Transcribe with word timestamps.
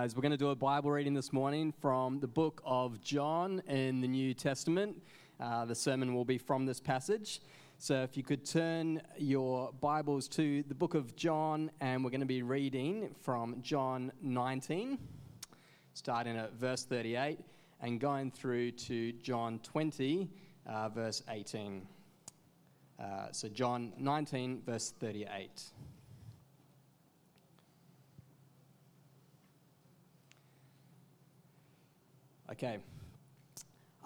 As 0.00 0.14
we're 0.14 0.22
going 0.22 0.30
to 0.30 0.36
do 0.38 0.50
a 0.50 0.54
Bible 0.54 0.92
reading 0.92 1.12
this 1.12 1.32
morning 1.32 1.74
from 1.80 2.20
the 2.20 2.28
book 2.28 2.62
of 2.64 3.00
John 3.00 3.60
in 3.66 4.00
the 4.00 4.06
New 4.06 4.32
Testament. 4.32 5.02
Uh, 5.40 5.64
the 5.64 5.74
sermon 5.74 6.14
will 6.14 6.24
be 6.24 6.38
from 6.38 6.66
this 6.66 6.78
passage. 6.78 7.40
So 7.78 8.02
if 8.02 8.16
you 8.16 8.22
could 8.22 8.44
turn 8.44 9.02
your 9.16 9.72
Bibles 9.80 10.28
to 10.28 10.62
the 10.68 10.74
book 10.74 10.94
of 10.94 11.16
John, 11.16 11.72
and 11.80 12.04
we're 12.04 12.10
going 12.10 12.20
to 12.20 12.26
be 12.26 12.42
reading 12.42 13.12
from 13.22 13.60
John 13.60 14.12
19, 14.22 14.98
starting 15.94 16.36
at 16.36 16.52
verse 16.52 16.84
38, 16.84 17.40
and 17.80 17.98
going 17.98 18.30
through 18.30 18.70
to 18.72 19.10
John 19.14 19.58
20, 19.64 20.30
uh, 20.66 20.90
verse 20.90 21.24
18. 21.28 21.84
Uh, 23.00 23.32
so 23.32 23.48
John 23.48 23.92
19, 23.98 24.62
verse 24.64 24.94
38. 25.00 25.72
Okay. 32.50 32.78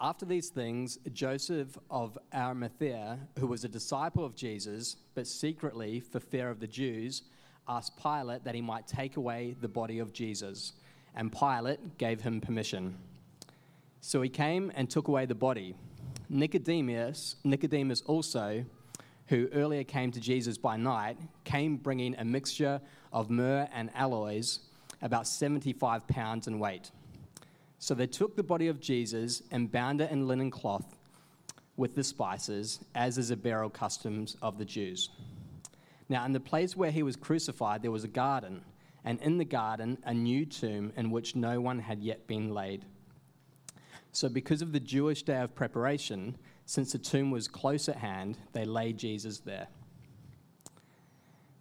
After 0.01 0.27
these 0.27 0.48
things, 0.48 0.98
Joseph 1.12 1.78
of 1.88 2.19
Arimathea, 2.34 3.20
who 3.38 3.46
was 3.46 3.62
a 3.62 3.68
disciple 3.68 4.24
of 4.24 4.34
Jesus, 4.34 4.96
but 5.15 5.28
secretly 5.28 6.01
for 6.01 6.18
fear 6.18 6.51
of 6.51 6.59
the 6.59 6.66
Jews, 6.66 7.23
asked 7.68 7.96
Pilate 8.02 8.42
that 8.42 8.56
he 8.56 8.60
might 8.60 8.88
take 8.88 9.16
away 9.16 9.55
the 9.60 9.68
body 9.68 10.01
of 10.01 10.12
Jesus. 10.12 10.73
And 11.15 11.30
Pilate 11.32 11.98
gave 11.98 12.20
him 12.20 12.41
permission. 12.41 12.96
So 14.01 14.20
he 14.23 14.28
came 14.28 14.73
and 14.74 14.90
took 14.90 15.06
away 15.06 15.27
the 15.27 15.37
body. 15.37 15.77
Nicodemus, 16.29 17.37
Nicodemus 17.45 18.02
also, 18.02 18.65
who 19.29 19.48
earlier 19.52 19.84
came 19.84 20.10
to 20.10 20.20
Jesus 20.20 20.59
by 20.59 20.77
night, 20.77 21.16
came 21.45 21.77
bringing 21.77 22.16
a 22.16 22.24
mixture 22.24 22.80
of 23.12 23.30
myrrh 23.30 23.68
and 23.73 23.90
aloes, 23.95 24.60
about 25.01 25.29
75 25.29 26.09
pounds 26.09 26.48
in 26.48 26.59
weight. 26.59 26.90
So 27.82 27.96
they 27.96 28.06
took 28.06 28.36
the 28.36 28.45
body 28.45 28.68
of 28.68 28.78
Jesus 28.78 29.42
and 29.50 29.72
bound 29.72 30.01
it 30.01 30.12
in 30.12 30.29
linen 30.29 30.52
cloth 30.52 30.95
with 31.76 31.96
the 31.96 32.04
spices, 32.04 32.79
as 32.95 33.18
is 33.18 33.32
a 33.32 33.37
burial 33.37 33.70
customs 33.70 34.37
of 34.40 34.57
the 34.57 34.65
Jews. 34.65 35.10
Now, 36.09 36.24
in 36.24 36.30
the 36.30 36.38
place 36.38 36.76
where 36.76 36.92
he 36.92 37.02
was 37.02 37.16
crucified, 37.16 37.82
there 37.82 37.90
was 37.90 38.04
a 38.04 38.09
garden, 38.09 38.62
and 39.04 39.20
in 39.20 39.37
the 39.37 39.45
garden, 39.45 39.98
a 40.04 40.15
new 40.15 40.46
tomb 40.46 40.92
in 40.96 41.10
which 41.10 41.34
no 41.34 41.60
one 41.60 41.80
had 41.80 42.04
yet 42.04 42.29
been 42.29 42.54
laid. 42.54 42.84
So, 44.12 44.29
because 44.29 44.62
of 44.62 44.70
the 44.70 44.79
Jewish 44.79 45.24
day 45.24 45.40
of 45.40 45.57
preparation, 45.57 46.38
since 46.66 46.92
the 46.92 46.98
tomb 46.98 47.32
was 47.32 47.48
close 47.48 47.88
at 47.88 47.96
hand, 47.96 48.38
they 48.52 48.64
laid 48.64 48.96
Jesus 48.96 49.40
there. 49.40 49.66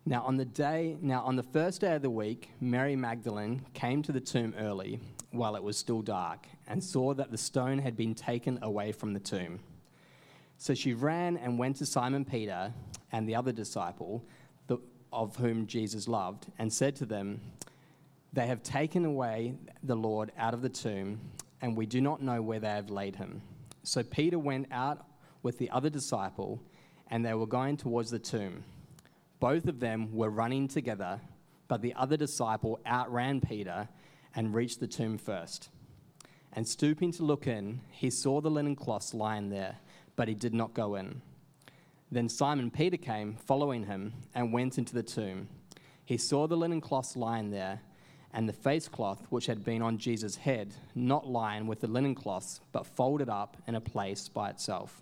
Now 0.05 0.23
on 0.23 0.37
the 0.37 0.45
day, 0.45 0.97
now 0.99 1.21
on 1.21 1.35
the 1.35 1.43
first 1.43 1.81
day 1.81 1.95
of 1.95 2.01
the 2.01 2.09
week, 2.09 2.49
Mary 2.59 2.95
Magdalene 2.95 3.63
came 3.73 4.01
to 4.01 4.11
the 4.11 4.19
tomb 4.19 4.55
early 4.57 4.99
while 5.29 5.55
it 5.55 5.61
was 5.61 5.77
still 5.77 6.01
dark 6.01 6.47
and 6.67 6.83
saw 6.83 7.13
that 7.13 7.29
the 7.29 7.37
stone 7.37 7.77
had 7.77 7.95
been 7.95 8.15
taken 8.15 8.57
away 8.63 8.91
from 8.91 9.13
the 9.13 9.19
tomb. 9.19 9.59
So 10.57 10.73
she 10.73 10.93
ran 10.93 11.37
and 11.37 11.57
went 11.59 11.75
to 11.77 11.85
Simon 11.85 12.25
Peter 12.25 12.73
and 13.11 13.29
the 13.29 13.35
other 13.35 13.51
disciple, 13.51 14.25
the, 14.67 14.77
of 15.13 15.35
whom 15.35 15.67
Jesus 15.67 16.07
loved, 16.07 16.47
and 16.57 16.73
said 16.73 16.95
to 16.97 17.05
them, 17.05 17.39
They 18.33 18.47
have 18.47 18.63
taken 18.63 19.05
away 19.05 19.53
the 19.83 19.95
Lord 19.95 20.31
out 20.37 20.55
of 20.55 20.63
the 20.63 20.69
tomb, 20.69 21.19
and 21.61 21.77
we 21.77 21.85
do 21.85 22.01
not 22.01 22.23
know 22.23 22.41
where 22.41 22.59
they 22.59 22.69
have 22.69 22.89
laid 22.89 23.15
him. 23.15 23.41
So 23.83 24.01
Peter 24.01 24.39
went 24.39 24.67
out 24.71 25.05
with 25.43 25.59
the 25.59 25.69
other 25.69 25.89
disciple, 25.89 26.59
and 27.09 27.23
they 27.23 27.33
were 27.35 27.47
going 27.47 27.77
towards 27.77 28.09
the 28.09 28.19
tomb. 28.19 28.63
Both 29.41 29.65
of 29.65 29.79
them 29.79 30.13
were 30.13 30.29
running 30.29 30.67
together, 30.67 31.19
but 31.67 31.81
the 31.81 31.95
other 31.95 32.15
disciple 32.15 32.79
outran 32.85 33.41
Peter 33.41 33.89
and 34.35 34.53
reached 34.53 34.79
the 34.79 34.87
tomb 34.87 35.17
first. 35.17 35.69
And 36.53 36.67
stooping 36.67 37.11
to 37.13 37.23
look 37.23 37.47
in, 37.47 37.81
he 37.89 38.11
saw 38.11 38.39
the 38.39 38.51
linen 38.51 38.75
cloths 38.75 39.15
lying 39.15 39.49
there, 39.49 39.77
but 40.15 40.27
he 40.27 40.35
did 40.35 40.53
not 40.53 40.75
go 40.75 40.93
in. 40.93 41.23
Then 42.11 42.29
Simon 42.29 42.69
Peter 42.69 42.97
came, 42.97 43.35
following 43.35 43.87
him, 43.87 44.13
and 44.35 44.53
went 44.53 44.77
into 44.77 44.93
the 44.93 45.01
tomb. 45.01 45.47
He 46.05 46.17
saw 46.17 46.45
the 46.45 46.57
linen 46.57 46.79
cloths 46.79 47.15
lying 47.15 47.49
there, 47.49 47.81
and 48.33 48.47
the 48.47 48.53
face 48.53 48.87
cloth 48.87 49.25
which 49.31 49.47
had 49.47 49.63
been 49.63 49.81
on 49.81 49.97
Jesus' 49.97 50.35
head, 50.35 50.75
not 50.93 51.25
lying 51.27 51.65
with 51.65 51.79
the 51.79 51.87
linen 51.87 52.13
cloths, 52.13 52.61
but 52.71 52.85
folded 52.85 53.27
up 53.27 53.57
in 53.67 53.73
a 53.73 53.81
place 53.81 54.29
by 54.29 54.51
itself. 54.51 55.01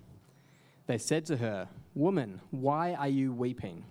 They 0.91 0.97
said 0.97 1.25
to 1.27 1.37
her, 1.37 1.69
Woman, 1.95 2.41
why 2.49 2.95
are 2.95 3.07
you 3.07 3.31
weeping? 3.31 3.85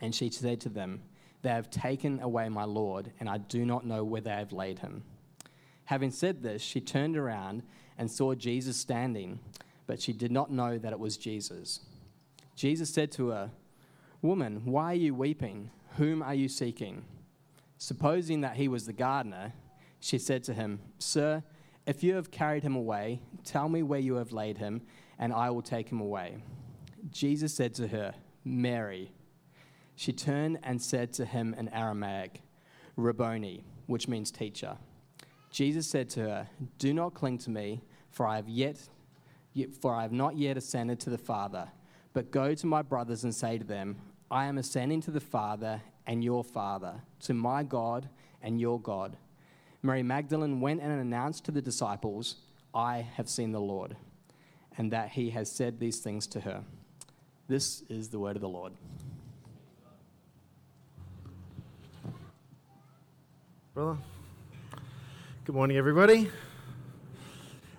And 0.00 0.12
she 0.12 0.30
said 0.30 0.60
to 0.62 0.68
them, 0.68 1.02
They 1.42 1.50
have 1.50 1.70
taken 1.70 2.18
away 2.20 2.48
my 2.48 2.64
Lord, 2.64 3.12
and 3.20 3.28
I 3.28 3.38
do 3.38 3.64
not 3.64 3.86
know 3.86 4.02
where 4.02 4.20
they 4.20 4.32
have 4.32 4.50
laid 4.50 4.80
him. 4.80 5.04
Having 5.84 6.10
said 6.10 6.42
this, 6.42 6.60
she 6.60 6.80
turned 6.80 7.16
around 7.16 7.62
and 7.96 8.10
saw 8.10 8.34
Jesus 8.34 8.76
standing, 8.76 9.38
but 9.86 10.02
she 10.02 10.12
did 10.12 10.32
not 10.32 10.50
know 10.50 10.76
that 10.76 10.92
it 10.92 10.98
was 10.98 11.16
Jesus. 11.16 11.82
Jesus 12.56 12.92
said 12.92 13.12
to 13.12 13.28
her, 13.28 13.52
Woman, 14.20 14.62
why 14.64 14.86
are 14.86 14.94
you 14.94 15.14
weeping? 15.14 15.70
Whom 15.98 16.24
are 16.24 16.34
you 16.34 16.48
seeking? 16.48 17.04
Supposing 17.76 18.40
that 18.40 18.56
he 18.56 18.66
was 18.66 18.86
the 18.86 18.92
gardener, 18.92 19.52
she 20.00 20.18
said 20.18 20.42
to 20.42 20.52
him, 20.52 20.80
Sir, 20.98 21.44
if 21.86 22.02
you 22.02 22.16
have 22.16 22.32
carried 22.32 22.64
him 22.64 22.74
away, 22.74 23.20
tell 23.44 23.68
me 23.68 23.84
where 23.84 24.00
you 24.00 24.14
have 24.16 24.32
laid 24.32 24.58
him 24.58 24.82
and 25.18 25.32
I 25.32 25.50
will 25.50 25.62
take 25.62 25.90
him 25.90 26.00
away. 26.00 26.36
Jesus 27.10 27.54
said 27.54 27.74
to 27.74 27.88
her, 27.88 28.14
Mary. 28.44 29.10
She 29.96 30.12
turned 30.12 30.58
and 30.62 30.80
said 30.80 31.12
to 31.14 31.24
him 31.24 31.54
in 31.58 31.68
Aramaic, 31.68 32.40
Rabboni, 32.96 33.64
which 33.86 34.06
means 34.06 34.30
teacher. 34.30 34.76
Jesus 35.50 35.88
said 35.88 36.08
to 36.10 36.20
her, 36.20 36.48
Do 36.78 36.94
not 36.94 37.14
cling 37.14 37.38
to 37.38 37.50
me, 37.50 37.82
for 38.10 38.26
I 38.26 38.36
have 38.36 38.48
yet 38.48 38.88
for 39.80 39.92
I 39.92 40.02
have 40.02 40.12
not 40.12 40.36
yet 40.36 40.56
ascended 40.56 41.00
to 41.00 41.10
the 41.10 41.18
Father, 41.18 41.68
but 42.12 42.30
go 42.30 42.54
to 42.54 42.66
my 42.66 42.80
brothers 42.80 43.24
and 43.24 43.34
say 43.34 43.58
to 43.58 43.64
them, 43.64 43.96
I 44.30 44.44
am 44.44 44.56
ascending 44.56 45.00
to 45.02 45.10
the 45.10 45.20
Father 45.20 45.80
and 46.06 46.22
your 46.22 46.44
Father, 46.44 47.00
to 47.22 47.34
my 47.34 47.64
God 47.64 48.08
and 48.40 48.60
your 48.60 48.80
God. 48.80 49.16
Mary 49.82 50.04
Magdalene 50.04 50.60
went 50.60 50.80
and 50.80 50.92
announced 50.92 51.44
to 51.46 51.50
the 51.50 51.62
disciples, 51.62 52.36
I 52.72 52.98
have 53.16 53.28
seen 53.28 53.50
the 53.50 53.60
Lord 53.60 53.96
and 54.78 54.92
that 54.92 55.10
he 55.10 55.30
has 55.30 55.50
said 55.50 55.80
these 55.80 55.98
things 55.98 56.26
to 56.28 56.40
her. 56.40 56.62
This 57.48 57.82
is 57.88 58.08
the 58.08 58.18
word 58.18 58.36
of 58.36 58.42
the 58.42 58.48
Lord. 58.48 58.72
Brother. 63.74 63.98
Good 65.44 65.54
morning, 65.54 65.76
everybody. 65.76 66.30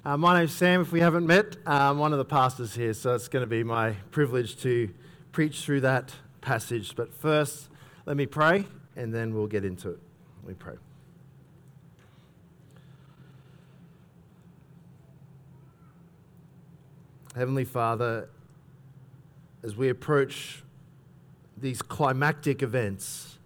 Uh, 0.04 0.18
my 0.18 0.40
name's 0.40 0.54
Sam. 0.54 0.82
If 0.82 0.92
we 0.92 1.00
haven't 1.00 1.26
met, 1.26 1.56
I'm 1.66 2.00
one 2.00 2.12
of 2.12 2.20
the 2.20 2.26
pastors 2.26 2.74
here, 2.74 2.94
so 2.94 3.16
it's 3.16 3.28
going 3.28 3.44
to 3.44 3.48
be 3.48 3.64
my 3.64 3.92
privilege 4.12 4.62
to 4.64 4.90
preach 5.31 5.62
through 5.62 5.81
that 5.81 6.14
passage. 6.42 6.96
But 6.96 7.14
first, 7.14 7.70
let 8.06 8.18
me 8.18 8.26
pray, 8.26 8.66
and 8.96 9.14
then 9.14 9.34
we'll 9.34 9.48
get 9.48 9.64
into 9.64 9.92
it. 9.92 10.00
We 10.46 10.54
pray. 10.54 10.76
Heavenly 17.39 17.63
Father, 17.63 18.27
as 19.63 19.74
we 19.74 19.88
approach 19.88 20.62
these 21.56 21.81
climactic 21.81 22.62
events 22.62 23.38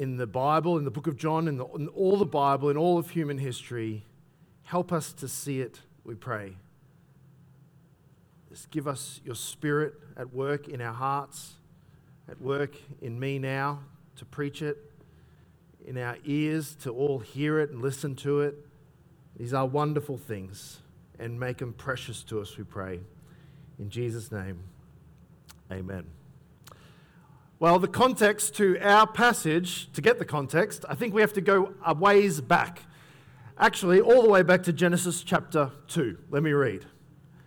in 0.00 0.16
the 0.16 0.26
Bible, 0.26 0.78
in 0.78 0.84
the 0.84 0.90
book 0.90 1.06
of 1.06 1.16
John, 1.16 1.46
in, 1.46 1.58
the, 1.58 1.66
in 1.66 1.86
all 1.86 2.16
the 2.16 2.26
Bible, 2.26 2.70
in 2.70 2.76
all 2.76 2.98
of 2.98 3.10
human 3.10 3.38
history, 3.38 4.04
help 4.64 4.92
us 4.92 5.12
to 5.12 5.28
see 5.28 5.60
it, 5.60 5.82
we 6.02 6.16
pray. 6.16 6.56
Just 8.48 8.72
give 8.72 8.88
us 8.88 9.20
your 9.24 9.36
spirit 9.36 9.94
at 10.16 10.34
work 10.34 10.66
in 10.66 10.80
our 10.80 10.94
hearts, 10.94 11.52
at 12.28 12.40
work 12.42 12.74
in 13.00 13.20
me 13.20 13.38
now 13.38 13.78
to 14.16 14.24
preach 14.24 14.60
it, 14.60 14.90
in 15.86 15.96
our 15.96 16.18
ears 16.24 16.74
to 16.82 16.90
all 16.90 17.20
hear 17.20 17.60
it 17.60 17.70
and 17.70 17.80
listen 17.80 18.16
to 18.16 18.40
it. 18.40 18.56
These 19.36 19.54
are 19.54 19.66
wonderful 19.66 20.18
things 20.18 20.81
and 21.22 21.38
make 21.38 21.58
them 21.58 21.72
precious 21.72 22.22
to 22.24 22.40
us, 22.40 22.56
we 22.56 22.64
pray. 22.64 23.00
In 23.78 23.88
Jesus' 23.88 24.32
name, 24.32 24.58
amen. 25.70 26.04
Well, 27.58 27.78
the 27.78 27.88
context 27.88 28.56
to 28.56 28.78
our 28.80 29.06
passage, 29.06 29.90
to 29.92 30.00
get 30.00 30.18
the 30.18 30.24
context, 30.24 30.84
I 30.88 30.96
think 30.96 31.14
we 31.14 31.20
have 31.20 31.32
to 31.34 31.40
go 31.40 31.74
a 31.86 31.94
ways 31.94 32.40
back. 32.40 32.82
Actually, 33.56 34.00
all 34.00 34.22
the 34.22 34.28
way 34.28 34.42
back 34.42 34.64
to 34.64 34.72
Genesis 34.72 35.22
chapter 35.22 35.70
2. 35.88 36.18
Let 36.30 36.42
me 36.42 36.52
read. 36.52 36.86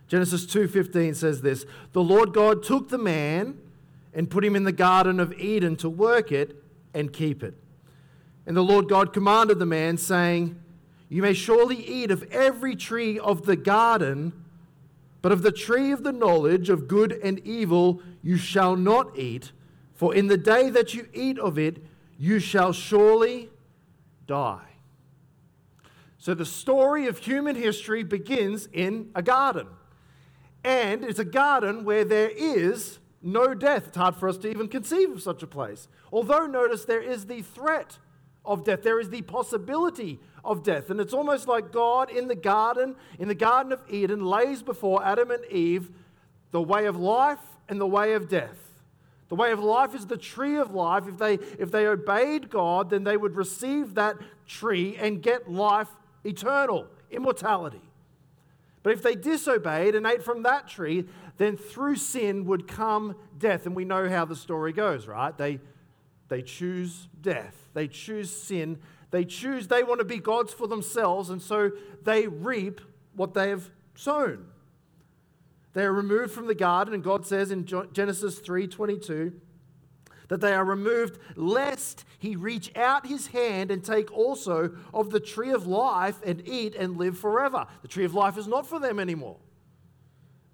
Genesis 0.08 0.46
2:15 0.46 1.14
says 1.14 1.42
this, 1.42 1.66
"The 1.92 2.02
Lord 2.02 2.32
God 2.32 2.62
took 2.62 2.88
the 2.88 2.98
man 2.98 3.58
and 4.14 4.30
put 4.30 4.42
him 4.42 4.56
in 4.56 4.64
the 4.64 4.72
garden 4.72 5.20
of 5.20 5.32
Eden 5.34 5.76
to 5.76 5.90
work 5.90 6.32
it 6.32 6.64
and 6.94 7.12
keep 7.12 7.42
it. 7.42 7.54
And 8.46 8.56
the 8.56 8.62
Lord 8.62 8.88
God 8.88 9.12
commanded 9.12 9.58
the 9.58 9.66
man 9.66 9.98
saying, 9.98 10.58
you 11.08 11.22
may 11.22 11.34
surely 11.34 11.76
eat 11.76 12.10
of 12.10 12.22
every 12.32 12.74
tree 12.74 13.18
of 13.18 13.46
the 13.46 13.56
garden, 13.56 14.32
but 15.22 15.32
of 15.32 15.42
the 15.42 15.52
tree 15.52 15.92
of 15.92 16.02
the 16.02 16.12
knowledge 16.12 16.68
of 16.68 16.88
good 16.88 17.12
and 17.12 17.38
evil 17.40 18.02
you 18.22 18.36
shall 18.36 18.76
not 18.76 19.18
eat, 19.18 19.52
for 19.94 20.14
in 20.14 20.26
the 20.26 20.36
day 20.36 20.70
that 20.70 20.94
you 20.94 21.08
eat 21.14 21.38
of 21.38 21.58
it, 21.58 21.78
you 22.18 22.38
shall 22.38 22.72
surely 22.72 23.50
die. 24.26 24.66
So 26.18 26.34
the 26.34 26.44
story 26.44 27.06
of 27.06 27.18
human 27.18 27.54
history 27.54 28.02
begins 28.02 28.68
in 28.72 29.10
a 29.14 29.22
garden. 29.22 29.68
And 30.64 31.04
it's 31.04 31.20
a 31.20 31.24
garden 31.24 31.84
where 31.84 32.04
there 32.04 32.30
is 32.30 32.98
no 33.22 33.54
death. 33.54 33.88
It's 33.88 33.96
hard 33.96 34.16
for 34.16 34.28
us 34.28 34.36
to 34.38 34.50
even 34.50 34.66
conceive 34.66 35.12
of 35.12 35.22
such 35.22 35.44
a 35.44 35.46
place. 35.46 35.86
Although, 36.12 36.46
notice 36.46 36.84
there 36.84 37.00
is 37.00 37.26
the 37.26 37.42
threat 37.42 37.98
of 38.44 38.64
death, 38.64 38.82
there 38.82 38.98
is 38.98 39.10
the 39.10 39.22
possibility 39.22 40.18
of 40.46 40.62
death. 40.62 40.90
And 40.90 41.00
it's 41.00 41.12
almost 41.12 41.48
like 41.48 41.72
God 41.72 42.10
in 42.10 42.28
the 42.28 42.34
garden, 42.34 42.96
in 43.18 43.28
the 43.28 43.34
Garden 43.34 43.72
of 43.72 43.80
Eden, 43.88 44.24
lays 44.24 44.62
before 44.62 45.04
Adam 45.04 45.30
and 45.30 45.44
Eve 45.46 45.90
the 46.50 46.62
way 46.62 46.86
of 46.86 46.96
life 46.96 47.40
and 47.68 47.80
the 47.80 47.86
way 47.86 48.14
of 48.14 48.28
death. 48.28 48.66
The 49.28 49.34
way 49.34 49.50
of 49.50 49.58
life 49.58 49.94
is 49.94 50.06
the 50.06 50.16
tree 50.16 50.56
of 50.56 50.72
life. 50.72 51.08
If 51.08 51.18
they, 51.18 51.34
if 51.34 51.70
they 51.70 51.86
obeyed 51.86 52.48
God, 52.48 52.90
then 52.90 53.04
they 53.04 53.16
would 53.16 53.34
receive 53.34 53.94
that 53.94 54.16
tree 54.46 54.96
and 54.96 55.20
get 55.20 55.50
life 55.50 55.88
eternal, 56.24 56.86
immortality. 57.10 57.82
But 58.82 58.92
if 58.92 59.02
they 59.02 59.16
disobeyed 59.16 59.96
and 59.96 60.06
ate 60.06 60.22
from 60.22 60.44
that 60.44 60.68
tree, 60.68 61.06
then 61.38 61.56
through 61.56 61.96
sin 61.96 62.44
would 62.46 62.68
come 62.68 63.16
death. 63.36 63.66
And 63.66 63.74
we 63.74 63.84
know 63.84 64.08
how 64.08 64.24
the 64.24 64.36
story 64.36 64.72
goes, 64.72 65.08
right? 65.08 65.36
They, 65.36 65.58
they 66.28 66.42
choose 66.42 67.08
death, 67.20 67.56
they 67.74 67.88
choose 67.88 68.30
sin, 68.30 68.78
they 69.10 69.24
choose, 69.24 69.68
they 69.68 69.82
want 69.82 70.00
to 70.00 70.04
be 70.04 70.18
gods 70.18 70.52
for 70.52 70.66
themselves, 70.66 71.30
and 71.30 71.40
so 71.40 71.70
they 72.02 72.26
reap 72.26 72.80
what 73.14 73.34
they 73.34 73.48
have 73.48 73.70
sown. 73.94 74.46
They 75.72 75.84
are 75.84 75.92
removed 75.92 76.32
from 76.32 76.46
the 76.46 76.54
garden, 76.54 76.94
and 76.94 77.04
God 77.04 77.26
says 77.26 77.50
in 77.50 77.66
Genesis 77.66 78.40
3:22 78.40 79.40
that 80.28 80.40
they 80.40 80.54
are 80.54 80.64
removed 80.64 81.18
lest 81.36 82.04
he 82.18 82.34
reach 82.34 82.74
out 82.74 83.06
his 83.06 83.28
hand 83.28 83.70
and 83.70 83.84
take 83.84 84.10
also 84.10 84.74
of 84.92 85.10
the 85.10 85.20
tree 85.20 85.50
of 85.50 85.66
life 85.66 86.20
and 86.24 86.46
eat 86.48 86.74
and 86.74 86.96
live 86.96 87.16
forever. 87.18 87.66
The 87.82 87.88
tree 87.88 88.04
of 88.04 88.14
life 88.14 88.36
is 88.36 88.48
not 88.48 88.66
for 88.66 88.80
them 88.80 88.98
anymore. 88.98 89.38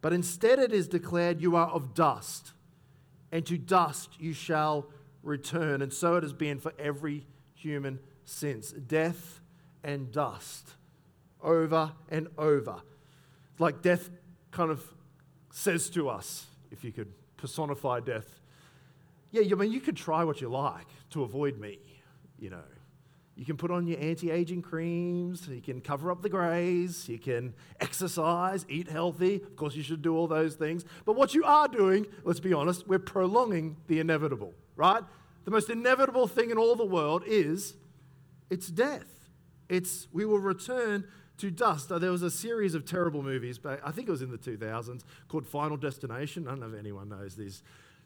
But 0.03 0.13
instead 0.13 0.59
it 0.59 0.73
is 0.73 0.89
declared 0.89 1.41
you 1.41 1.57
are 1.57 1.69
of 1.69 1.95
dust, 1.95 2.53
and 3.31 3.47
to 3.47 3.57
dust 3.57 4.21
you 4.21 4.35
shall 4.35 4.91
return. 5.23 5.81
And 5.81 5.93
so 5.93 6.17
it 6.17 6.23
has 6.25 6.33
been 6.33 6.59
for 6.59 6.73
every 6.79 7.27
human 7.55 8.01
since 8.25 8.73
death 8.73 9.41
and 9.83 10.13
dust 10.13 10.75
over 11.43 11.93
and 12.09 12.29
over. 12.39 12.83
Like 13.59 13.83
death 13.83 14.11
kind 14.51 14.71
of 14.71 14.85
says 15.51 15.91
to 15.91 16.09
us, 16.09 16.47
if 16.71 16.85
you 16.85 16.93
could 16.93 17.13
personify 17.37 18.01
death, 18.01 18.41
yeah, 19.31 19.43
I 19.51 19.55
mean, 19.55 19.73
you 19.73 19.81
could 19.81 19.97
try 19.97 20.25
what 20.25 20.41
you 20.41 20.49
like 20.49 20.87
to 21.11 21.23
avoid 21.23 21.59
me, 21.59 21.79
you 22.39 22.51
know. 22.51 22.63
You 23.35 23.47
can 23.47 23.57
put 23.57 23.71
on 23.71 23.87
your 23.87 23.99
anti 23.99 24.31
aging 24.31 24.61
creams, 24.61 25.49
you 25.49 25.63
can 25.63 25.81
cover 25.81 26.11
up 26.11 26.21
the 26.21 26.29
grays, 26.29 27.09
you 27.09 27.19
can 27.19 27.55
exercise, 27.81 28.67
eat 28.69 28.89
healthy. 28.89 29.37
Of 29.37 29.57
course, 29.57 29.75
you 29.75 29.83
should 29.83 30.03
do 30.03 30.15
all 30.15 30.27
those 30.27 30.55
things. 30.55 30.85
But 31.07 31.17
what 31.17 31.35
you 31.35 31.45
are 31.45 31.67
doing, 31.67 32.07
let's 32.25 32.41
be 32.41 32.53
honest, 32.53 32.87
we're 32.87 32.99
prolonging 32.99 33.77
the 33.87 34.01
inevitable, 34.01 34.53
right? 34.77 35.03
The 35.45 35.51
most 35.51 35.71
inevitable 35.71 36.27
thing 36.27 36.51
in 36.51 36.59
all 36.59 36.77
the 36.77 36.85
world 36.85 37.25
is 37.27 37.75
it's 38.51 38.69
death. 38.69 39.31
It's 39.69 40.09
we 40.13 40.25
will 40.25 40.39
return 40.39 41.05
to 41.39 41.51
dust. 41.51 41.89
There 41.89 42.11
was 42.11 42.23
a 42.23 42.31
series 42.31 42.75
of 42.75 42.85
terrible 42.85 43.23
movies, 43.23 43.59
but 43.59 43.81
I 43.85 43.91
think 43.91 44.09
it 44.09 44.11
was 44.11 44.23
in 44.23 44.31
the 44.31 44.39
2000s 44.39 45.03
called 45.29 45.47
Final 45.47 45.77
Destination. 45.77 46.47
I 46.47 46.51
don't 46.51 46.61
know 46.61 46.69
if 46.69 46.79
anyone 46.79 47.09
knows 47.09 47.35
these. 47.35 47.63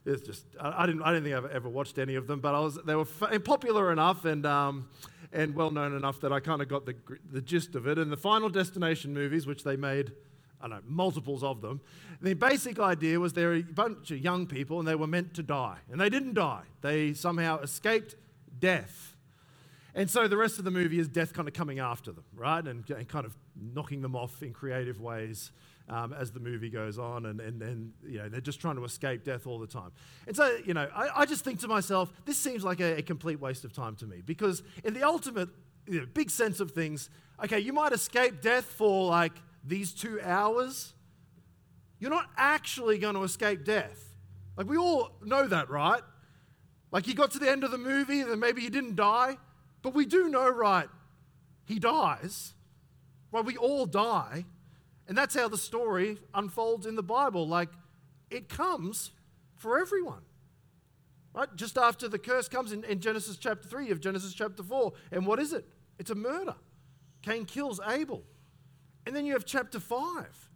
It's 0.07 0.23
just 0.23 0.45
I, 0.61 0.87
didn't 0.87 1.03
I 1.03 1.13
didn't 1.13 1.25
think 1.25 1.35
I've 1.35 1.51
ever 1.51 1.69
watched 1.69 1.99
any 1.99 2.15
of 2.15 2.29
them, 2.29 2.41
but 2.41 2.55
I 2.55 2.61
was 2.61 2.77
they 2.87 2.95
were 2.95 3.07
f- 3.21 3.43
popular 3.45 3.91
enough 3.91 4.25
and 4.25 4.47
um, 4.47 4.89
and 5.33 5.55
well 5.55 5.73
known 5.73 5.97
enough 5.97 6.21
that 6.21 6.33
I 6.33 6.39
kind 6.39 6.63
of 6.63 6.69
got 6.69 6.87
the 6.87 6.95
the 7.33 7.41
gist 7.41 7.75
of 7.75 7.89
it. 7.89 7.99
And 7.99 8.13
the 8.13 8.17
Final 8.17 8.49
Destination 8.49 9.13
movies, 9.13 9.47
which 9.47 9.65
they 9.65 9.77
made. 9.77 10.13
I 10.59 10.69
don't 10.69 10.79
know, 10.79 10.83
multiples 10.87 11.45
of 11.45 11.61
them. 11.61 11.83
The 12.23 12.33
basic 12.33 12.79
idea 12.79 13.21
was 13.21 13.35
there 13.35 13.49
were 13.49 13.57
a 13.57 13.63
bunch 13.63 14.11
of 14.11 14.19
young 14.19 14.47
people 14.47 14.79
and 14.79 14.89
they 14.89 14.95
were 14.95 15.07
meant 15.07 15.35
to 15.35 15.43
die. 15.43 15.81
And 15.93 16.01
they 16.01 16.09
didn't 16.09 16.33
die. 16.33 16.63
They 16.81 17.13
somehow 17.13 17.59
escaped 17.61 18.17
death. 18.59 19.16
And 19.97 20.11
so 20.11 20.29
the 20.29 20.37
rest 20.37 20.59
of 20.59 20.67
the 20.67 20.71
movie 20.71 20.99
is 20.99 21.09
death 21.09 21.33
kind 21.33 21.49
of 21.49 21.55
coming 21.55 21.79
after 21.79 22.13
them, 22.13 22.25
right? 22.35 22.63
And, 22.63 22.89
and 22.91 23.09
kind 23.09 23.25
of 23.25 23.35
knocking 23.59 24.03
them 24.03 24.15
off 24.15 24.43
in 24.43 24.53
creative 24.53 25.01
ways 25.01 25.53
um, 25.89 26.13
as 26.13 26.33
the 26.33 26.39
movie 26.39 26.69
goes 26.69 26.99
on. 26.99 27.25
And, 27.25 27.41
and, 27.41 27.63
and, 27.63 27.93
you 28.07 28.19
know, 28.19 28.29
they're 28.29 28.43
just 28.43 28.61
trying 28.61 28.77
to 28.77 28.85
escape 28.85 29.25
death 29.25 29.47
all 29.47 29.59
the 29.59 29.67
time. 29.67 29.93
And 30.27 30.37
so, 30.37 30.55
you 30.67 30.75
know, 30.75 30.87
I, 30.95 31.23
I 31.23 31.25
just 31.25 31.45
think 31.45 31.61
to 31.61 31.69
myself, 31.69 32.13
this 32.27 32.37
seems 32.39 32.63
like 32.63 32.81
a, 32.81 32.99
a, 32.99 33.03
complete 33.03 33.41
waste 33.41 33.65
of 33.65 33.73
time 33.73 33.97
to 33.97 34.07
me 34.07 34.21
because 34.21 34.63
in 34.85 34.93
the 34.93 35.03
ultimate 35.03 35.49
you 35.89 36.01
know, 36.01 36.07
big 36.13 36.29
sense 36.29 36.61
of 36.61 36.73
things, 36.73 37.09
okay, 37.43 37.59
you 37.59 37.73
might 37.73 37.93
escape 37.93 38.43
death 38.43 38.67
for 38.67 39.09
like 39.09 39.33
these 39.65 39.95
two 39.95 40.21
hours. 40.23 40.93
You're 42.01 42.11
not 42.11 42.27
actually 42.37 42.99
going 42.99 43.15
to 43.15 43.23
escape 43.23 43.65
death. 43.65 44.13
Like, 44.59 44.69
we 44.69 44.77
all 44.77 45.13
know 45.25 45.49
that, 45.49 45.71
right? 45.71 46.03
Like, 46.93 47.07
you 47.07 47.15
got 47.15 47.31
to 47.31 47.39
the 47.39 47.51
end 47.51 47.65
of 47.65 47.71
the 47.71 47.79
movie 47.79 48.21
and 48.21 48.31
then 48.31 48.41
maybe 48.41 48.61
you 48.61 48.69
didn't 48.69 48.97
die. 48.97 49.39
But 49.87 49.95
we 49.95 50.05
do 50.05 50.29
know, 50.29 50.49
right, 50.49 50.89
he 51.65 51.79
dies. 51.79 52.55
Well, 53.31 53.45
we 53.45 53.57
all 53.57 53.87
die. 53.87 54.45
And 55.07 55.17
that's 55.17 55.37
how 55.37 55.47
the 55.47 55.57
story 55.57 56.19
unfolds 56.35 56.87
in 56.87 56.97
the 56.97 57.05
Bible. 57.05 57.47
Like, 57.47 57.69
it 58.29 58.49
comes 58.49 59.13
for 59.55 59.79
everyone. 59.79 60.23
Right? 61.33 61.49
Just 61.55 61.79
after 61.79 62.09
the 62.09 62.19
curse 62.19 62.49
comes 62.49 62.73
in, 62.73 62.83
in 62.83 62.99
Genesis 62.99 63.37
chapter 63.37 63.69
3 63.69 63.93
of 63.93 64.01
Genesis 64.01 64.35
chapter 64.35 64.65
4. 64.65 64.93
And 65.13 65.25
what 65.25 65.39
is 65.39 65.53
it? 65.53 65.65
It's 66.01 66.11
a 66.11 66.17
murder. 66.17 66.57
Cain 67.23 67.45
kills 67.45 67.79
Abel. 67.87 68.25
And 69.07 69.15
then 69.15 69.25
you 69.25 69.35
have 69.35 69.45
chapter 69.45 69.79
5, 69.79 70.51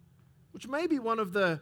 which 0.51 0.67
may 0.67 0.87
be 0.87 0.99
one 0.99 1.19
of 1.19 1.31
the 1.31 1.61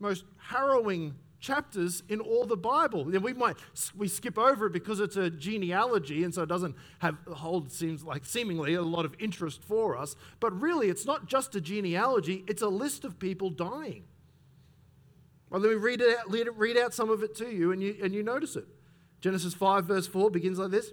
most 0.00 0.24
harrowing 0.38 1.16
chapters 1.44 2.02
in 2.08 2.20
all 2.20 2.46
the 2.46 2.56
Bible. 2.56 3.04
we 3.04 3.34
might 3.34 3.56
we 3.94 4.08
skip 4.08 4.38
over 4.38 4.66
it 4.66 4.72
because 4.72 4.98
it's 4.98 5.16
a 5.16 5.28
genealogy, 5.30 6.24
and 6.24 6.34
so 6.34 6.42
it 6.42 6.48
doesn't 6.48 6.74
have 7.00 7.16
hold 7.32 7.70
seems 7.70 8.02
like 8.02 8.24
seemingly 8.24 8.74
a 8.74 8.82
lot 8.82 9.04
of 9.04 9.14
interest 9.18 9.62
for 9.62 9.96
us. 9.96 10.16
But 10.40 10.58
really, 10.58 10.88
it's 10.88 11.04
not 11.04 11.26
just 11.26 11.54
a 11.54 11.60
genealogy; 11.60 12.44
it's 12.48 12.62
a 12.62 12.68
list 12.68 13.04
of 13.04 13.18
people 13.18 13.50
dying. 13.50 14.04
Well, 15.50 15.60
let 15.60 15.70
me 15.70 15.76
read 15.76 16.00
it 16.00 16.18
out, 16.18 16.56
read 16.56 16.78
out 16.78 16.94
some 16.94 17.10
of 17.10 17.22
it 17.22 17.34
to 17.36 17.54
you, 17.54 17.72
and 17.72 17.82
you 17.82 17.96
and 18.02 18.14
you 18.14 18.22
notice 18.22 18.56
it. 18.56 18.66
Genesis 19.20 19.54
five 19.54 19.84
verse 19.84 20.06
four 20.06 20.30
begins 20.30 20.58
like 20.58 20.70
this. 20.70 20.92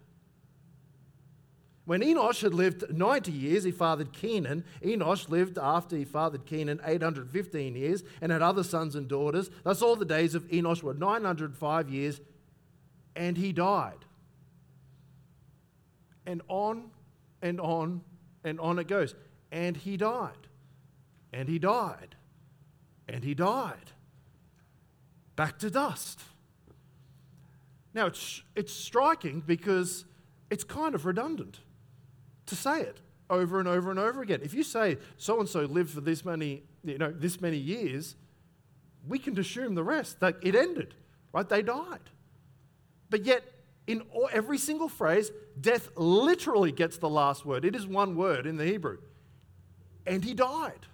When 1.85 2.01
Enosh 2.01 2.41
had 2.41 2.53
lived 2.53 2.95
90 2.95 3.31
years, 3.31 3.63
he 3.63 3.71
fathered 3.71 4.13
Kenan. 4.13 4.63
Enosh 4.83 5.29
lived 5.29 5.57
after 5.57 5.95
he 5.95 6.05
fathered 6.05 6.45
Kenan 6.45 6.79
815 6.85 7.75
years 7.75 8.03
and 8.21 8.31
had 8.31 8.41
other 8.41 8.63
sons 8.63 8.95
and 8.95 9.07
daughters. 9.07 9.49
Thus, 9.63 9.81
all 9.81 9.95
the 9.95 10.05
days 10.05 10.35
of 10.35 10.47
Enosh 10.49 10.83
were 10.83 10.93
905 10.93 11.89
years, 11.89 12.21
and 13.15 13.35
he 13.35 13.51
died. 13.51 14.05
And 16.25 16.43
on 16.47 16.91
and 17.41 17.59
on 17.59 18.01
and 18.43 18.59
on 18.59 18.77
it 18.77 18.87
goes. 18.87 19.15
And 19.51 19.75
he 19.75 19.97
died. 19.97 20.47
And 21.33 21.49
he 21.49 21.57
died. 21.57 22.15
And 23.07 23.23
he 23.23 23.33
died. 23.33 23.91
Back 25.35 25.57
to 25.59 25.71
dust. 25.71 26.19
Now, 27.93 28.05
it's, 28.05 28.43
it's 28.55 28.71
striking 28.71 29.41
because 29.41 30.05
it's 30.51 30.63
kind 30.63 30.93
of 30.93 31.05
redundant 31.05 31.59
to 32.51 32.55
say 32.57 32.81
it 32.81 32.99
over 33.29 33.59
and 33.59 33.67
over 33.67 33.89
and 33.89 33.97
over 33.97 34.21
again. 34.21 34.41
If 34.43 34.53
you 34.53 34.61
say 34.61 34.97
so 35.17 35.39
and 35.39 35.47
so 35.47 35.61
lived 35.61 35.91
for 35.91 36.01
this 36.01 36.25
many, 36.25 36.63
you 36.83 36.97
know, 36.97 37.11
this 37.11 37.39
many 37.39 37.57
years, 37.57 38.15
we 39.07 39.17
can 39.17 39.39
assume 39.39 39.73
the 39.73 39.83
rest 39.83 40.19
that 40.19 40.35
it 40.41 40.53
ended, 40.53 40.93
right? 41.31 41.47
They 41.47 41.61
died. 41.61 42.09
But 43.09 43.25
yet, 43.25 43.43
in 43.87 44.01
all, 44.11 44.29
every 44.33 44.57
single 44.57 44.89
phrase, 44.89 45.31
death 45.59 45.89
literally 45.95 46.73
gets 46.73 46.97
the 46.97 47.09
last 47.09 47.45
word. 47.45 47.63
It 47.63 47.73
is 47.73 47.87
one 47.87 48.17
word 48.17 48.45
in 48.45 48.57
the 48.57 48.65
Hebrew. 48.65 48.97
And 50.05 50.25
he 50.25 50.33
died. 50.33 50.87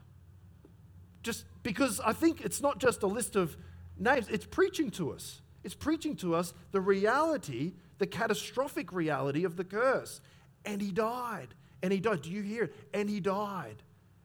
Just 1.23 1.43
because 1.63 1.99
I 1.99 2.13
think 2.13 2.41
it's 2.41 2.61
not 2.61 2.77
just 2.77 3.01
a 3.01 3.07
list 3.07 3.35
of 3.35 3.57
names, 3.97 4.27
it's 4.29 4.45
preaching 4.45 4.91
to 4.91 5.11
us. 5.11 5.41
It's 5.63 5.75
preaching 5.75 6.15
to 6.17 6.35
us 6.35 6.53
the 6.71 6.81
reality, 6.81 7.73
the 7.97 8.07
catastrophic 8.07 8.93
reality 8.93 9.43
of 9.43 9.57
the 9.57 9.63
curse. 9.63 10.21
And 10.67 10.81
he 10.81 10.91
died. 10.91 11.55
And 11.81 11.93
he 11.93 11.99
died. 11.99 12.21
Do 12.21 12.29
you 12.29 12.41
hear 12.41 12.65
it? 12.65 12.75
And 12.93 13.09
he 13.09 13.19
died. 13.19 13.81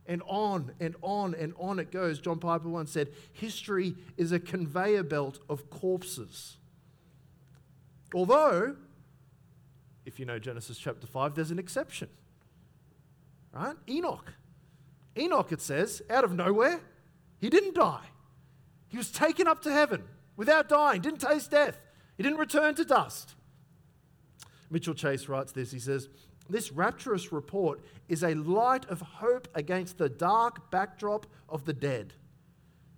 And 0.07 0.23
on 0.27 0.73
and 0.81 0.97
on 1.01 1.35
and 1.35 1.55
on 1.59 1.79
it 1.79 1.93
goes. 1.93 2.21
John 2.21 2.41
Piper 2.41 2.69
once 2.69 2.91
said, 2.91 3.09
History 3.33 3.95
is 4.17 4.33
a 4.33 4.41
conveyor 4.41 5.05
belt 5.05 5.39
of 5.49 5.71
corpses. 5.71 6.57
Although, 8.13 8.77
if 10.05 10.19
you 10.19 10.27
know 10.27 10.39
Genesis 10.39 10.77
chapter 10.77 11.07
5, 11.07 11.37
there's 11.37 11.53
an 11.53 11.61
exception. 11.61 12.09
Right? 13.53 13.77
Enoch. 13.89 14.33
Enoch, 15.17 15.53
it 15.53 15.61
says, 15.61 16.03
out 16.11 16.25
of 16.25 16.33
nowhere, 16.33 16.81
he 17.39 17.49
didn't 17.49 17.75
die. 17.75 18.07
He 18.89 18.97
was 18.97 19.11
taken 19.11 19.47
up 19.47 19.63
to 19.63 19.71
heaven 19.71 20.03
without 20.37 20.69
dying, 20.69 21.01
didn't 21.01 21.21
taste 21.21 21.51
death, 21.51 21.79
he 22.17 22.23
didn't 22.23 22.39
return 22.39 22.75
to 22.75 22.85
dust. 22.85 23.35
Mitchell 24.71 24.95
Chase 24.95 25.29
writes 25.29 25.53
this. 25.53 25.71
He 25.71 25.79
says, 25.79 26.09
This 26.49 26.73
rapturous 26.73 27.33
report 27.33 27.81
is 28.09 28.23
a 28.23 28.35
light 28.35 28.85
of 28.87 29.01
hope 29.01 29.49
against 29.55 29.99
the 29.99 30.09
dark 30.09 30.71
backdrop 30.71 31.27
of 31.49 31.65
the 31.65 31.73
dead. 31.73 32.15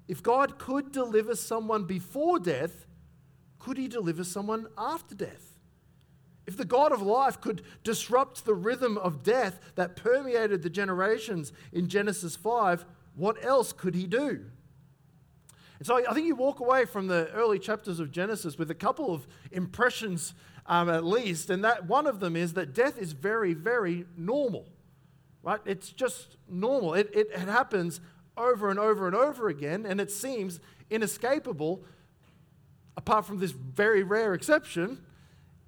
If 0.09 0.23
God 0.23 0.59
could 0.59 0.93
deliver 0.93 1.35
someone 1.35 1.85
before 1.85 2.39
death, 2.39 2.87
could 3.59 3.79
he 3.79 3.89
deliver 3.89 4.25
someone 4.25 4.67
after 4.77 5.15
death? 5.15 5.59
If 6.47 6.57
the 6.57 6.67
God 6.67 6.93
of 6.93 7.01
life 7.01 7.41
could 7.41 7.63
disrupt 7.83 8.45
the 8.45 8.55
rhythm 8.55 8.99
of 8.99 9.23
death 9.23 9.61
that 9.77 9.97
permeated 9.97 10.63
the 10.63 10.71
generations 10.71 11.53
in 11.73 11.89
Genesis 11.89 12.37
5, 12.37 12.85
what 13.15 13.43
else 13.43 13.73
could 13.73 13.95
he 13.95 14.07
do? 14.07 14.45
And 15.79 15.87
so 15.87 16.07
I 16.07 16.13
think 16.13 16.27
you 16.27 16.37
walk 16.37 16.61
away 16.61 16.85
from 16.85 17.07
the 17.07 17.31
early 17.33 17.59
chapters 17.59 17.99
of 17.99 18.13
Genesis 18.13 18.59
with 18.59 18.71
a 18.71 18.75
couple 18.75 19.13
of 19.13 19.27
impressions 19.51 20.35
um, 20.67 20.89
at 20.89 21.05
least, 21.05 21.51
and 21.51 21.65
that 21.65 21.87
one 21.87 22.07
of 22.07 22.21
them 22.21 22.37
is 22.37 22.55
that 22.55 22.75
death 22.75 22.99
is 22.99 23.13
very, 23.13 23.55
very 23.55 24.07
normal, 24.17 24.67
right? 25.43 25.61
It's 25.65 25.91
just 25.91 26.37
normal. 26.49 26.95
It, 26.95 27.11
it, 27.15 27.29
it 27.33 27.49
happens 27.49 28.01
over 28.37 28.71
and 28.71 28.79
over 28.79 29.07
and 29.07 29.15
over 29.15 29.49
again, 29.49 29.87
and 29.87 30.01
it 30.01 30.11
seems 30.11 30.61
inescapable, 30.91 31.85
apart 32.97 33.27
from 33.27 33.39
this 33.39 33.53
very 33.53 34.03
rare 34.03 34.35
exception. 34.35 35.05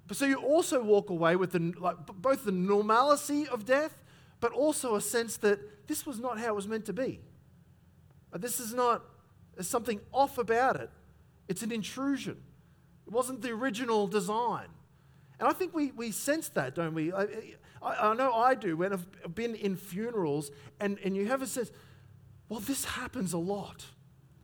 But 0.07 0.17
so 0.17 0.25
you 0.25 0.37
also 0.37 0.81
walk 0.81 1.09
away 1.09 1.35
with 1.35 1.51
the, 1.51 1.73
like, 1.79 1.97
both 2.05 2.45
the 2.45 2.51
normalcy 2.51 3.47
of 3.47 3.65
death, 3.65 4.03
but 4.39 4.51
also 4.51 4.95
a 4.95 5.01
sense 5.01 5.37
that 5.37 5.87
this 5.87 6.05
was 6.05 6.19
not 6.19 6.39
how 6.39 6.47
it 6.47 6.55
was 6.55 6.67
meant 6.67 6.85
to 6.85 6.93
be. 6.93 7.19
This 8.33 8.59
is 8.59 8.73
not, 8.73 9.03
there's 9.55 9.67
something 9.67 9.99
off 10.11 10.37
about 10.37 10.75
it. 10.77 10.89
It's 11.47 11.61
an 11.61 11.71
intrusion. 11.71 12.37
It 13.05 13.13
wasn't 13.13 13.41
the 13.41 13.51
original 13.51 14.07
design. 14.07 14.67
And 15.39 15.47
I 15.47 15.53
think 15.53 15.73
we, 15.73 15.91
we 15.91 16.11
sense 16.11 16.49
that, 16.49 16.75
don't 16.75 16.93
we? 16.93 17.13
I, 17.13 17.23
I, 17.81 18.09
I 18.09 18.13
know 18.15 18.33
I 18.33 18.55
do 18.55 18.77
when 18.77 18.93
I've 18.93 19.35
been 19.35 19.55
in 19.55 19.75
funerals 19.75 20.51
and, 20.79 20.97
and 21.03 21.15
you 21.15 21.27
have 21.27 21.41
a 21.41 21.47
sense, 21.47 21.71
well, 22.49 22.59
this 22.59 22.85
happens 22.85 23.33
a 23.33 23.37
lot. 23.37 23.85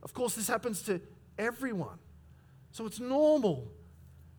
Of 0.02 0.14
course, 0.14 0.34
this 0.34 0.48
happens 0.48 0.82
to 0.82 1.00
everyone. 1.38 1.98
So 2.70 2.86
it's 2.86 3.00
normal. 3.00 3.70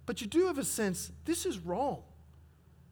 But 0.06 0.22
you 0.22 0.28
do 0.28 0.46
have 0.48 0.58
a 0.58 0.64
sense, 0.64 1.12
this 1.26 1.46
is 1.46 1.60
wrong. 1.60 2.04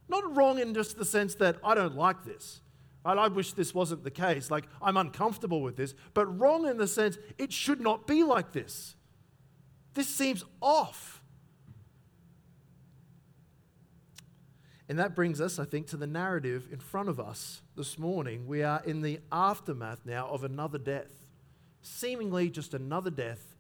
Not 0.10 0.36
wrong 0.36 0.60
in 0.60 0.74
just 0.74 0.98
the 0.98 1.06
sense 1.06 1.36
that 1.36 1.58
I 1.64 1.76
don't 1.76 1.96
like 1.96 2.26
this. 2.26 2.62
Right? 3.06 3.18
I 3.18 3.28
wish 3.28 3.54
this 3.54 3.74
wasn't 3.74 4.04
the 4.04 4.12
case. 4.12 4.52
Like, 4.52 4.66
I'm 4.82 4.98
uncomfortable 4.98 5.62
with 5.62 5.76
this. 5.76 5.94
But 6.14 6.26
wrong 6.40 6.68
in 6.68 6.78
the 6.78 6.88
sense, 6.88 7.18
it 7.38 7.54
should 7.54 7.80
not 7.80 8.08
be 8.08 8.24
like 8.24 8.52
this. 8.52 8.96
This 9.94 10.08
seems 10.08 10.44
off. 10.62 11.23
And 14.90 15.00
that 15.00 15.16
brings 15.16 15.40
us, 15.40 15.60
I 15.60 15.66
think, 15.66 15.88
to 15.88 15.98
the 15.98 16.08
narrative 16.08 16.68
in 16.72 16.80
front 16.80 17.10
of 17.10 17.20
us 17.20 17.62
this 17.76 17.98
morning. 17.98 18.48
We 18.48 18.64
are 18.64 18.82
in 18.86 19.02
the 19.02 19.20
aftermath 19.32 20.00
now 20.06 20.28
of 20.28 20.44
another 20.44 20.78
death, 20.78 21.26
seemingly 21.82 22.50
just 22.50 22.74
another 22.74 23.10
death 23.10 23.56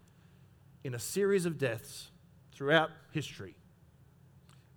in 0.83 0.93
a 0.93 0.99
series 0.99 1.45
of 1.45 1.57
deaths 1.57 2.11
throughout 2.53 2.89
history. 3.11 3.55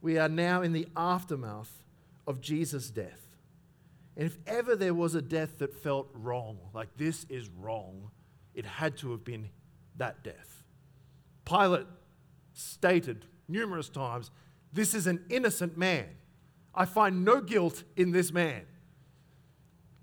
We 0.00 0.18
are 0.18 0.28
now 0.28 0.62
in 0.62 0.72
the 0.72 0.86
aftermath 0.96 1.82
of 2.26 2.40
Jesus' 2.40 2.90
death. 2.90 3.36
And 4.16 4.26
if 4.26 4.38
ever 4.46 4.76
there 4.76 4.94
was 4.94 5.14
a 5.14 5.22
death 5.22 5.58
that 5.58 5.74
felt 5.74 6.08
wrong, 6.14 6.58
like 6.72 6.96
this 6.96 7.26
is 7.28 7.48
wrong, 7.48 8.10
it 8.54 8.64
had 8.64 8.96
to 8.98 9.10
have 9.10 9.24
been 9.24 9.50
that 9.96 10.22
death. 10.22 10.62
Pilate 11.44 11.86
stated 12.54 13.26
numerous 13.48 13.88
times 13.88 14.30
this 14.72 14.94
is 14.94 15.06
an 15.06 15.24
innocent 15.28 15.76
man. 15.76 16.06
I 16.76 16.84
find 16.84 17.24
no 17.24 17.40
guilt 17.40 17.84
in 17.96 18.10
this 18.10 18.32
man. 18.32 18.62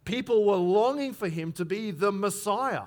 People 0.05 0.45
were 0.45 0.55
longing 0.55 1.13
for 1.13 1.29
him 1.29 1.51
to 1.53 1.65
be 1.65 1.91
the 1.91 2.11
Messiah. 2.11 2.83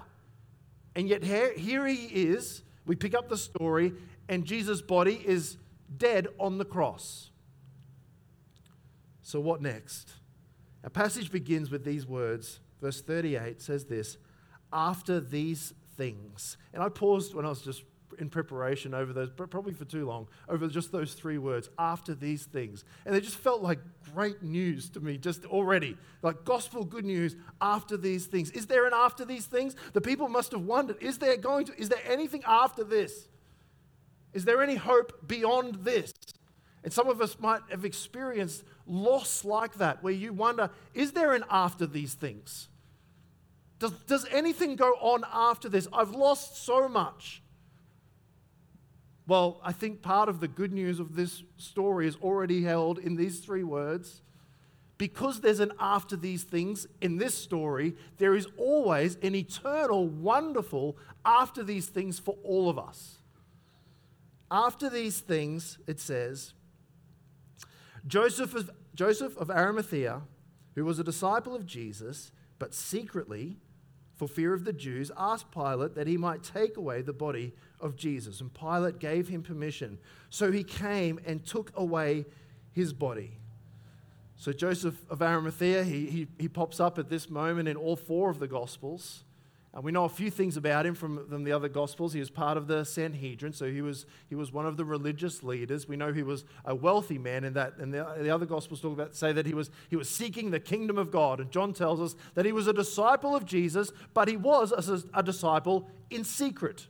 And 0.94 1.08
yet, 1.08 1.22
here, 1.22 1.52
here 1.54 1.86
he 1.86 2.06
is. 2.06 2.62
We 2.84 2.96
pick 2.96 3.14
up 3.14 3.28
the 3.28 3.38
story, 3.38 3.92
and 4.28 4.44
Jesus' 4.44 4.82
body 4.82 5.22
is 5.24 5.56
dead 5.96 6.28
on 6.38 6.58
the 6.58 6.64
cross. 6.64 7.30
So, 9.22 9.40
what 9.40 9.60
next? 9.60 10.12
Our 10.84 10.90
passage 10.90 11.30
begins 11.30 11.70
with 11.70 11.84
these 11.84 12.06
words. 12.06 12.60
Verse 12.80 13.00
38 13.00 13.60
says 13.60 13.84
this 13.84 14.18
After 14.72 15.20
these 15.20 15.74
things. 15.96 16.56
And 16.72 16.82
I 16.82 16.88
paused 16.88 17.34
when 17.34 17.44
I 17.44 17.48
was 17.48 17.62
just 17.62 17.82
in 18.18 18.30
preparation 18.30 18.94
over 18.94 19.12
those, 19.12 19.30
probably 19.30 19.72
for 19.72 19.84
too 19.84 20.06
long, 20.06 20.28
over 20.48 20.68
just 20.68 20.92
those 20.92 21.14
three 21.14 21.38
words, 21.38 21.68
after 21.78 22.14
these 22.14 22.44
things. 22.44 22.84
And 23.04 23.14
they 23.14 23.20
just 23.20 23.36
felt 23.36 23.62
like 23.62 23.78
great 24.14 24.42
news 24.42 24.88
to 24.90 25.00
me, 25.00 25.18
just 25.18 25.44
already. 25.46 25.96
Like 26.22 26.44
gospel 26.44 26.84
good 26.84 27.04
news 27.04 27.36
after 27.60 27.96
these 27.96 28.26
things. 28.26 28.50
Is 28.50 28.66
there 28.66 28.86
an 28.86 28.92
after 28.94 29.24
these 29.24 29.46
things? 29.46 29.76
The 29.92 30.00
people 30.00 30.28
must 30.28 30.52
have 30.52 30.62
wondered, 30.62 30.96
is 31.00 31.18
there 31.18 31.36
going 31.36 31.66
to, 31.66 31.80
is 31.80 31.88
there 31.88 32.02
anything 32.06 32.42
after 32.46 32.84
this? 32.84 33.28
Is 34.32 34.44
there 34.44 34.62
any 34.62 34.76
hope 34.76 35.26
beyond 35.26 35.76
this? 35.76 36.12
And 36.84 36.92
some 36.92 37.08
of 37.08 37.20
us 37.20 37.36
might 37.40 37.62
have 37.70 37.84
experienced 37.84 38.62
loss 38.86 39.44
like 39.44 39.74
that, 39.78 40.02
where 40.02 40.12
you 40.12 40.32
wonder, 40.32 40.70
is 40.94 41.12
there 41.12 41.34
an 41.34 41.44
after 41.50 41.86
these 41.86 42.14
things? 42.14 42.68
Does, 43.78 43.92
does 44.06 44.26
anything 44.30 44.76
go 44.76 44.92
on 45.00 45.24
after 45.32 45.68
this? 45.68 45.88
I've 45.92 46.12
lost 46.12 46.64
so 46.64 46.88
much. 46.88 47.42
Well, 49.26 49.60
I 49.64 49.72
think 49.72 50.02
part 50.02 50.28
of 50.28 50.40
the 50.40 50.48
good 50.48 50.72
news 50.72 51.00
of 51.00 51.16
this 51.16 51.42
story 51.56 52.06
is 52.06 52.16
already 52.22 52.62
held 52.62 52.98
in 52.98 53.16
these 53.16 53.40
three 53.40 53.64
words. 53.64 54.22
Because 54.98 55.40
there's 55.40 55.60
an 55.60 55.72
after 55.78 56.16
these 56.16 56.44
things 56.44 56.86
in 57.02 57.18
this 57.18 57.34
story, 57.34 57.94
there 58.16 58.34
is 58.34 58.46
always 58.56 59.16
an 59.22 59.34
eternal, 59.34 60.08
wonderful 60.08 60.96
after 61.24 61.62
these 61.62 61.86
things 61.86 62.18
for 62.18 62.36
all 62.42 62.70
of 62.70 62.78
us. 62.78 63.18
After 64.50 64.88
these 64.88 65.20
things, 65.20 65.78
it 65.86 66.00
says, 66.00 66.54
Joseph 68.06 68.54
of, 68.54 68.70
Joseph 68.94 69.36
of 69.36 69.50
Arimathea, 69.50 70.22
who 70.76 70.84
was 70.84 70.98
a 70.98 71.04
disciple 71.04 71.54
of 71.54 71.66
Jesus, 71.66 72.30
but 72.58 72.72
secretly, 72.72 73.58
for 74.16 74.26
fear 74.26 74.54
of 74.54 74.64
the 74.64 74.72
Jews, 74.72 75.10
asked 75.16 75.52
Pilate 75.52 75.94
that 75.94 76.06
he 76.06 76.16
might 76.16 76.42
take 76.42 76.76
away 76.76 77.02
the 77.02 77.12
body 77.12 77.52
of 77.80 77.96
Jesus. 77.96 78.40
And 78.40 78.52
Pilate 78.52 78.98
gave 78.98 79.28
him 79.28 79.42
permission. 79.42 79.98
So 80.30 80.50
he 80.50 80.64
came 80.64 81.20
and 81.26 81.44
took 81.44 81.70
away 81.76 82.24
his 82.72 82.92
body. 82.92 83.32
So 84.36 84.52
Joseph 84.52 84.96
of 85.10 85.22
Arimathea, 85.22 85.84
he, 85.84 86.06
he, 86.06 86.28
he 86.38 86.48
pops 86.48 86.80
up 86.80 86.98
at 86.98 87.08
this 87.08 87.28
moment 87.28 87.68
in 87.68 87.76
all 87.76 87.96
four 87.96 88.30
of 88.30 88.38
the 88.38 88.48
Gospels. 88.48 89.24
And 89.76 89.84
we 89.84 89.92
know 89.92 90.04
a 90.04 90.08
few 90.08 90.30
things 90.30 90.56
about 90.56 90.86
him 90.86 90.94
from, 90.94 91.28
from 91.28 91.44
the 91.44 91.52
other 91.52 91.68
Gospels. 91.68 92.14
He 92.14 92.18
was 92.18 92.30
part 92.30 92.56
of 92.56 92.66
the 92.66 92.82
Sanhedrin, 92.82 93.52
so 93.52 93.70
he 93.70 93.82
was, 93.82 94.06
he 94.26 94.34
was 94.34 94.50
one 94.50 94.64
of 94.64 94.78
the 94.78 94.86
religious 94.86 95.42
leaders. 95.42 95.86
We 95.86 95.98
know 95.98 96.14
he 96.14 96.22
was 96.22 96.46
a 96.64 96.74
wealthy 96.74 97.18
man, 97.18 97.44
in 97.44 97.52
that, 97.52 97.74
and 97.76 97.92
the, 97.92 98.06
the 98.18 98.30
other 98.30 98.46
Gospels 98.46 98.80
talk 98.80 98.94
about, 98.94 99.14
say 99.14 99.34
that 99.34 99.44
he 99.44 99.52
was, 99.52 99.70
he 99.90 99.96
was 99.96 100.08
seeking 100.08 100.50
the 100.50 100.60
kingdom 100.60 100.96
of 100.96 101.10
God. 101.10 101.40
And 101.40 101.50
John 101.50 101.74
tells 101.74 102.00
us 102.00 102.16
that 102.32 102.46
he 102.46 102.52
was 102.52 102.66
a 102.66 102.72
disciple 102.72 103.36
of 103.36 103.44
Jesus, 103.44 103.92
but 104.14 104.28
he 104.28 104.38
was 104.38 104.72
a, 104.72 105.02
a 105.12 105.22
disciple 105.22 105.90
in 106.08 106.24
secret. 106.24 106.86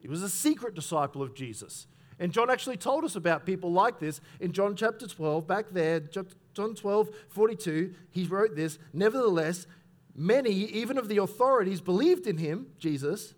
He 0.00 0.08
was 0.08 0.24
a 0.24 0.28
secret 0.28 0.74
disciple 0.74 1.22
of 1.22 1.36
Jesus. 1.36 1.86
And 2.18 2.32
John 2.32 2.50
actually 2.50 2.78
told 2.78 3.04
us 3.04 3.14
about 3.14 3.46
people 3.46 3.70
like 3.70 4.00
this 4.00 4.20
in 4.40 4.50
John 4.50 4.74
chapter 4.74 5.06
12, 5.06 5.46
back 5.46 5.66
there, 5.70 6.00
John 6.00 6.74
12, 6.74 7.10
42, 7.28 7.94
he 8.10 8.24
wrote 8.24 8.56
this 8.56 8.80
Nevertheless, 8.92 9.68
many, 10.16 10.50
even 10.50 10.98
of 10.98 11.08
the 11.08 11.18
authorities, 11.18 11.80
believed 11.80 12.26
in 12.26 12.38
him, 12.38 12.68
Jesus, 12.78 13.34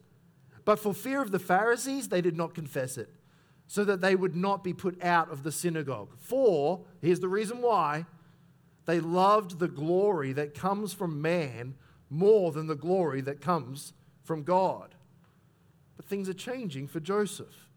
but 0.65 0.79
for 0.79 0.95
fear 0.95 1.21
of 1.23 1.31
the 1.31 1.39
Pharisees, 1.39 2.09
they 2.09 2.21
did 2.21 2.37
not 2.37 2.55
confess 2.55 2.99
it, 2.99 3.11
so 3.67 3.85
that 3.85 4.01
they 4.01 4.15
would 4.15 4.37
not 4.37 4.63
be 4.63 4.73
put 4.73 5.03
out 5.03 5.31
of 5.31 5.43
the 5.43 5.53
synagogue. 5.53 6.11
For, 6.19 6.85
here's 7.01 7.21
the 7.21 7.29
reason 7.29 7.63
why, 7.63 8.07
they 8.87 9.01
loved 9.01 9.59
the 9.59 9.69
glory 9.69 10.33
that 10.33 10.55
comes 10.55 10.95
from 10.95 11.21
man 11.21 11.75
more 12.11 12.53
than 12.53 12.67
the 12.67 12.75
glory 12.75 13.21
that 13.23 13.41
comes 13.41 13.93
from 14.25 14.43
God. 14.43 14.95
But 15.97 16.07
things 16.07 16.29
are 16.29 16.35
changing 16.35 16.87
for 16.89 17.01
Joseph. 17.01 17.69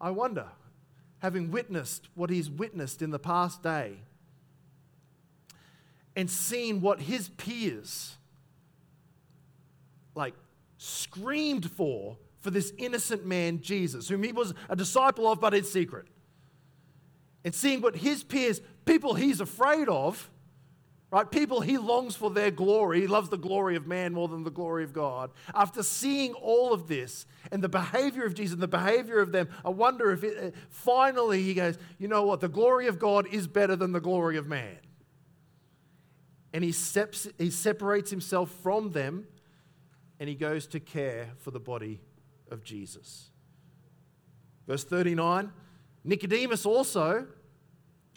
I 0.00 0.10
wonder, 0.10 0.48
having 1.20 1.50
witnessed 1.50 2.08
what 2.14 2.30
he's 2.30 2.50
witnessed 2.50 3.00
in 3.00 3.10
the 3.10 3.18
past 3.18 3.62
day 3.62 3.98
and 6.16 6.30
seen 6.30 6.80
what 6.80 7.00
his 7.00 7.28
peers 7.30 8.16
like 10.14 10.34
screamed 10.78 11.70
for 11.70 12.16
for 12.40 12.50
this 12.50 12.72
innocent 12.78 13.24
man 13.24 13.60
Jesus 13.60 14.08
whom 14.08 14.22
he 14.22 14.32
was 14.32 14.52
a 14.68 14.76
disciple 14.76 15.30
of 15.30 15.40
but 15.40 15.54
in 15.54 15.64
secret 15.64 16.06
and 17.44 17.54
seeing 17.54 17.80
what 17.80 17.96
his 17.96 18.22
peers 18.22 18.60
people 18.84 19.14
he's 19.14 19.40
afraid 19.40 19.88
of 19.88 20.30
Right? 21.12 21.30
People, 21.30 21.60
he 21.60 21.76
longs 21.76 22.16
for 22.16 22.30
their 22.30 22.50
glory. 22.50 23.02
He 23.02 23.06
loves 23.06 23.28
the 23.28 23.36
glory 23.36 23.76
of 23.76 23.86
man 23.86 24.14
more 24.14 24.28
than 24.28 24.44
the 24.44 24.50
glory 24.50 24.82
of 24.82 24.94
God. 24.94 25.30
After 25.54 25.82
seeing 25.82 26.32
all 26.32 26.72
of 26.72 26.88
this 26.88 27.26
and 27.50 27.62
the 27.62 27.68
behavior 27.68 28.24
of 28.24 28.32
Jesus 28.32 28.54
and 28.54 28.62
the 28.62 28.66
behavior 28.66 29.18
of 29.20 29.30
them, 29.30 29.50
I 29.62 29.68
wonder 29.68 30.10
if 30.10 30.24
it, 30.24 30.38
uh, 30.42 30.56
finally 30.70 31.42
he 31.42 31.52
goes, 31.52 31.76
you 31.98 32.08
know 32.08 32.22
what? 32.22 32.40
The 32.40 32.48
glory 32.48 32.86
of 32.86 32.98
God 32.98 33.26
is 33.30 33.46
better 33.46 33.76
than 33.76 33.92
the 33.92 34.00
glory 34.00 34.38
of 34.38 34.46
man. 34.46 34.78
And 36.52 36.62
he, 36.62 36.72
steps, 36.72 37.28
he 37.38 37.50
separates 37.50 38.10
himself 38.10 38.50
from 38.62 38.92
them 38.92 39.26
and 40.20 40.28
he 40.28 40.34
goes 40.34 40.66
to 40.68 40.80
care 40.80 41.30
for 41.38 41.50
the 41.50 41.60
body 41.60 42.00
of 42.50 42.62
Jesus. 42.62 43.30
Verse 44.66 44.84
39 44.84 45.50
Nicodemus 46.04 46.66
also 46.66 47.26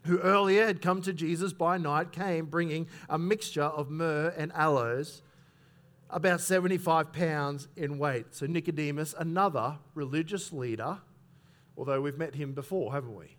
who 0.06 0.20
earlier 0.20 0.66
had 0.66 0.82
come 0.82 1.02
to 1.02 1.14
Jesus 1.14 1.52
by 1.52 1.78
night, 1.78 2.12
came 2.12 2.46
bringing 2.46 2.88
a 3.10 3.18
mixture 3.18 3.64
of 3.64 3.90
myrrh 3.90 4.34
and 4.38 4.52
aloes, 4.54 5.22
about 6.10 6.42
75 6.42 7.12
pounds 7.12 7.68
in 7.76 7.98
weight. 7.98 8.28
So, 8.30 8.46
Nicodemus, 8.46 9.16
another 9.18 9.80
religious 9.96 10.54
leader, 10.54 11.00
although 11.76 12.02
we've 12.02 12.18
met 12.18 12.36
him 12.36 12.54
before, 12.54 12.94
haven't 12.94 13.16
we? 13.16 13.36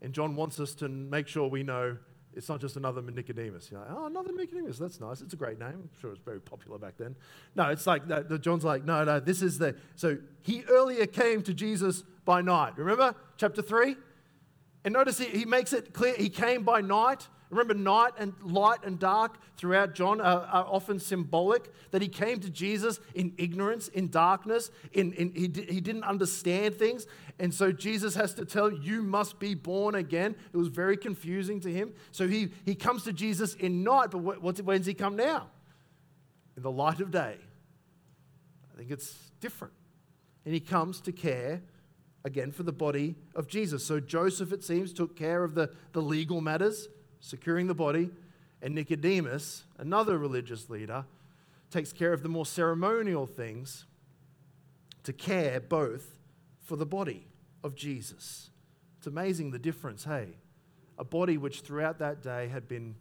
And 0.00 0.12
John 0.12 0.36
wants 0.36 0.60
us 0.60 0.74
to 0.76 0.88
make 0.88 1.26
sure 1.26 1.48
we 1.48 1.62
know 1.62 1.96
it's 2.36 2.48
not 2.48 2.60
just 2.60 2.76
another 2.76 3.02
Nicodemus. 3.02 3.70
You're 3.70 3.80
like, 3.80 3.90
oh, 3.90 4.06
another 4.06 4.32
Nicodemus. 4.32 4.78
That's 4.78 5.00
nice. 5.00 5.20
It's 5.20 5.34
a 5.34 5.36
great 5.36 5.58
name. 5.58 5.68
I'm 5.74 5.90
sure 6.00 6.10
it 6.10 6.14
was 6.14 6.22
very 6.24 6.40
popular 6.40 6.78
back 6.78 6.96
then. 6.98 7.16
No, 7.54 7.70
it's 7.70 7.86
like 7.86 8.06
the, 8.06 8.38
John's 8.38 8.64
like, 8.64 8.84
no, 8.84 9.04
no. 9.04 9.20
This 9.20 9.42
is 9.42 9.58
the. 9.58 9.76
So 9.96 10.18
he 10.42 10.64
earlier 10.68 11.06
came 11.06 11.42
to 11.42 11.54
Jesus 11.54 12.02
by 12.24 12.40
night. 12.40 12.76
Remember 12.76 13.14
chapter 13.36 13.62
three. 13.62 13.96
And 14.84 14.92
notice 14.92 15.18
he, 15.18 15.26
he 15.26 15.44
makes 15.44 15.72
it 15.72 15.92
clear 15.92 16.14
he 16.14 16.28
came 16.28 16.62
by 16.62 16.80
night. 16.80 17.28
Remember, 17.50 17.74
night 17.74 18.14
and 18.18 18.34
light 18.42 18.80
and 18.84 18.98
dark 18.98 19.38
throughout 19.56 19.94
John 19.94 20.20
are, 20.20 20.40
are, 20.40 20.66
often 20.66 20.98
symbolic. 20.98 21.72
That 21.92 22.02
he 22.02 22.08
came 22.08 22.40
to 22.40 22.50
Jesus 22.50 22.98
in 23.14 23.32
ignorance, 23.38 23.88
in 23.88 24.08
darkness, 24.10 24.70
in, 24.92 25.12
in, 25.12 25.32
he, 25.34 25.42
he 25.72 25.80
didn't 25.80 26.04
understand 26.04 26.74
things. 26.74 27.06
And 27.38 27.52
so 27.52 27.72
Jesus 27.72 28.14
has 28.14 28.34
to 28.34 28.44
tell 28.44 28.72
you 28.72 29.02
must 29.02 29.40
be 29.40 29.54
born 29.54 29.96
again. 29.96 30.36
It 30.52 30.56
was 30.56 30.68
very 30.68 30.96
confusing 30.96 31.60
to 31.60 31.72
him. 31.72 31.92
So 32.12 32.28
he, 32.28 32.50
he 32.64 32.74
comes 32.74 33.02
to 33.04 33.12
Jesus 33.12 33.54
in 33.54 33.82
night, 33.82 34.10
but 34.12 34.18
what's, 34.18 34.62
when 34.62 34.78
does 34.78 34.86
he 34.86 34.94
come 34.94 35.16
now? 35.16 35.48
In 36.56 36.62
the 36.62 36.70
light 36.70 37.00
of 37.00 37.10
day. 37.10 37.36
I 38.72 38.78
think 38.78 38.90
it's 38.90 39.16
different. 39.40 39.74
And 40.44 40.54
he 40.54 40.60
comes 40.60 41.00
to 41.02 41.12
care 41.12 41.62
again 42.24 42.52
for 42.52 42.62
the 42.62 42.72
body 42.72 43.16
of 43.34 43.48
Jesus. 43.48 43.84
So 43.84 43.98
Joseph, 43.98 44.52
it 44.52 44.62
seems, 44.62 44.92
took 44.92 45.16
care 45.16 45.42
of 45.42 45.54
the, 45.54 45.70
the 45.92 46.02
legal 46.02 46.40
matters, 46.40 46.88
securing 47.20 47.66
the 47.66 47.74
body, 47.74 48.10
and 48.62 48.74
Nicodemus, 48.74 49.64
another 49.78 50.18
religious 50.18 50.70
leader, 50.70 51.04
takes 51.70 51.92
care 51.92 52.12
of 52.12 52.22
the 52.22 52.28
more 52.28 52.46
ceremonial 52.46 53.26
things 53.26 53.86
to 55.02 55.12
care 55.12 55.60
both 55.60 56.14
for 56.64 56.76
the 56.76 56.86
body 56.86 57.28
of 57.62 57.76
Jesus. 57.76 58.50
It's 58.98 59.06
amazing 59.06 59.52
the 59.52 59.58
difference, 59.58 60.04
hey? 60.04 60.38
A 60.98 61.04
body 61.04 61.36
which 61.36 61.60
throughout 61.60 61.98
that 61.98 62.22
day 62.22 62.48
had 62.48 62.66
been 62.66 62.96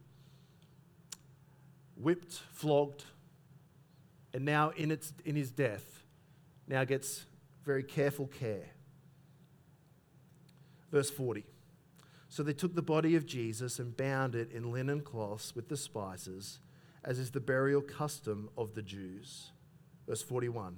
whipped, 1.96 2.34
flogged, 2.52 3.06
and 4.34 4.46
now 4.46 4.72
in, 4.72 4.92
its, 4.92 5.14
in 5.26 5.36
his 5.36 5.52
death, 5.52 6.04
now 6.68 6.84
gets 6.84 7.26
very 7.64 7.84
careful 7.84 8.28
care. 8.28 8.72
Verse 10.92 11.10
40. 11.10 11.46
So 12.30 12.44
they 12.44 12.54
took 12.54 12.76
the 12.76 12.82
body 12.82 13.16
of 13.16 13.26
Jesus 13.26 13.80
and 13.80 13.96
bound 13.96 14.36
it 14.36 14.52
in 14.52 14.72
linen 14.72 15.02
cloths 15.02 15.56
with 15.56 15.70
the 15.70 15.78
spices, 15.78 16.60
as 17.04 17.20
is 17.20 17.32
the 17.32 17.40
burial 17.40 17.82
custom 17.82 18.50
of 18.58 18.74
the 18.74 18.82
Jews. 18.82 19.52
Verse 20.08 20.24
41. 20.24 20.78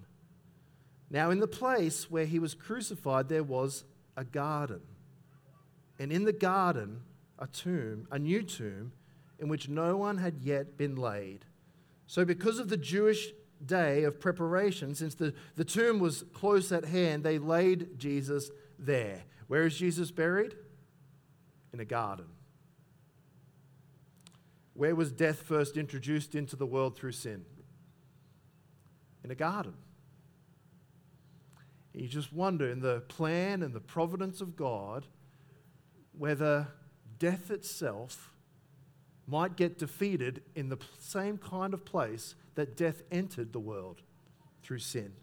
Now, 1.09 1.29
in 1.29 1.39
the 1.39 1.47
place 1.47 2.09
where 2.09 2.25
he 2.25 2.39
was 2.39 2.53
crucified, 2.53 3.29
there 3.29 3.43
was 3.43 3.83
a 4.17 4.23
garden. 4.23 4.81
And 5.99 6.11
in 6.11 6.25
the 6.25 6.33
garden, 6.33 7.01
a 7.39 7.47
tomb, 7.47 8.07
a 8.11 8.19
new 8.19 8.41
tomb, 8.41 8.91
in 9.39 9.47
which 9.47 9.69
no 9.69 9.97
one 9.97 10.17
had 10.17 10.39
yet 10.41 10.77
been 10.77 10.95
laid. 10.95 11.45
So, 12.07 12.25
because 12.25 12.59
of 12.59 12.69
the 12.69 12.77
Jewish 12.77 13.31
day 13.65 14.03
of 14.03 14.19
preparation, 14.19 14.95
since 14.95 15.15
the, 15.15 15.33
the 15.55 15.65
tomb 15.65 15.99
was 15.99 16.23
close 16.33 16.71
at 16.71 16.85
hand, 16.85 17.23
they 17.23 17.37
laid 17.37 17.97
Jesus 17.97 18.51
there. 18.79 19.23
Where 19.47 19.65
is 19.65 19.77
Jesus 19.77 20.11
buried? 20.11 20.55
In 21.73 21.79
a 21.79 21.85
garden. 21.85 22.25
Where 24.73 24.95
was 24.95 25.11
death 25.11 25.41
first 25.41 25.77
introduced 25.77 26.35
into 26.35 26.55
the 26.55 26.65
world 26.65 26.97
through 26.97 27.13
sin? 27.13 27.45
In 29.23 29.31
a 29.31 29.35
garden. 29.35 29.73
You 31.95 32.07
just 32.07 32.33
wonder 32.33 32.69
in 32.69 32.81
the 32.81 33.01
plan 33.07 33.63
and 33.63 33.73
the 33.73 33.79
providence 33.79 34.41
of 34.41 34.55
God 34.55 35.05
whether 36.17 36.67
death 37.17 37.49
itself 37.51 38.31
might 39.27 39.55
get 39.55 39.77
defeated 39.77 40.43
in 40.55 40.69
the 40.69 40.77
same 40.99 41.37
kind 41.37 41.73
of 41.73 41.85
place 41.85 42.35
that 42.55 42.75
death 42.75 43.01
entered 43.11 43.53
the 43.53 43.59
world 43.59 44.01
through 44.61 44.79
sin. 44.79 45.13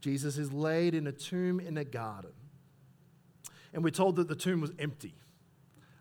Jesus 0.00 0.38
is 0.38 0.52
laid 0.52 0.94
in 0.94 1.06
a 1.06 1.12
tomb 1.12 1.60
in 1.60 1.76
a 1.76 1.84
garden 1.84 2.32
and 3.72 3.84
we're 3.84 3.90
told 3.90 4.16
that 4.16 4.28
the 4.28 4.34
tomb 4.34 4.60
was 4.60 4.72
empty. 4.78 5.14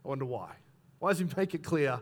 I 0.04 0.08
wonder 0.08 0.26
why. 0.26 0.54
Why 1.00 1.10
does 1.10 1.20
he 1.20 1.26
make 1.36 1.54
it 1.54 1.64
clear 1.64 2.00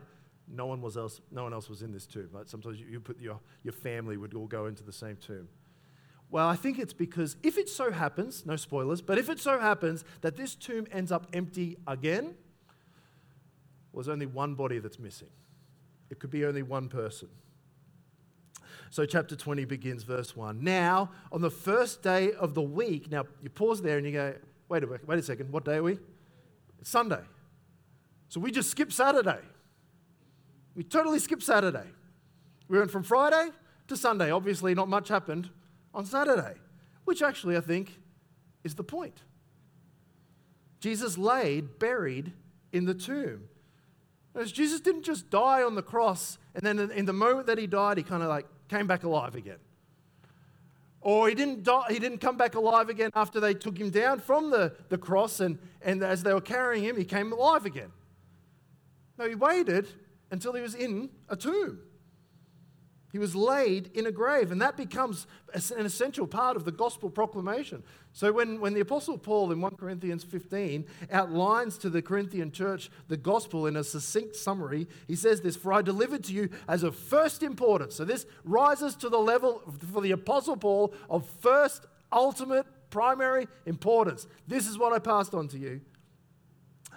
no 0.47 0.65
one, 0.65 0.81
was 0.81 0.97
else, 0.97 1.19
no 1.31 1.43
one 1.43 1.53
else 1.53 1.69
was 1.69 1.81
in 1.81 1.91
this 1.91 2.05
tomb? 2.05 2.29
Sometimes 2.45 2.79
you, 2.79 2.85
you 2.87 2.99
put 2.99 3.19
your, 3.19 3.39
your 3.63 3.73
family 3.73 4.17
would 4.17 4.33
all 4.33 4.47
go 4.47 4.67
into 4.67 4.83
the 4.83 4.93
same 4.93 5.17
tomb. 5.17 5.47
Well, 6.31 6.47
I 6.47 6.55
think 6.55 6.77
it's 6.77 6.93
because 6.93 7.37
if 7.41 7.57
it 7.57 7.69
so 7.69 7.91
happens, 7.91 8.45
no 8.45 8.55
spoilers, 8.55 9.01
but 9.01 9.17
if 9.17 9.29
it 9.29 9.39
so 9.39 9.59
happens 9.59 10.05
that 10.21 10.37
this 10.37 10.53
tomb 10.53 10.85
ends 10.91 11.11
up 11.11 11.27
empty 11.33 11.77
again, 11.87 12.35
well, 13.91 14.03
there's 14.03 14.09
only 14.09 14.27
one 14.27 14.53
body 14.53 14.77
that's 14.77 14.99
missing. 14.99 15.29
It 16.11 16.19
could 16.19 16.29
be 16.29 16.45
only 16.45 16.61
one 16.61 16.87
person. 16.87 17.29
So, 18.91 19.05
chapter 19.05 19.35
20 19.35 19.65
begins, 19.65 20.03
verse 20.03 20.35
1. 20.35 20.63
Now, 20.63 21.11
on 21.31 21.41
the 21.41 21.51
first 21.51 22.01
day 22.01 22.33
of 22.33 22.55
the 22.55 22.61
week, 22.61 23.11
now 23.11 23.25
you 23.41 23.49
pause 23.49 23.81
there 23.81 23.97
and 23.97 24.05
you 24.05 24.11
go, 24.11 24.35
wait 24.67 24.83
a, 24.83 24.87
wait 24.87 25.19
a 25.19 25.21
second, 25.23 25.51
what 25.51 25.65
day 25.65 25.75
are 25.75 25.83
we? 25.83 25.99
It's 26.79 26.89
Sunday. 26.89 27.21
So 28.29 28.39
we 28.39 28.51
just 28.51 28.69
skip 28.69 28.91
Saturday. 28.91 29.41
We 30.75 30.83
totally 30.83 31.19
skip 31.19 31.41
Saturday. 31.43 31.87
We 32.67 32.77
went 32.77 32.89
from 32.89 33.03
Friday 33.03 33.49
to 33.87 33.97
Sunday. 33.97 34.31
Obviously, 34.31 34.73
not 34.75 34.87
much 34.87 35.07
happened 35.07 35.49
on 35.93 36.05
Saturday, 36.05 36.55
which 37.05 37.21
actually 37.21 37.57
I 37.57 37.61
think 37.61 37.97
is 38.63 38.75
the 38.75 38.83
point. 38.83 39.23
Jesus 40.79 41.17
laid, 41.17 41.79
buried 41.79 42.33
in 42.71 42.85
the 42.85 42.93
tomb. 42.93 43.49
Jesus 44.45 44.79
didn't 44.79 45.03
just 45.03 45.29
die 45.29 45.63
on 45.63 45.75
the 45.75 45.81
cross, 45.81 46.37
and 46.55 46.63
then 46.63 46.91
in 46.91 47.05
the 47.05 47.13
moment 47.13 47.47
that 47.47 47.57
he 47.57 47.67
died, 47.67 47.97
he 47.97 48.03
kind 48.03 48.23
of 48.23 48.29
like 48.29 48.45
came 48.69 48.87
back 48.87 49.03
alive 49.03 49.35
again. 49.35 49.57
Or 51.01 51.27
he 51.29 51.35
didn't, 51.35 51.63
die, 51.63 51.85
he 51.89 51.99
didn't 51.99 52.19
come 52.19 52.37
back 52.37 52.55
alive 52.55 52.89
again 52.89 53.11
after 53.15 53.39
they 53.39 53.53
took 53.53 53.77
him 53.77 53.89
down 53.89 54.19
from 54.19 54.49
the, 54.49 54.75
the 54.89 54.97
cross, 54.97 55.39
and, 55.39 55.57
and 55.81 56.03
as 56.03 56.23
they 56.23 56.33
were 56.33 56.41
carrying 56.41 56.83
him, 56.83 56.97
he 56.97 57.05
came 57.05 57.31
alive 57.31 57.65
again. 57.65 57.91
No, 59.17 59.27
he 59.27 59.35
waited 59.35 59.87
until 60.31 60.53
he 60.53 60.61
was 60.61 60.75
in 60.75 61.09
a 61.27 61.35
tomb. 61.35 61.79
He 63.11 63.17
was 63.17 63.35
laid 63.35 63.89
in 63.95 64.05
a 64.05 64.11
grave, 64.11 64.51
and 64.51 64.61
that 64.61 64.77
becomes 64.77 65.25
an 65.53 65.85
essential 65.85 66.27
part 66.27 66.55
of 66.55 66.63
the 66.63 66.71
gospel 66.71 67.09
proclamation. 67.09 67.81
So, 68.13 68.31
when, 68.31 68.59
when 68.59 68.75
the 68.75 68.81
Apostle 68.81 69.17
Paul 69.17 69.51
in 69.51 69.61
1 69.61 69.77
Corinthians 69.77 70.23
15 70.23 70.85
outlines 71.11 71.79
to 71.79 71.89
the 71.89 72.03
Corinthian 72.03 72.51
church 72.51 72.91
the 73.07 73.17
gospel 73.17 73.65
in 73.65 73.75
a 73.75 73.83
succinct 73.83 74.35
summary, 74.35 74.87
he 75.07 75.15
says 75.15 75.41
this 75.41 75.55
For 75.55 75.73
I 75.73 75.81
delivered 75.81 76.23
to 76.25 76.33
you 76.33 76.49
as 76.67 76.83
of 76.83 76.95
first 76.95 77.41
importance. 77.41 77.95
So, 77.95 78.05
this 78.05 78.27
rises 78.43 78.95
to 78.97 79.09
the 79.09 79.17
level 79.17 79.63
for 79.91 80.01
the 80.01 80.11
Apostle 80.11 80.57
Paul 80.57 80.93
of 81.09 81.27
first, 81.39 81.87
ultimate, 82.11 82.67
primary 82.91 83.47
importance. 83.65 84.27
This 84.47 84.67
is 84.67 84.77
what 84.77 84.93
I 84.93 84.99
passed 84.99 85.33
on 85.33 85.47
to 85.49 85.57
you 85.57 85.81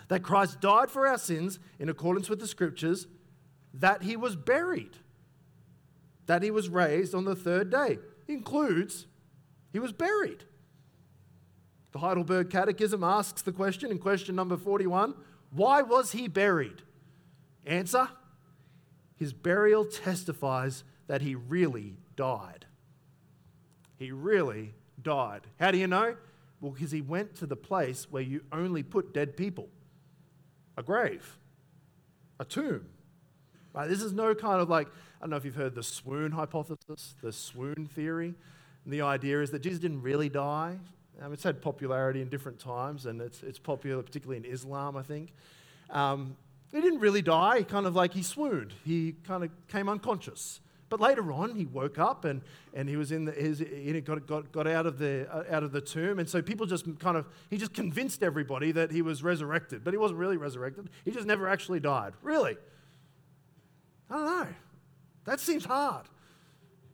that 0.08 0.22
Christ 0.22 0.60
died 0.60 0.90
for 0.90 1.06
our 1.06 1.16
sins 1.16 1.58
in 1.78 1.88
accordance 1.88 2.28
with 2.28 2.38
the 2.38 2.46
scriptures, 2.46 3.06
that 3.72 4.02
he 4.02 4.14
was 4.14 4.36
buried 4.36 4.98
that 6.32 6.42
he 6.42 6.50
was 6.50 6.70
raised 6.70 7.14
on 7.14 7.26
the 7.26 7.36
third 7.36 7.68
day. 7.68 7.98
Includes 8.26 9.06
he 9.70 9.78
was 9.78 9.92
buried. 9.92 10.44
The 11.90 11.98
Heidelberg 11.98 12.48
Catechism 12.48 13.04
asks 13.04 13.42
the 13.42 13.52
question 13.52 13.90
in 13.90 13.98
question 13.98 14.34
number 14.34 14.56
41 14.56 15.14
why 15.50 15.82
was 15.82 16.12
he 16.12 16.28
buried? 16.28 16.80
Answer 17.66 18.08
His 19.16 19.34
burial 19.34 19.84
testifies 19.84 20.84
that 21.06 21.20
he 21.20 21.34
really 21.34 21.98
died. 22.16 22.64
He 23.98 24.10
really 24.10 24.72
died. 25.02 25.42
How 25.60 25.70
do 25.70 25.76
you 25.76 25.86
know? 25.86 26.16
Well, 26.62 26.72
because 26.72 26.92
he 26.92 27.02
went 27.02 27.34
to 27.36 27.46
the 27.46 27.56
place 27.56 28.10
where 28.10 28.22
you 28.22 28.40
only 28.50 28.82
put 28.82 29.12
dead 29.12 29.36
people 29.36 29.68
a 30.78 30.82
grave, 30.82 31.36
a 32.40 32.46
tomb. 32.46 32.86
Right? 33.74 33.86
This 33.88 34.00
is 34.00 34.14
no 34.14 34.34
kind 34.34 34.62
of 34.62 34.70
like, 34.70 34.88
I 35.22 35.26
don't 35.26 35.30
know 35.30 35.36
if 35.36 35.44
you've 35.44 35.54
heard 35.54 35.76
the 35.76 35.84
swoon 35.84 36.32
hypothesis, 36.32 37.14
the 37.22 37.32
swoon 37.32 37.88
theory. 37.94 38.34
And 38.84 38.92
the 38.92 39.02
idea 39.02 39.40
is 39.40 39.52
that 39.52 39.60
Jesus 39.60 39.78
didn't 39.78 40.02
really 40.02 40.28
die. 40.28 40.80
Um, 41.22 41.32
it's 41.32 41.44
had 41.44 41.62
popularity 41.62 42.20
in 42.20 42.28
different 42.28 42.58
times, 42.58 43.06
and 43.06 43.20
it's, 43.20 43.44
it's 43.44 43.60
popular 43.60 44.02
particularly 44.02 44.44
in 44.44 44.52
Islam, 44.52 44.96
I 44.96 45.02
think. 45.02 45.32
Um, 45.90 46.36
he 46.72 46.80
didn't 46.80 46.98
really 46.98 47.22
die, 47.22 47.62
kind 47.62 47.86
of 47.86 47.94
like 47.94 48.12
he 48.14 48.24
swooned. 48.24 48.74
He 48.84 49.14
kind 49.24 49.44
of 49.44 49.50
came 49.68 49.88
unconscious. 49.88 50.58
But 50.88 50.98
later 50.98 51.30
on, 51.30 51.54
he 51.54 51.66
woke 51.66 52.00
up 52.00 52.24
and, 52.24 52.42
and 52.74 52.88
he 52.88 52.96
was 52.96 53.12
in 53.12 53.26
the, 53.26 53.32
his, 53.32 53.60
he 53.60 54.00
got, 54.00 54.26
got, 54.26 54.50
got 54.50 54.66
out, 54.66 54.86
of 54.86 54.98
the, 54.98 55.28
uh, 55.32 55.44
out 55.54 55.62
of 55.62 55.70
the 55.70 55.80
tomb. 55.80 56.18
And 56.18 56.28
so 56.28 56.42
people 56.42 56.66
just 56.66 56.98
kind 56.98 57.16
of, 57.16 57.26
he 57.48 57.58
just 57.58 57.74
convinced 57.74 58.24
everybody 58.24 58.72
that 58.72 58.90
he 58.90 59.02
was 59.02 59.22
resurrected. 59.22 59.84
But 59.84 59.94
he 59.94 59.98
wasn't 59.98 60.18
really 60.18 60.36
resurrected. 60.36 60.90
He 61.04 61.12
just 61.12 61.28
never 61.28 61.48
actually 61.48 61.78
died. 61.78 62.14
Really? 62.22 62.56
I 64.10 64.14
don't 64.16 64.26
know. 64.26 64.48
That 65.24 65.40
seems 65.40 65.64
hard. 65.64 66.06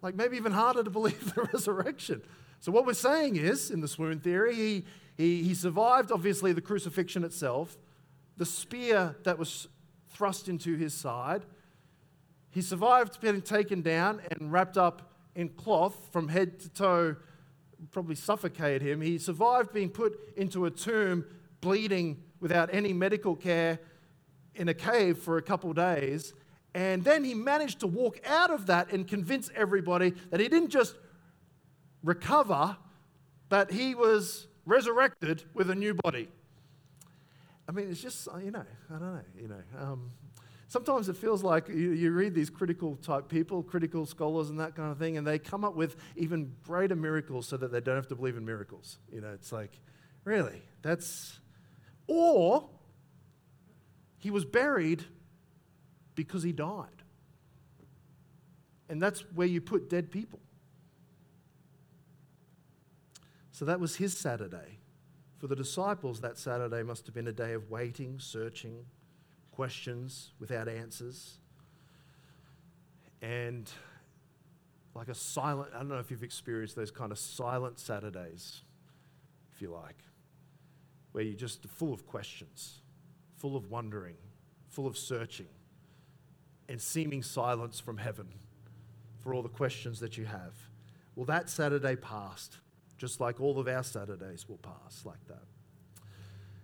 Like 0.03 0.15
maybe 0.15 0.37
even 0.37 0.53
harder 0.53 0.83
to 0.83 0.91
believe 0.91 1.35
the 1.35 1.49
resurrection. 1.53 2.23
So, 2.61 2.73
what 2.73 2.87
we're 2.87 2.95
saying 2.95 3.37
is, 3.37 3.71
in 3.71 3.81
the 3.81 3.89
swoon 3.89 4.21
theory, 4.21 4.55
he, 4.55 4.85
he, 5.17 5.43
he 5.45 5.55
survived 5.55 6.11
obviously 6.11 6.53
the 6.53 6.61
crucifixion 6.61 7.25
itself, 7.25 7.77
the 8.37 8.47
spear 8.47 9.17
that 9.25 9.39
was 9.39 9.69
thrust 10.09 10.49
into 10.49 10.77
his 10.77 10.93
side. 10.93 11.45
He 12.51 12.63
survived 12.63 13.21
being 13.21 13.43
taken 13.43 13.83
down 13.83 14.21
and 14.31 14.53
wrapped 14.53 14.77
up 14.77 15.13
in 15.35 15.51
cloth 15.51 16.09
from 16.11 16.29
head 16.29 16.59
to 16.61 16.69
toe, 16.71 17.17
probably 17.93 18.17
suffocate 18.17 18.83
him. 18.83 19.01
He 19.01 19.19
survived 19.19 19.73
being 19.73 19.91
put 19.91 20.19
into 20.37 20.65
a 20.65 20.71
tomb, 20.71 21.25
bleeding 21.61 22.23
without 22.41 22.71
any 22.73 22.93
medical 22.93 23.37
care 23.37 23.79
in 24.57 24.69
a 24.69 24.75
cave 24.75 25.19
for 25.19 25.37
a 25.37 25.43
couple 25.43 25.73
days. 25.73 26.35
And 26.75 27.03
then 27.03 27.25
he 27.25 27.35
managed 27.35 27.81
to 27.81 27.87
walk 27.87 28.21
out 28.27 28.51
of 28.51 28.67
that 28.67 28.93
and 28.93 29.07
convince 29.09 29.51
everybody 29.55 30.11
that 30.31 30.41
he 30.41 30.49
didn't 30.49 30.71
just 30.71 30.95
recover, 32.03 32.77
but 33.49 33.73
he 33.73 33.95
was 33.95 34.47
resurrected 34.67 35.45
with 35.55 35.71
a 35.71 35.75
new 35.75 35.95
body. 35.95 36.29
I 37.69 37.73
mean, 37.73 37.91
it's 37.91 38.01
just, 38.01 38.29
you 38.43 38.51
know, 38.51 38.65
I 38.91 38.99
don't 38.99 39.15
know, 39.15 39.21
you 39.39 39.49
know. 39.49 39.63
Um, 39.79 40.11
sometimes 40.69 41.09
it 41.09 41.17
feels 41.17 41.43
like 41.43 41.69
you, 41.69 41.93
you, 41.93 42.13
read 42.13 42.35
these 42.35 42.51
critical 42.51 42.97
type 42.97 43.29
people, 43.29 43.63
critical 43.63 44.07
scholars 44.07 44.51
and 44.51 44.61
that 44.61 44.75
kind 44.75 44.91
of 44.91 44.99
thing, 44.99 45.17
and 45.17 45.27
they 45.27 45.39
come 45.39 45.65
up 45.65 45.75
with 45.75 45.97
even 46.17 46.55
greater 46.63 46.97
miracles 46.97 47.47
so 47.47 47.57
that 47.57 47.73
they 47.73 47.81
don't 47.81 47.97
have 47.97 48.09
to 48.09 48.15
believe 48.15 48.37
in 48.37 48.45
miracles. 48.45 48.99
You 49.13 49.21
know, 49.21 49.31
it's 49.33 49.53
like, 49.53 49.81
really? 50.25 50.63
That's. 50.83 51.41
Or 52.07 52.71
he 54.19 54.31
was 54.31 54.45
buried 54.45 55.05
because 56.19 56.43
he 56.43 56.51
died. 56.51 57.05
And 58.89 59.01
that's 59.01 59.21
where 59.37 59.47
you 59.47 59.61
put 59.61 59.89
dead 59.89 60.11
people. 60.11 60.41
So 63.53 63.65
that 63.67 63.79
was 63.79 63.95
his 63.95 64.19
Saturday. 64.19 64.81
For 65.39 65.47
the 65.47 65.55
disciples, 65.55 66.21
that 66.23 66.37
Saturday 66.37 66.83
must 66.83 67.07
have 67.07 67.15
been 67.15 67.29
a 67.29 67.33
day 67.33 67.53
of 67.53 67.71
waiting, 67.71 68.19
searching, 68.19 68.85
questions 69.53 70.33
without 70.41 70.69
answers. 70.69 71.39
And 73.23 73.71
like 74.97 75.07
a 75.07 75.15
silent, 75.15 75.71
I 75.73 75.79
don't 75.79 75.89
know 75.89 76.01
if 76.01 76.11
you've 76.11 76.25
experienced 76.25 76.75
those 76.75 76.91
kind 76.91 77.13
of 77.13 77.19
silent 77.21 77.79
Saturdays, 77.79 78.63
if 79.55 79.63
you 79.63 79.71
like, 79.71 80.03
where 81.13 81.23
you're 81.23 81.35
just 81.35 81.65
full 81.69 81.93
of 81.93 82.09
questions, 82.09 82.81
full 83.37 83.57
of 83.57 83.71
wondering, 83.71 84.17
full 84.69 84.89
of 84.89 84.99
searching 84.99 85.47
and 86.69 86.81
seeming 86.81 87.23
silence 87.23 87.81
from 87.81 87.99
heaven 87.99 88.29
for 89.21 89.35
all 89.35 89.43
the 89.43 89.49
questions 89.49 90.01
that 90.01 90.17
you 90.17 90.27
have. 90.27 90.55
Well, 91.17 91.27
that 91.27 91.49
Saturday 91.49 91.97
passed, 91.97 92.59
just 92.97 93.21
like 93.21 93.41
all 93.41 93.59
of 93.59 93.69
our 93.69 93.83
Saturdays 93.83 94.49
will 94.49 94.59
pass 94.59 95.05
like 95.05 95.25
that. 95.29 95.43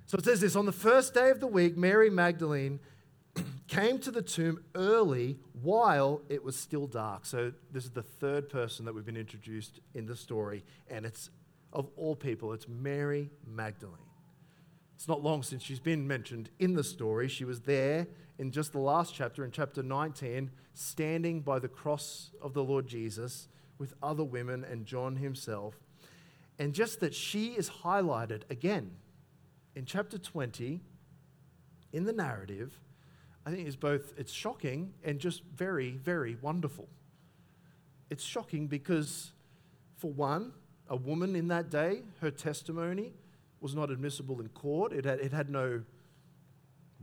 So 0.07 0.19
it 0.19 0.25
says 0.25 0.40
this 0.40 0.55
on 0.55 0.67
the 0.67 0.73
first 0.73 1.14
day 1.14 1.31
of 1.31 1.40
the 1.40 1.47
week, 1.47 1.77
Mary 1.77 2.11
Magdalene 2.11 2.79
came 3.69 3.99
to 4.01 4.11
the 4.11 4.23
tomb 4.23 4.62
early 4.75 5.38
while 5.62 6.21
it 6.29 6.45
was 6.45 6.57
still 6.57 6.87
dark. 6.87 7.25
So 7.25 7.53
this 7.73 7.85
is 7.85 7.90
the 7.90 8.03
third 8.03 8.49
person 8.49 8.85
that 8.85 8.95
we've 8.95 9.07
been 9.07 9.17
introduced 9.17 9.81
in 9.95 10.07
the 10.07 10.17
story, 10.17 10.64
and 10.88 11.07
it's 11.07 11.31
of 11.73 11.88
all 11.97 12.14
people, 12.14 12.53
it's 12.53 12.69
Mary 12.69 13.31
Magdalene. 13.45 13.99
It's 14.95 15.09
not 15.09 15.23
long 15.23 15.43
since 15.43 15.62
she's 15.62 15.81
been 15.81 16.07
mentioned 16.07 16.51
in 16.61 16.75
the 16.75 16.85
story. 16.85 17.29
She 17.29 17.45
was 17.45 17.62
there 17.62 18.07
in 18.38 18.51
just 18.51 18.73
the 18.73 18.79
last 18.79 19.14
chapter, 19.14 19.44
in 19.44 19.51
chapter 19.51 19.83
19, 19.83 20.51
standing 20.75 21.40
by 21.40 21.59
the 21.59 21.68
cross 21.68 22.31
of 22.42 22.53
the 22.53 22.64
Lord 22.64 22.87
Jesus 22.87 23.49
with 23.79 23.94
other 24.03 24.25
women 24.25 24.64
and 24.64 24.87
John 24.87 25.16
himself. 25.16 25.75
And 26.59 26.73
just 26.73 27.01
that 27.01 27.14
she 27.14 27.49
is 27.49 27.68
highlighted 27.68 28.42
again 28.51 28.92
in 29.75 29.85
chapter 29.85 30.18
20 30.18 30.81
in 31.92 32.05
the 32.05 32.12
narrative, 32.12 32.81
I 33.47 33.51
think 33.51 33.68
is 33.68 33.77
both 33.77 34.14
it's 34.16 34.33
shocking 34.33 34.94
and 35.05 35.18
just 35.18 35.42
very, 35.44 35.92
very 35.92 36.37
wonderful. 36.40 36.88
It's 38.11 38.25
shocking 38.25 38.66
because, 38.66 39.33
for 39.97 40.11
one, 40.11 40.53
a 40.88 40.97
woman 40.97 41.35
in 41.35 41.49
that 41.49 41.70
day, 41.70 42.03
her 42.20 42.31
testimony 42.31 43.12
was 43.61 43.75
not 43.75 43.90
admissible 43.90 44.40
in 44.40 44.49
court. 44.49 44.92
It 44.92 45.05
had, 45.05 45.20
it 45.20 45.33
had 45.33 45.51
no 45.51 45.83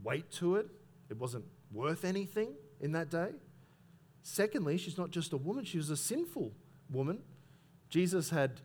weight 0.04 0.30
to 0.34 0.56
it. 0.58 0.68
It 1.12 1.18
wasn't 1.18 1.44
worth 1.72 2.06
anything 2.06 2.54
in 2.80 2.94
that 2.94 3.12
day. 3.12 3.32
Secondly, 4.24 4.78
she's 4.78 4.98
not 4.98 5.12
just 5.12 5.34
a 5.34 5.38
woman, 5.38 5.66
she 5.66 5.78
was 5.78 5.90
a 5.90 5.98
sinful 5.98 6.54
woman. 6.90 7.20
Jesus 7.90 8.30
had, 8.30 8.62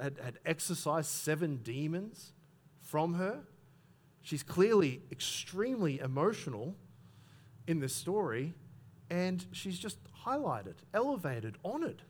had, 0.00 0.18
had 0.22 0.38
exorcised 0.44 1.08
seven 1.08 1.56
demons 1.62 2.34
from 2.82 3.14
her. 3.14 3.40
She's 4.20 4.42
clearly 4.42 5.00
extremely 5.10 5.98
emotional 5.98 6.76
in 7.66 7.80
this 7.80 7.94
story, 7.94 8.52
and 9.08 9.46
she's 9.52 9.78
just 9.78 9.96
highlighted, 10.26 10.74
elevated, 10.92 11.56
honored. 11.64 12.02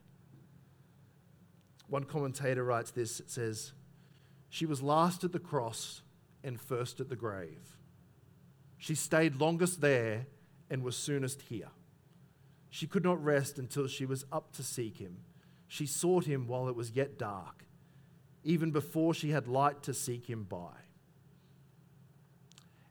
One 1.87 2.03
commentator 2.03 2.65
writes 2.65 2.91
this 2.91 3.21
it 3.21 3.31
says, 3.31 3.73
She 4.49 4.67
was 4.67 4.83
last 4.83 5.23
at 5.23 5.31
the 5.31 5.39
cross 5.39 6.03
and 6.43 6.61
first 6.61 6.99
at 6.99 7.09
the 7.09 7.17
grave. 7.17 7.80
She 8.81 8.95
stayed 8.95 9.37
longest 9.37 9.83
there 9.83 10.27
and 10.71 10.83
was 10.83 10.97
soonest 10.97 11.43
here. 11.43 11.69
She 12.71 12.87
could 12.87 13.05
not 13.05 13.23
rest 13.23 13.59
until 13.59 13.87
she 13.87 14.07
was 14.07 14.25
up 14.33 14.53
to 14.53 14.63
seek 14.63 14.97
him. 14.97 15.19
She 15.69 15.85
sought 15.85 16.25
him 16.25 16.47
while 16.47 16.67
it 16.67 16.75
was 16.75 16.93
yet 16.93 17.19
dark, 17.19 17.67
even 18.43 18.71
before 18.71 19.13
she 19.13 19.31
had 19.31 19.47
light 19.47 19.83
to 19.83 19.93
seek 19.93 20.31
him 20.31 20.45
by. 20.45 20.73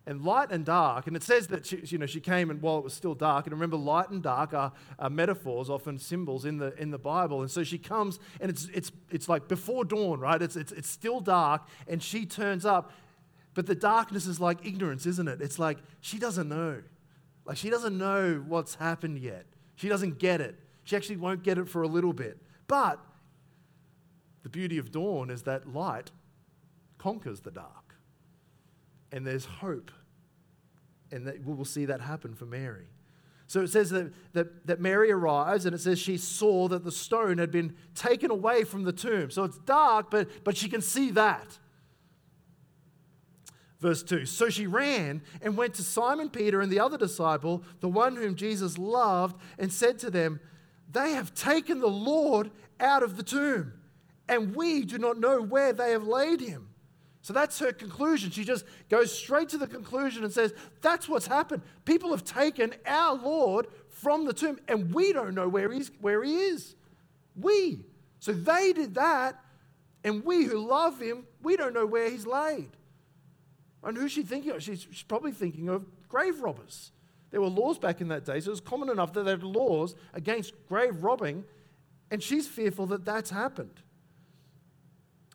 And 0.06 0.24
light 0.24 0.52
and 0.52 0.64
dark, 0.64 1.08
and 1.08 1.16
it 1.16 1.24
says 1.24 1.48
that 1.48 1.66
she, 1.66 1.82
you 1.86 1.98
know, 1.98 2.06
she 2.06 2.20
came 2.20 2.52
and 2.52 2.62
while 2.62 2.78
it 2.78 2.84
was 2.84 2.94
still 2.94 3.16
dark. 3.16 3.48
And 3.48 3.54
remember, 3.54 3.78
light 3.78 4.10
and 4.10 4.22
dark 4.22 4.54
are, 4.54 4.72
are 5.00 5.10
metaphors, 5.10 5.72
often 5.72 5.98
symbols 5.98 6.46
in 6.46 6.58
the, 6.58 6.76
in 6.80 6.92
the 6.92 7.00
Bible. 7.00 7.42
And 7.42 7.50
so 7.50 7.64
she 7.64 7.80
comes, 7.80 8.20
and 8.40 8.52
it's, 8.52 8.68
it's, 8.76 8.92
it's 9.10 9.28
like 9.28 9.48
before 9.48 9.86
dawn, 9.86 10.20
right? 10.20 10.42
It's, 10.42 10.56
it's, 10.56 10.72
it's 10.72 10.90
still 10.90 11.20
dark, 11.20 11.64
and 11.88 12.02
she 12.02 12.28
turns 12.28 12.64
up 12.64 12.92
but 13.60 13.66
the 13.66 13.76
darkness 13.76 14.26
is 14.26 14.40
like 14.40 14.66
ignorance, 14.66 15.06
isn't 15.06 15.28
it? 15.28 15.42
It's 15.42 15.60
like 15.60 15.80
she 16.00 16.18
doesn't 16.18 16.48
know. 16.48 16.82
Like 17.44 17.58
she 17.58 17.70
doesn't 17.70 17.98
know 17.98 18.42
what's 18.48 18.76
happened 18.76 19.20
yet. 19.20 19.48
She 19.76 19.90
doesn't 19.90 20.18
get 20.18 20.40
it. 20.40 20.58
She 20.86 20.96
actually 20.96 21.18
won't 21.18 21.44
get 21.44 21.58
it 21.58 21.68
for 21.68 21.82
a 21.82 21.88
little 21.90 22.14
bit. 22.14 22.38
But 22.70 23.02
the 24.44 24.50
beauty 24.50 24.78
of 24.78 24.94
dawn 24.94 25.30
is 25.30 25.42
that 25.42 25.74
light 25.74 26.12
conquers 26.98 27.42
the 27.42 27.52
dark. 27.52 27.96
And 29.12 29.28
there's 29.28 29.44
hope. 29.44 29.92
And 31.12 31.28
that 31.28 31.44
we 31.44 31.54
will 31.54 31.66
see 31.66 31.84
that 31.84 32.00
happen 32.00 32.36
for 32.36 32.46
Mary. 32.46 32.88
So 33.48 33.60
it 33.60 33.72
says 33.72 33.90
that, 33.90 34.14
that, 34.32 34.68
that 34.68 34.80
Mary 34.80 35.12
arrives 35.12 35.66
and 35.66 35.76
it 35.76 35.80
says 35.80 36.00
she 36.00 36.16
saw 36.16 36.70
that 36.70 36.86
the 36.86 36.94
stone 36.94 37.40
had 37.40 37.52
been 37.52 37.76
taken 37.94 38.32
away 38.32 38.64
from 38.64 38.86
the 38.86 38.94
tomb. 38.94 39.30
So 39.32 39.44
it's 39.44 39.58
dark, 39.58 40.10
but, 40.10 40.30
but 40.46 40.56
she 40.56 40.70
can 40.70 40.82
see 40.82 41.12
that. 41.12 41.60
Verse 43.80 44.04
2 44.04 44.26
So 44.26 44.50
she 44.50 44.68
ran 44.68 45.22
and 45.42 45.58
went 45.58 45.74
to 45.76 45.84
Simon 45.84 46.30
Peter 46.30 46.62
and 46.62 46.72
the 46.72 46.80
other 46.80 46.98
disciple, 46.98 47.64
the 47.80 47.88
one 47.88 48.16
whom 48.16 48.36
Jesus 48.36 48.78
loved, 48.78 49.40
and 49.58 49.72
said 49.72 50.00
to 50.00 50.10
them, 50.10 50.40
They 50.92 51.12
have 51.12 51.34
taken 51.34 51.80
the 51.80 51.88
Lord 51.88 52.52
out 52.80 53.04
of 53.04 53.18
the 53.18 53.24
tomb, 53.24 53.74
and 54.28 54.56
we 54.56 54.84
do 54.84 54.98
not 54.98 55.20
know 55.20 55.42
where 55.42 55.74
they 55.74 55.92
have 55.92 56.06
laid 56.06 56.42
him. 56.42 56.68
So 57.22 57.34
that's 57.34 57.60
her 57.60 57.72
conclusion. 57.72 58.32
She 58.32 58.44
just 58.44 58.66
goes 58.90 59.16
straight 59.16 59.50
to 59.50 59.58
the 59.58 59.68
conclusion 59.68 60.24
and 60.24 60.34
says, 60.34 60.54
That's 60.82 61.08
what's 61.08 61.28
happened. 61.28 61.64
People 61.86 62.12
have 62.12 62.24
taken 62.24 62.74
our 62.86 63.16
Lord 63.16 63.68
from 63.90 64.26
the 64.26 64.34
tomb, 64.34 64.60
and 64.68 64.94
we 64.94 65.14
don't 65.14 65.36
know 65.36 65.48
where, 65.48 65.72
he's, 65.72 65.92
where 66.02 66.24
he 66.24 66.36
is. 66.36 66.76
We. 67.36 67.86
So 68.20 68.34
they 68.34 68.74
did 68.74 68.96
that, 68.96 69.40
and 70.04 70.24
we 70.26 70.44
who 70.44 70.66
love 70.66 71.00
him, 71.00 71.26
we 71.42 71.56
don't 71.56 71.74
know 71.74 71.86
where 71.86 72.10
he's 72.10 72.26
laid. 72.26 72.72
And 73.84 73.98
who's 73.98 74.12
she 74.12 74.24
thinking 74.24 74.52
of? 74.52 74.64
She's, 74.64 74.88
she's 74.90 75.04
probably 75.04 75.32
thinking 75.32 75.70
of 75.70 75.86
grave 76.08 76.42
robbers. 76.42 76.92
There 77.32 77.42
were 77.42 77.48
laws 77.48 77.78
back 77.78 78.02
in 78.02 78.08
that 78.10 78.26
day, 78.26 78.40
so 78.40 78.48
it 78.48 78.52
was 78.52 78.62
common 78.62 78.90
enough 78.90 79.14
that 79.14 79.24
there 79.24 79.38
were 79.38 79.46
laws 79.46 79.96
against 80.14 80.54
grave 80.68 81.04
robbing, 81.04 81.44
and 82.10 82.22
she's 82.22 82.48
fearful 82.48 82.88
that 82.88 83.06
that's 83.06 83.30
happened. 83.30 83.82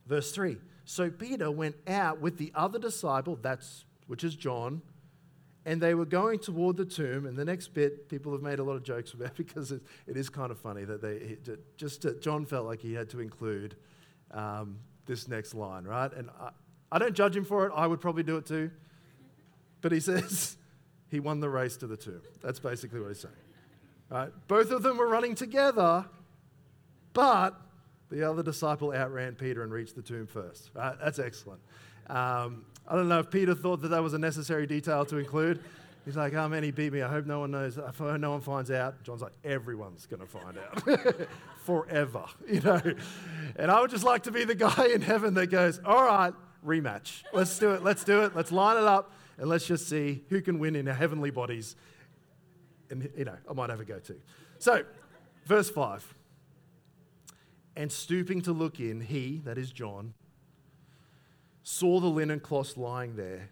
Verse 0.06 0.32
3 0.32 0.58
So 0.84 1.10
Peter 1.10 1.50
went 1.50 1.76
out 1.86 2.20
with 2.20 2.38
the 2.38 2.52
other 2.54 2.78
disciple, 2.78 3.38
that's 3.40 3.84
which 4.06 4.24
is 4.24 4.34
John, 4.34 4.82
and 5.64 5.80
they 5.80 5.94
were 5.94 6.04
going 6.04 6.38
toward 6.40 6.76
the 6.76 6.84
tomb. 6.84 7.26
And 7.26 7.36
the 7.36 7.44
next 7.44 7.68
bit, 7.68 8.08
people 8.08 8.32
have 8.32 8.42
made 8.42 8.58
a 8.58 8.64
lot 8.64 8.74
of 8.74 8.82
jokes 8.82 9.12
about 9.12 9.34
because 9.36 9.72
it, 9.72 9.82
it 10.06 10.16
is 10.16 10.28
kind 10.28 10.50
of 10.50 10.58
funny 10.58 10.84
that 10.84 11.00
they 11.00 11.38
just 11.76 12.04
uh, 12.04 12.12
John 12.20 12.44
felt 12.44 12.66
like 12.66 12.80
he 12.80 12.92
had 12.92 13.08
to 13.10 13.20
include 13.20 13.76
um, 14.32 14.78
this 15.06 15.28
next 15.28 15.54
line, 15.54 15.84
right? 15.84 16.12
And 16.12 16.28
I, 16.40 16.50
I 16.94 16.98
don't 17.00 17.12
judge 17.12 17.36
him 17.36 17.44
for 17.44 17.66
it. 17.66 17.72
I 17.74 17.88
would 17.88 18.00
probably 18.00 18.22
do 18.22 18.36
it 18.36 18.46
too. 18.46 18.70
But 19.80 19.90
he 19.90 19.98
says 20.10 20.56
he 21.10 21.18
won 21.18 21.40
the 21.40 21.48
race 21.48 21.76
to 21.78 21.88
the 21.88 21.96
tomb. 21.96 22.22
That's 22.40 22.60
basically 22.60 23.00
what 23.00 23.08
he's 23.08 23.20
saying. 23.20 23.34
Right? 24.08 24.30
Both 24.46 24.70
of 24.70 24.84
them 24.84 24.96
were 24.96 25.08
running 25.08 25.34
together, 25.34 26.04
but 27.12 27.60
the 28.10 28.22
other 28.22 28.44
disciple 28.44 28.92
outran 28.92 29.34
Peter 29.34 29.64
and 29.64 29.72
reached 29.72 29.96
the 29.96 30.02
tomb 30.02 30.28
first. 30.28 30.70
Right? 30.72 30.94
That's 31.02 31.18
excellent. 31.18 31.60
Um, 32.06 32.64
I 32.86 32.94
don't 32.94 33.08
know 33.08 33.18
if 33.18 33.30
Peter 33.30 33.56
thought 33.56 33.82
that 33.82 33.88
that 33.88 34.02
was 34.02 34.14
a 34.14 34.18
necessary 34.18 34.68
detail 34.68 35.04
to 35.06 35.16
include. 35.18 35.64
He's 36.04 36.16
like, 36.16 36.34
oh 36.34 36.48
man, 36.48 36.62
he 36.62 36.70
beat 36.70 36.92
me. 36.92 37.02
I 37.02 37.08
hope 37.08 37.26
no 37.26 37.40
one 37.40 37.50
knows. 37.50 37.76
I 37.76 37.90
hope 37.90 38.20
no 38.20 38.30
one 38.30 38.40
finds 38.40 38.70
out. 38.70 39.02
John's 39.02 39.22
like, 39.22 39.32
everyone's 39.42 40.06
going 40.06 40.20
to 40.20 40.26
find 40.26 40.58
out 40.58 41.26
forever, 41.64 42.24
you 42.48 42.60
know. 42.60 42.80
And 43.56 43.70
I 43.70 43.80
would 43.80 43.90
just 43.90 44.04
like 44.04 44.24
to 44.24 44.30
be 44.30 44.44
the 44.44 44.54
guy 44.54 44.90
in 44.94 45.00
heaven 45.00 45.34
that 45.34 45.46
goes, 45.46 45.80
all 45.84 46.04
right, 46.04 46.34
rematch. 46.64 47.22
Let's 47.32 47.58
do 47.58 47.72
it. 47.72 47.82
Let's 47.82 48.04
do 48.04 48.22
it. 48.22 48.34
Let's 48.34 48.52
line 48.52 48.76
it 48.76 48.84
up 48.84 49.12
and 49.38 49.48
let's 49.48 49.66
just 49.66 49.88
see 49.88 50.24
who 50.28 50.40
can 50.40 50.58
win 50.58 50.76
in 50.76 50.88
our 50.88 50.94
heavenly 50.94 51.30
bodies. 51.30 51.76
And, 52.90 53.10
you 53.16 53.24
know, 53.24 53.36
I 53.48 53.52
might 53.52 53.70
have 53.70 53.80
a 53.80 53.84
go 53.84 53.98
too. 53.98 54.20
So, 54.58 54.84
verse 55.46 55.70
5. 55.70 56.14
And 57.76 57.90
stooping 57.90 58.42
to 58.42 58.52
look 58.52 58.78
in, 58.78 59.00
he, 59.00 59.40
that 59.44 59.58
is 59.58 59.72
John, 59.72 60.14
saw 61.62 61.98
the 61.98 62.06
linen 62.06 62.40
cloths 62.40 62.76
lying 62.76 63.16
there, 63.16 63.48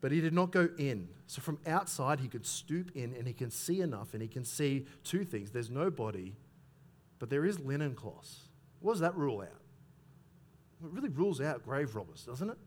but 0.00 0.12
he 0.12 0.20
did 0.20 0.34
not 0.34 0.52
go 0.52 0.68
in. 0.78 1.08
So, 1.26 1.40
from 1.40 1.58
outside, 1.66 2.20
he 2.20 2.28
could 2.28 2.46
stoop 2.46 2.90
in 2.94 3.14
and 3.14 3.26
he 3.26 3.32
can 3.32 3.50
see 3.50 3.80
enough 3.80 4.12
and 4.12 4.22
he 4.22 4.28
can 4.28 4.44
see 4.44 4.86
two 5.04 5.24
things 5.24 5.50
there's 5.50 5.70
no 5.70 5.90
body, 5.90 6.36
but 7.18 7.30
there 7.30 7.44
is 7.44 7.58
linen 7.58 7.94
cloths. 7.94 8.48
What 8.80 8.92
does 8.92 9.00
that 9.00 9.16
rule 9.16 9.40
out? 9.40 9.57
It 10.82 10.90
really 10.92 11.08
rules 11.08 11.40
out 11.40 11.64
grave 11.64 11.94
robbers, 11.94 12.24
doesn't 12.24 12.50
it? 12.50 12.58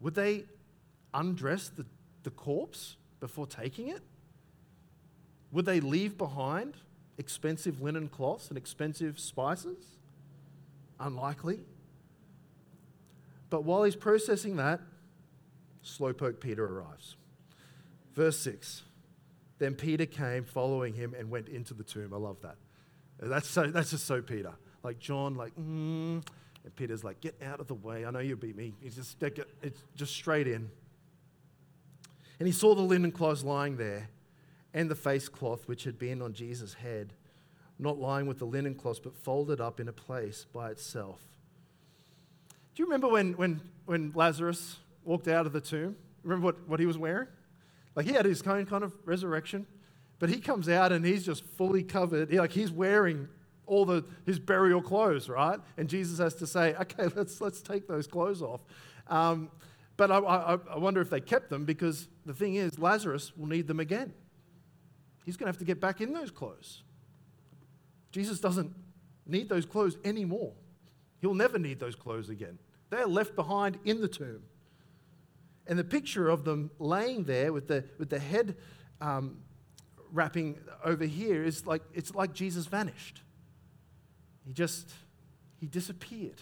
Would 0.00 0.14
they 0.14 0.44
undress 1.14 1.68
the, 1.68 1.86
the 2.22 2.30
corpse 2.30 2.96
before 3.20 3.46
taking 3.46 3.88
it? 3.88 4.02
Would 5.52 5.64
they 5.64 5.80
leave 5.80 6.18
behind 6.18 6.74
expensive 7.18 7.80
linen 7.80 8.08
cloths 8.08 8.48
and 8.48 8.58
expensive 8.58 9.18
spices? 9.18 9.84
Unlikely. 11.00 11.60
But 13.48 13.64
while 13.64 13.84
he's 13.84 13.96
processing 13.96 14.56
that, 14.56 14.80
slowpoke 15.84 16.40
Peter 16.40 16.64
arrives. 16.64 17.16
Verse 18.14 18.38
6 18.40 18.82
Then 19.58 19.74
Peter 19.74 20.06
came 20.06 20.44
following 20.44 20.94
him 20.94 21.14
and 21.16 21.30
went 21.30 21.48
into 21.48 21.74
the 21.74 21.84
tomb. 21.84 22.12
I 22.12 22.16
love 22.16 22.38
that. 22.42 22.56
That's, 23.18 23.48
so, 23.48 23.66
that's 23.68 23.90
just 23.90 24.06
so 24.06 24.20
Peter. 24.20 24.52
Like 24.82 24.98
John, 24.98 25.36
like, 25.36 25.54
mm, 25.56 26.22
and 26.66 26.76
Peter's 26.76 27.04
like, 27.04 27.20
Get 27.22 27.40
out 27.42 27.60
of 27.60 27.68
the 27.68 27.74
way. 27.74 28.04
I 28.04 28.10
know 28.10 28.18
you 28.18 28.36
beat 28.36 28.56
me. 28.56 28.74
He's 28.82 28.96
just, 28.96 29.22
it's 29.22 29.82
just 29.94 30.12
straight 30.12 30.48
in. 30.48 30.68
And 32.38 32.46
he 32.46 32.52
saw 32.52 32.74
the 32.74 32.82
linen 32.82 33.12
cloths 33.12 33.42
lying 33.42 33.78
there 33.78 34.10
and 34.74 34.90
the 34.90 34.94
face 34.94 35.28
cloth 35.28 35.66
which 35.66 35.84
had 35.84 35.98
been 35.98 36.20
on 36.20 36.34
Jesus' 36.34 36.74
head, 36.74 37.14
not 37.78 37.98
lying 37.98 38.26
with 38.26 38.38
the 38.38 38.44
linen 38.44 38.74
cloths, 38.74 38.98
but 38.98 39.16
folded 39.16 39.60
up 39.60 39.80
in 39.80 39.88
a 39.88 39.92
place 39.92 40.44
by 40.52 40.70
itself. 40.70 41.20
Do 42.74 42.82
you 42.82 42.86
remember 42.86 43.08
when, 43.08 43.32
when, 43.34 43.62
when 43.86 44.12
Lazarus 44.14 44.76
walked 45.04 45.28
out 45.28 45.46
of 45.46 45.54
the 45.54 45.62
tomb? 45.62 45.96
Remember 46.24 46.44
what, 46.44 46.68
what 46.68 46.80
he 46.80 46.84
was 46.84 46.98
wearing? 46.98 47.28
Like 47.94 48.04
he 48.04 48.12
had 48.12 48.26
his 48.26 48.42
own 48.42 48.66
kind 48.66 48.84
of 48.84 48.92
resurrection, 49.06 49.66
but 50.18 50.28
he 50.28 50.40
comes 50.40 50.68
out 50.68 50.92
and 50.92 51.04
he's 51.06 51.24
just 51.24 51.44
fully 51.56 51.82
covered. 51.82 52.30
He, 52.30 52.38
like 52.38 52.52
he's 52.52 52.72
wearing 52.72 53.28
all 53.66 53.84
the, 53.84 54.04
his 54.24 54.38
burial 54.38 54.80
clothes, 54.80 55.28
right? 55.28 55.58
And 55.76 55.88
Jesus 55.88 56.18
has 56.18 56.34
to 56.36 56.46
say, 56.46 56.74
okay, 56.74 57.08
let's, 57.16 57.40
let's 57.40 57.60
take 57.60 57.88
those 57.88 58.06
clothes 58.06 58.42
off. 58.42 58.60
Um, 59.08 59.50
but 59.96 60.10
I, 60.10 60.18
I, 60.18 60.58
I 60.74 60.78
wonder 60.78 61.00
if 61.00 61.10
they 61.10 61.20
kept 61.20 61.50
them 61.50 61.64
because 61.64 62.08
the 62.24 62.34
thing 62.34 62.56
is, 62.56 62.78
Lazarus 62.78 63.36
will 63.36 63.46
need 63.46 63.66
them 63.66 63.80
again. 63.80 64.12
He's 65.24 65.36
going 65.36 65.46
to 65.46 65.50
have 65.50 65.58
to 65.58 65.64
get 65.64 65.80
back 65.80 66.00
in 66.00 66.12
those 66.12 66.30
clothes. 66.30 66.82
Jesus 68.12 68.40
doesn't 68.40 68.72
need 69.26 69.48
those 69.48 69.66
clothes 69.66 69.96
anymore. 70.04 70.52
He'll 71.20 71.34
never 71.34 71.58
need 71.58 71.80
those 71.80 71.96
clothes 71.96 72.28
again. 72.28 72.58
They're 72.90 73.06
left 73.06 73.34
behind 73.34 73.78
in 73.84 74.00
the 74.00 74.08
tomb. 74.08 74.42
And 75.66 75.78
the 75.78 75.84
picture 75.84 76.28
of 76.28 76.44
them 76.44 76.70
laying 76.78 77.24
there 77.24 77.52
with 77.52 77.66
the, 77.66 77.84
with 77.98 78.10
the 78.10 78.20
head 78.20 78.56
um, 79.00 79.38
wrapping 80.12 80.58
over 80.84 81.04
here 81.04 81.42
is 81.42 81.66
like 81.66 81.82
it's 81.92 82.14
like 82.14 82.32
Jesus 82.32 82.66
vanished. 82.66 83.22
He 84.46 84.52
just, 84.52 84.90
he 85.58 85.66
disappeared. 85.66 86.40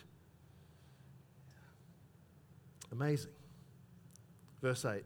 Amazing. 2.93 3.33
Verse 4.61 4.85
8. 4.85 5.03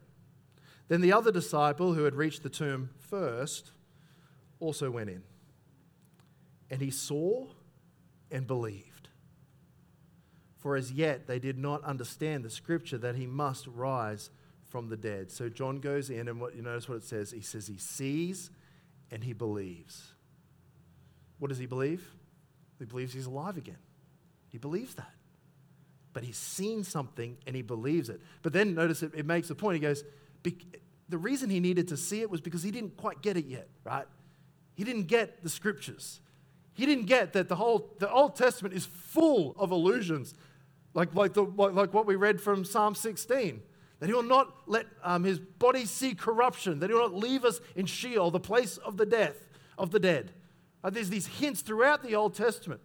Then 0.88 1.00
the 1.00 1.12
other 1.12 1.30
disciple 1.30 1.94
who 1.94 2.04
had 2.04 2.14
reached 2.14 2.42
the 2.42 2.48
tomb 2.48 2.90
first 2.98 3.70
also 4.58 4.90
went 4.90 5.10
in. 5.10 5.22
And 6.70 6.82
he 6.82 6.90
saw 6.90 7.46
and 8.30 8.46
believed. 8.46 9.08
For 10.58 10.76
as 10.76 10.92
yet 10.92 11.26
they 11.26 11.38
did 11.38 11.56
not 11.56 11.84
understand 11.84 12.44
the 12.44 12.50
scripture 12.50 12.98
that 12.98 13.14
he 13.14 13.26
must 13.26 13.66
rise 13.68 14.30
from 14.68 14.88
the 14.88 14.96
dead. 14.96 15.30
So 15.30 15.48
John 15.48 15.78
goes 15.78 16.10
in, 16.10 16.28
and 16.28 16.40
what 16.40 16.54
you 16.54 16.62
notice 16.62 16.88
what 16.88 16.96
it 16.96 17.04
says? 17.04 17.30
He 17.30 17.40
says 17.40 17.68
he 17.68 17.78
sees 17.78 18.50
and 19.10 19.24
he 19.24 19.32
believes. 19.32 20.12
What 21.38 21.48
does 21.48 21.58
he 21.58 21.66
believe? 21.66 22.06
He 22.78 22.84
believes 22.84 23.12
he's 23.12 23.26
alive 23.26 23.56
again. 23.56 23.78
He 24.48 24.58
believes 24.58 24.94
that. 24.94 25.12
But 26.12 26.24
he's 26.24 26.36
seen 26.36 26.84
something 26.84 27.36
and 27.46 27.54
he 27.54 27.62
believes 27.62 28.08
it. 28.08 28.20
But 28.42 28.52
then 28.52 28.74
notice 28.74 29.02
it, 29.02 29.12
it 29.14 29.26
makes 29.26 29.50
a 29.50 29.54
point. 29.54 29.74
He 29.74 29.80
goes, 29.80 30.04
the 31.08 31.18
reason 31.18 31.50
he 31.50 31.60
needed 31.60 31.88
to 31.88 31.96
see 31.96 32.20
it 32.20 32.30
was 32.30 32.40
because 32.40 32.62
he 32.62 32.70
didn't 32.70 32.96
quite 32.96 33.22
get 33.22 33.36
it 33.36 33.46
yet, 33.46 33.68
right? 33.84 34.06
He 34.74 34.84
didn't 34.84 35.04
get 35.04 35.42
the 35.42 35.48
scriptures. 35.48 36.20
He 36.74 36.86
didn't 36.86 37.06
get 37.06 37.32
that 37.32 37.48
the 37.48 37.56
whole 37.56 37.90
the 37.98 38.10
Old 38.10 38.36
Testament 38.36 38.74
is 38.74 38.86
full 38.86 39.54
of 39.58 39.72
illusions, 39.72 40.34
like, 40.94 41.14
like, 41.14 41.32
the, 41.32 41.42
like, 41.42 41.72
like 41.72 41.92
what 41.92 42.06
we 42.06 42.14
read 42.14 42.40
from 42.40 42.64
Psalm 42.64 42.94
16. 42.94 43.62
That 44.00 44.06
he 44.06 44.12
will 44.12 44.22
not 44.22 44.54
let 44.66 44.86
um, 45.02 45.24
his 45.24 45.40
body 45.40 45.84
see 45.84 46.14
corruption, 46.14 46.78
that 46.78 46.88
he 46.88 46.94
will 46.94 47.10
not 47.10 47.14
leave 47.14 47.44
us 47.44 47.60
in 47.74 47.86
Sheol, 47.86 48.30
the 48.30 48.38
place 48.38 48.76
of 48.76 48.96
the 48.96 49.06
death 49.06 49.48
of 49.76 49.90
the 49.90 49.98
dead. 49.98 50.30
Uh, 50.82 50.90
there's 50.90 51.10
these 51.10 51.26
hints 51.26 51.60
throughout 51.60 52.02
the 52.02 52.14
Old 52.14 52.34
Testament, 52.34 52.80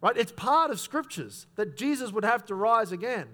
right? 0.00 0.16
It's 0.16 0.32
part 0.32 0.70
of 0.70 0.80
scriptures 0.80 1.46
that 1.56 1.76
Jesus 1.76 2.12
would 2.12 2.24
have 2.24 2.44
to 2.46 2.54
rise 2.54 2.92
again. 2.92 3.28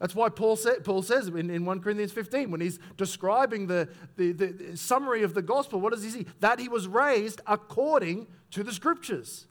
That's 0.00 0.16
why 0.16 0.30
Paul, 0.30 0.56
say, 0.56 0.80
Paul 0.82 1.02
says 1.02 1.28
in, 1.28 1.48
in 1.48 1.64
1 1.64 1.80
Corinthians 1.80 2.10
15, 2.10 2.50
when 2.50 2.60
he's 2.60 2.80
describing 2.96 3.68
the, 3.68 3.88
the, 4.16 4.32
the 4.32 4.76
summary 4.76 5.22
of 5.22 5.32
the 5.32 5.42
gospel, 5.42 5.80
what 5.80 5.92
does 5.92 6.02
he 6.02 6.10
see? 6.10 6.26
That 6.40 6.58
he 6.58 6.68
was 6.68 6.88
raised 6.88 7.40
according 7.46 8.26
to 8.50 8.64
the 8.64 8.72
scriptures. 8.72 9.46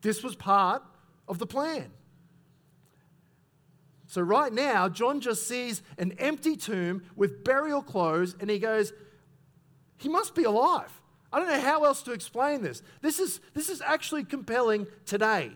This 0.00 0.22
was 0.22 0.34
part 0.34 0.82
of 1.28 1.38
the 1.38 1.46
plan. 1.46 1.90
So, 4.06 4.22
right 4.22 4.52
now, 4.52 4.88
John 4.88 5.20
just 5.20 5.46
sees 5.46 5.82
an 5.98 6.12
empty 6.18 6.56
tomb 6.56 7.04
with 7.14 7.44
burial 7.44 7.82
clothes 7.82 8.34
and 8.40 8.48
he 8.48 8.58
goes, 8.58 8.94
He 9.98 10.08
must 10.08 10.34
be 10.34 10.44
alive. 10.44 10.99
I 11.32 11.38
don't 11.38 11.48
know 11.48 11.60
how 11.60 11.84
else 11.84 12.02
to 12.02 12.12
explain 12.12 12.62
this. 12.62 12.82
This 13.02 13.20
is, 13.20 13.40
this 13.54 13.68
is 13.68 13.80
actually 13.80 14.24
compelling 14.24 14.86
today. 15.06 15.52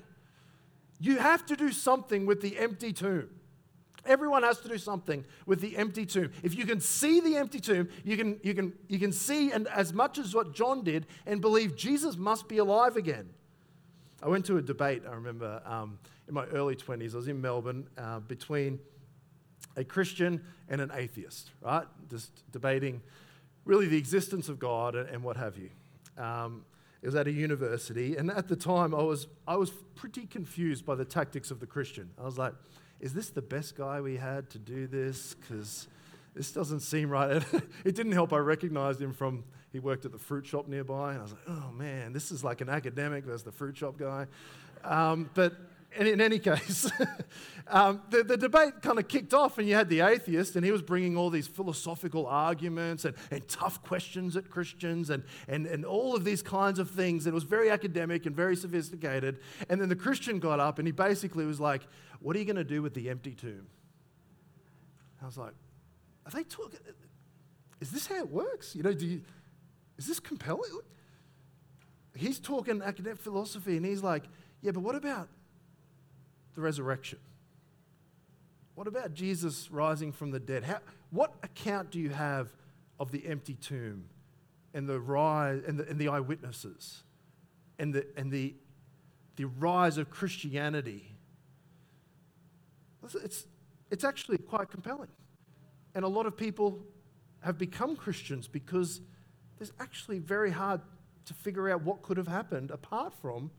You 1.00 1.16
have 1.18 1.44
to 1.46 1.56
do 1.56 1.72
something 1.72 2.26
with 2.26 2.40
the 2.40 2.58
empty 2.58 2.92
tomb. 2.92 3.28
Everyone 4.06 4.42
has 4.42 4.60
to 4.60 4.68
do 4.68 4.78
something 4.78 5.24
with 5.46 5.60
the 5.60 5.76
empty 5.76 6.04
tomb. 6.04 6.30
If 6.42 6.56
you 6.56 6.66
can 6.66 6.80
see 6.80 7.20
the 7.20 7.36
empty 7.36 7.58
tomb, 7.58 7.88
you 8.04 8.16
can, 8.16 8.38
you 8.42 8.54
can, 8.54 8.72
you 8.88 8.98
can 8.98 9.12
see, 9.12 9.50
and 9.50 9.66
as 9.68 9.92
much 9.92 10.18
as 10.18 10.34
what 10.34 10.54
John 10.54 10.84
did, 10.84 11.06
and 11.26 11.40
believe 11.40 11.74
Jesus 11.74 12.16
must 12.16 12.46
be 12.46 12.58
alive 12.58 12.96
again. 12.96 13.30
I 14.22 14.28
went 14.28 14.44
to 14.46 14.58
a 14.58 14.62
debate, 14.62 15.02
I 15.08 15.14
remember, 15.14 15.60
um, 15.64 15.98
in 16.28 16.34
my 16.34 16.44
early 16.46 16.76
20s. 16.76 17.14
I 17.14 17.16
was 17.16 17.28
in 17.28 17.40
Melbourne 17.40 17.86
uh, 17.96 18.20
between 18.20 18.78
a 19.76 19.84
Christian 19.84 20.42
and 20.68 20.80
an 20.80 20.90
atheist, 20.94 21.50
right? 21.60 21.86
Just 22.08 22.30
debating 22.52 23.02
really 23.64 23.86
the 23.86 23.96
existence 23.96 24.48
of 24.48 24.58
God 24.58 24.94
and, 24.94 25.22
what 25.22 25.36
have 25.36 25.56
you. 25.56 25.70
Um, 26.22 26.64
it 27.02 27.06
was 27.06 27.14
at 27.14 27.26
a 27.26 27.32
university, 27.32 28.16
and 28.16 28.30
at 28.30 28.48
the 28.48 28.56
time 28.56 28.94
I 28.94 29.02
was, 29.02 29.26
I 29.46 29.56
was 29.56 29.70
pretty 29.94 30.26
confused 30.26 30.86
by 30.86 30.94
the 30.94 31.04
tactics 31.04 31.50
of 31.50 31.60
the 31.60 31.66
Christian. 31.66 32.10
I 32.18 32.24
was 32.24 32.38
like, 32.38 32.54
is 33.00 33.12
this 33.12 33.30
the 33.30 33.42
best 33.42 33.76
guy 33.76 34.00
we 34.00 34.16
had 34.16 34.48
to 34.50 34.58
do 34.58 34.86
this? 34.86 35.34
Because 35.34 35.88
this 36.34 36.52
doesn't 36.52 36.80
seem 36.80 37.10
right. 37.10 37.42
it 37.84 37.94
didn't 37.94 38.12
help. 38.12 38.32
I 38.32 38.38
recognized 38.38 39.00
him 39.00 39.12
from, 39.12 39.44
he 39.72 39.80
worked 39.80 40.04
at 40.06 40.12
the 40.12 40.18
fruit 40.18 40.46
shop 40.46 40.68
nearby, 40.68 41.10
and 41.10 41.18
I 41.18 41.22
was 41.22 41.32
like, 41.32 41.48
oh 41.48 41.70
man, 41.72 42.12
this 42.12 42.32
is 42.32 42.42
like 42.42 42.60
an 42.60 42.68
academic 42.68 43.24
versus 43.24 43.42
the 43.42 43.52
fruit 43.52 43.76
shop 43.76 43.98
guy. 43.98 44.26
Um, 44.82 45.30
but 45.34 45.54
in, 45.96 46.06
in 46.06 46.20
any 46.20 46.38
case, 46.50 46.90
um, 47.66 48.02
the, 48.10 48.22
the 48.22 48.36
debate 48.36 48.82
kind 48.82 48.98
of 48.98 49.08
kicked 49.08 49.32
off, 49.32 49.58
and 49.58 49.68
you 49.68 49.74
had 49.74 49.88
the 49.88 50.00
atheist, 50.00 50.56
and 50.56 50.64
he 50.64 50.70
was 50.70 50.82
bringing 50.82 51.16
all 51.16 51.30
these 51.30 51.46
philosophical 51.46 52.26
arguments 52.26 53.04
and, 53.04 53.16
and 53.30 53.46
tough 53.48 53.82
questions 53.82 54.36
at 54.36 54.50
Christians 54.50 55.10
and, 55.10 55.24
and, 55.48 55.66
and 55.66 55.84
all 55.84 56.14
of 56.14 56.24
these 56.24 56.42
kinds 56.42 56.78
of 56.78 56.90
things. 56.90 57.26
And 57.26 57.32
it 57.32 57.34
was 57.34 57.44
very 57.44 57.70
academic 57.70 58.26
and 58.26 58.36
very 58.36 58.56
sophisticated. 58.56 59.38
And 59.68 59.80
then 59.80 59.88
the 59.88 59.96
Christian 59.96 60.38
got 60.38 60.60
up, 60.60 60.78
and 60.78 60.86
he 60.86 60.92
basically 60.92 61.46
was 61.46 61.60
like, 61.60 61.82
What 62.20 62.36
are 62.36 62.38
you 62.38 62.44
going 62.44 62.56
to 62.56 62.64
do 62.64 62.82
with 62.82 62.94
the 62.94 63.08
empty 63.08 63.34
tomb? 63.34 63.66
I 65.22 65.26
was 65.26 65.38
like, 65.38 65.54
Are 66.26 66.32
they 66.32 66.44
talking? 66.44 66.80
Is 67.80 67.90
this 67.90 68.06
how 68.06 68.16
it 68.16 68.30
works? 68.30 68.74
You 68.74 68.82
know, 68.82 68.92
do 68.92 69.06
you, 69.06 69.22
is 69.96 70.06
this 70.06 70.20
compelling? 70.20 70.80
He's 72.14 72.38
talking 72.38 72.82
academic 72.82 73.18
philosophy, 73.18 73.76
and 73.76 73.86
he's 73.86 74.02
like, 74.02 74.24
Yeah, 74.60 74.72
but 74.72 74.80
what 74.80 74.96
about 74.96 75.28
the 76.54 76.60
resurrection? 76.60 77.18
What 78.74 78.86
about 78.86 79.14
Jesus 79.14 79.70
rising 79.70 80.12
from 80.12 80.30
the 80.30 80.40
dead? 80.40 80.64
How, 80.64 80.78
what 81.10 81.34
account 81.42 81.90
do 81.90 82.00
you 82.00 82.10
have 82.10 82.52
of 82.98 83.12
the 83.12 83.26
empty 83.26 83.54
tomb 83.54 84.06
and 84.72 84.88
the 84.88 84.98
rise 84.98 85.62
and 85.66 85.78
the, 85.78 85.88
and 85.88 85.98
the 85.98 86.08
eyewitnesses 86.08 87.02
and 87.78 87.94
the, 87.94 88.06
and 88.16 88.30
the, 88.30 88.54
the 89.36 89.44
rise 89.44 89.96
of 89.96 90.10
Christianity? 90.10 91.12
It's, 93.22 93.46
it's 93.90 94.04
actually 94.04 94.38
quite 94.38 94.70
compelling. 94.70 95.10
And 95.94 96.04
a 96.04 96.08
lot 96.08 96.26
of 96.26 96.36
people 96.36 96.82
have 97.40 97.58
become 97.58 97.94
Christians 97.94 98.48
because 98.48 99.00
it's 99.60 99.72
actually 99.78 100.18
very 100.18 100.50
hard 100.50 100.80
to 101.26 101.34
figure 101.34 101.70
out 101.70 101.82
what 101.82 102.02
could 102.02 102.16
have 102.16 102.26
happened 102.26 102.70
apart 102.70 103.12
from 103.20 103.50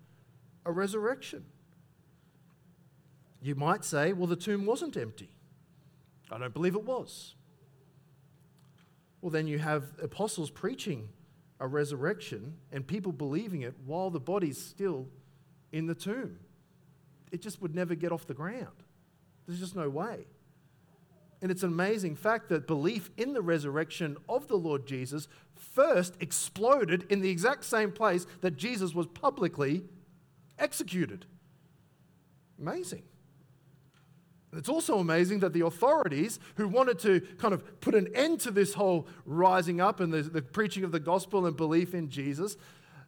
a 0.66 0.72
resurrection. 0.72 1.46
You 3.46 3.54
might 3.54 3.86
say, 3.86 4.12
well, 4.12 4.26
the 4.26 4.36
tomb 4.36 4.66
wasn't 4.66 4.98
empty. 4.98 5.30
I 6.32 6.40
don't 6.40 6.52
believe 6.52 6.74
it 6.74 6.84
was. 6.84 7.36
Well, 9.22 9.30
then 9.30 9.46
you 9.46 9.60
have 9.60 9.84
apostles 10.02 10.50
preaching 10.50 11.10
a 11.60 11.68
resurrection 11.68 12.56
and 12.72 12.88
people 12.88 13.12
believing 13.12 13.62
it 13.62 13.76
while 13.86 14.10
the 14.10 14.20
body's 14.20 14.60
still 14.60 15.06
in 15.72 15.86
the 15.86 15.94
tomb. 15.94 16.40
It 17.32 17.44
just 17.44 17.62
would 17.62 17.76
never 17.76 17.94
get 17.94 18.12
off 18.12 18.26
the 18.26 18.34
ground. 18.34 18.82
There's 19.46 19.60
just 19.60 19.76
no 19.76 19.92
way. 19.92 20.26
And 21.40 21.52
it's 21.52 21.62
an 21.62 21.70
amazing 21.70 22.16
fact 22.16 22.50
that 22.50 22.66
belief 22.66 23.12
in 23.16 23.34
the 23.34 23.44
resurrection 23.44 24.18
of 24.28 24.48
the 24.48 24.56
Lord 24.56 24.88
Jesus 24.88 25.28
first 25.54 26.16
exploded 26.20 27.06
in 27.12 27.22
the 27.22 27.30
exact 27.30 27.64
same 27.64 27.92
place 27.92 28.26
that 28.42 28.58
Jesus 28.58 28.96
was 28.96 29.06
publicly 29.06 29.84
executed. 30.58 31.28
Amazing. 32.60 33.04
It's 34.58 34.70
also 34.70 35.00
amazing 35.00 35.40
that 35.40 35.54
the 35.54 35.66
authorities 35.66 36.40
who 36.56 36.68
wanted 36.68 37.00
to 37.00 37.22
kind 37.38 37.54
of 37.54 37.80
put 37.82 37.96
an 37.96 38.10
end 38.16 38.40
to 38.42 38.52
this 38.52 38.74
whole 38.74 39.08
rising 39.26 39.82
up 39.82 40.00
and 40.00 40.14
the, 40.14 40.22
the, 40.22 40.42
preaching 40.42 40.84
of 40.84 40.92
the 40.92 41.00
gospel 41.00 41.46
and 41.46 41.56
belief 41.56 41.94
in 41.94 42.10
Jesus, 42.10 42.58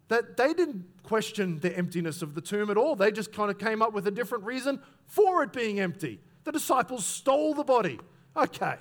that 0.07 0.37
they 0.37 0.53
didn't 0.53 0.85
question 1.03 1.59
the 1.59 1.75
emptiness 1.77 2.21
of 2.21 2.33
the 2.33 2.41
tomb 2.41 2.69
at 2.69 2.77
all. 2.77 2.95
They 2.95 3.11
just 3.11 3.31
kind 3.31 3.51
of 3.51 3.57
came 3.57 3.81
up 3.81 3.93
with 3.93 4.07
a 4.07 4.11
different 4.11 4.45
reason 4.45 4.81
for 5.05 5.43
it 5.43 5.51
being 5.53 5.79
empty. 5.79 6.19
The 6.43 6.51
disciples 6.51 7.05
stole 7.05 7.53
the 7.53 7.63
body. 7.63 7.99
Okay, 8.35 8.77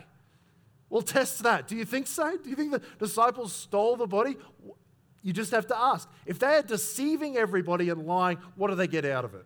we'll 0.89 1.03
test 1.03 1.43
that. 1.43 1.67
Do 1.67 1.77
you 1.77 1.85
think 1.85 2.07
so? 2.07 2.37
Do 2.37 2.49
you 2.49 2.57
think 2.57 2.73
the 2.73 2.83
disciples 2.99 3.53
stole 3.53 3.97
the 3.97 4.07
body? 4.07 4.37
You 5.23 5.33
just 5.33 5.51
have 5.51 5.67
to 5.69 5.77
ask. 5.77 6.09
If 6.25 6.39
they 6.39 6.55
are 6.55 6.63
deceiving 6.63 7.37
everybody 7.37 7.89
and 7.89 8.07
lying, 8.07 8.39
what 8.55 8.69
do 8.69 8.77
they 8.77 8.87
get 8.87 9.05
out 9.05 9.25
of 9.25 9.35
it? 9.35 9.45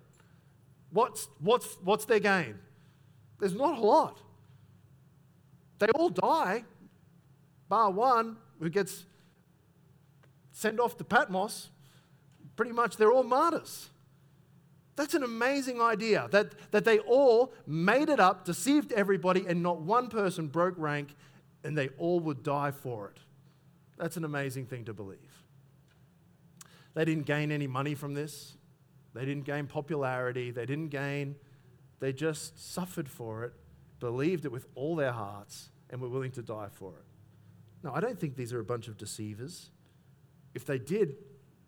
What's, 0.90 1.28
what's, 1.38 1.78
what's 1.82 2.04
their 2.04 2.18
gain? 2.18 2.58
There's 3.40 3.54
not 3.54 3.78
a 3.78 3.80
lot. 3.80 4.20
They 5.78 5.88
all 5.94 6.10
die, 6.10 6.64
bar 7.68 7.90
one 7.90 8.36
who 8.60 8.68
gets 8.68 9.06
sent 10.52 10.78
off 10.78 10.96
to 10.98 11.04
Patmos. 11.04 11.70
Pretty 12.54 12.72
much 12.72 12.98
they're 12.98 13.12
all 13.12 13.22
martyrs. 13.22 13.88
That's 14.96 15.14
an 15.14 15.22
amazing 15.22 15.80
idea 15.80 16.28
that, 16.30 16.52
that 16.72 16.84
they 16.84 16.98
all 16.98 17.54
made 17.66 18.10
it 18.10 18.20
up, 18.20 18.44
deceived 18.44 18.92
everybody, 18.92 19.46
and 19.46 19.62
not 19.62 19.80
one 19.80 20.08
person 20.08 20.48
broke 20.48 20.74
rank, 20.76 21.16
and 21.64 21.76
they 21.78 21.88
all 21.96 22.20
would 22.20 22.42
die 22.42 22.70
for 22.70 23.08
it. 23.08 23.18
That's 23.96 24.18
an 24.18 24.24
amazing 24.24 24.66
thing 24.66 24.84
to 24.84 24.92
believe. 24.92 25.44
They 26.92 27.06
didn't 27.06 27.24
gain 27.24 27.50
any 27.50 27.66
money 27.66 27.94
from 27.94 28.12
this, 28.12 28.56
they 29.14 29.24
didn't 29.24 29.44
gain 29.44 29.66
popularity, 29.66 30.50
they 30.50 30.66
didn't 30.66 30.88
gain 30.88 31.36
they 32.00 32.12
just 32.12 32.72
suffered 32.72 33.08
for 33.08 33.44
it, 33.44 33.52
believed 34.00 34.44
it 34.44 34.52
with 34.52 34.66
all 34.74 34.96
their 34.96 35.12
hearts, 35.12 35.70
and 35.90 36.00
were 36.00 36.08
willing 36.08 36.32
to 36.32 36.42
die 36.42 36.68
for 36.72 36.94
it. 36.94 37.04
No, 37.82 37.92
I 37.92 38.00
don't 38.00 38.18
think 38.18 38.36
these 38.36 38.52
are 38.52 38.60
a 38.60 38.64
bunch 38.64 38.88
of 38.88 38.96
deceivers. 38.96 39.70
If 40.54 40.66
they 40.66 40.78
did, 40.78 41.16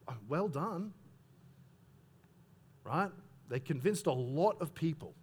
oh, 0.09 0.17
well 0.29 0.49
done. 0.49 0.93
Right? 2.85 3.11
They 3.49 3.61
convinced 3.61 4.07
a 4.07 4.13
lot 4.13 4.57
of 4.61 4.75
people. 4.75 5.15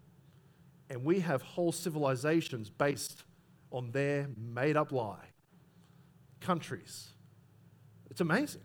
And 0.90 1.04
we 1.04 1.20
have 1.20 1.42
whole 1.42 1.72
civilizations 1.72 2.70
based 2.70 3.24
on 3.72 3.92
their 3.92 4.28
made 4.38 4.78
up 4.78 4.92
lie. 4.92 5.26
Countries. 6.40 7.10
It's 8.10 8.22
amazing. 8.22 8.62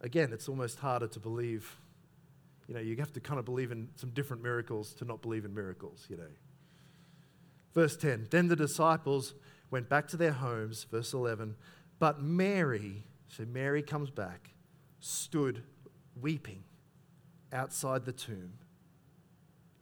Again, 0.00 0.32
it's 0.32 0.48
almost 0.48 0.78
harder 0.78 1.08
to 1.08 1.18
believe 1.18 1.76
you 2.68 2.74
know, 2.74 2.80
you 2.80 2.94
have 2.96 3.12
to 3.14 3.20
kind 3.20 3.38
of 3.38 3.46
believe 3.46 3.72
in 3.72 3.88
some 3.96 4.10
different 4.10 4.42
miracles 4.42 4.92
to 4.94 5.06
not 5.06 5.22
believe 5.22 5.46
in 5.46 5.54
miracles, 5.54 6.06
you 6.08 6.18
know. 6.18 6.28
Verse 7.74 7.96
10 7.96 8.28
Then 8.30 8.48
the 8.48 8.56
disciples 8.56 9.34
went 9.70 9.88
back 9.88 10.06
to 10.08 10.16
their 10.16 10.32
homes, 10.32 10.84
verse 10.84 11.14
11. 11.14 11.56
But 11.98 12.22
Mary, 12.22 13.06
so 13.28 13.44
Mary 13.44 13.82
comes 13.82 14.10
back, 14.10 14.50
stood 15.00 15.62
weeping 16.20 16.62
outside 17.52 18.04
the 18.04 18.12
tomb. 18.12 18.52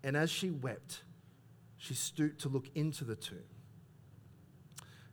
And 0.02 0.16
as 0.16 0.30
she 0.30 0.50
wept, 0.50 1.02
she 1.76 1.94
stooped 1.94 2.40
to 2.42 2.48
look 2.48 2.68
into 2.74 3.04
the 3.04 3.16
tomb. 3.16 3.55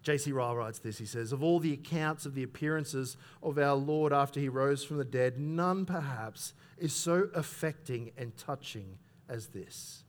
J.C. 0.04 0.34
Ryle 0.34 0.58
writes 0.58 0.80
this. 0.80 0.98
He 0.98 1.06
says, 1.06 1.32
Of 1.32 1.42
all 1.42 1.60
the 1.60 1.74
accounts 1.74 2.26
of 2.26 2.36
the 2.36 2.44
appearances 2.44 3.16
of 3.42 3.58
our 3.58 3.76
Lord 3.76 4.12
after 4.12 4.40
he 4.40 4.50
rose 4.50 4.84
from 4.84 4.98
the 4.98 5.06
dead, 5.06 5.40
none 5.40 5.86
perhaps 5.86 6.54
is 6.78 6.94
so 6.94 7.30
affecting 7.34 8.12
and 8.18 8.36
touching 8.38 9.00
as 9.30 9.48
this. 9.48 10.04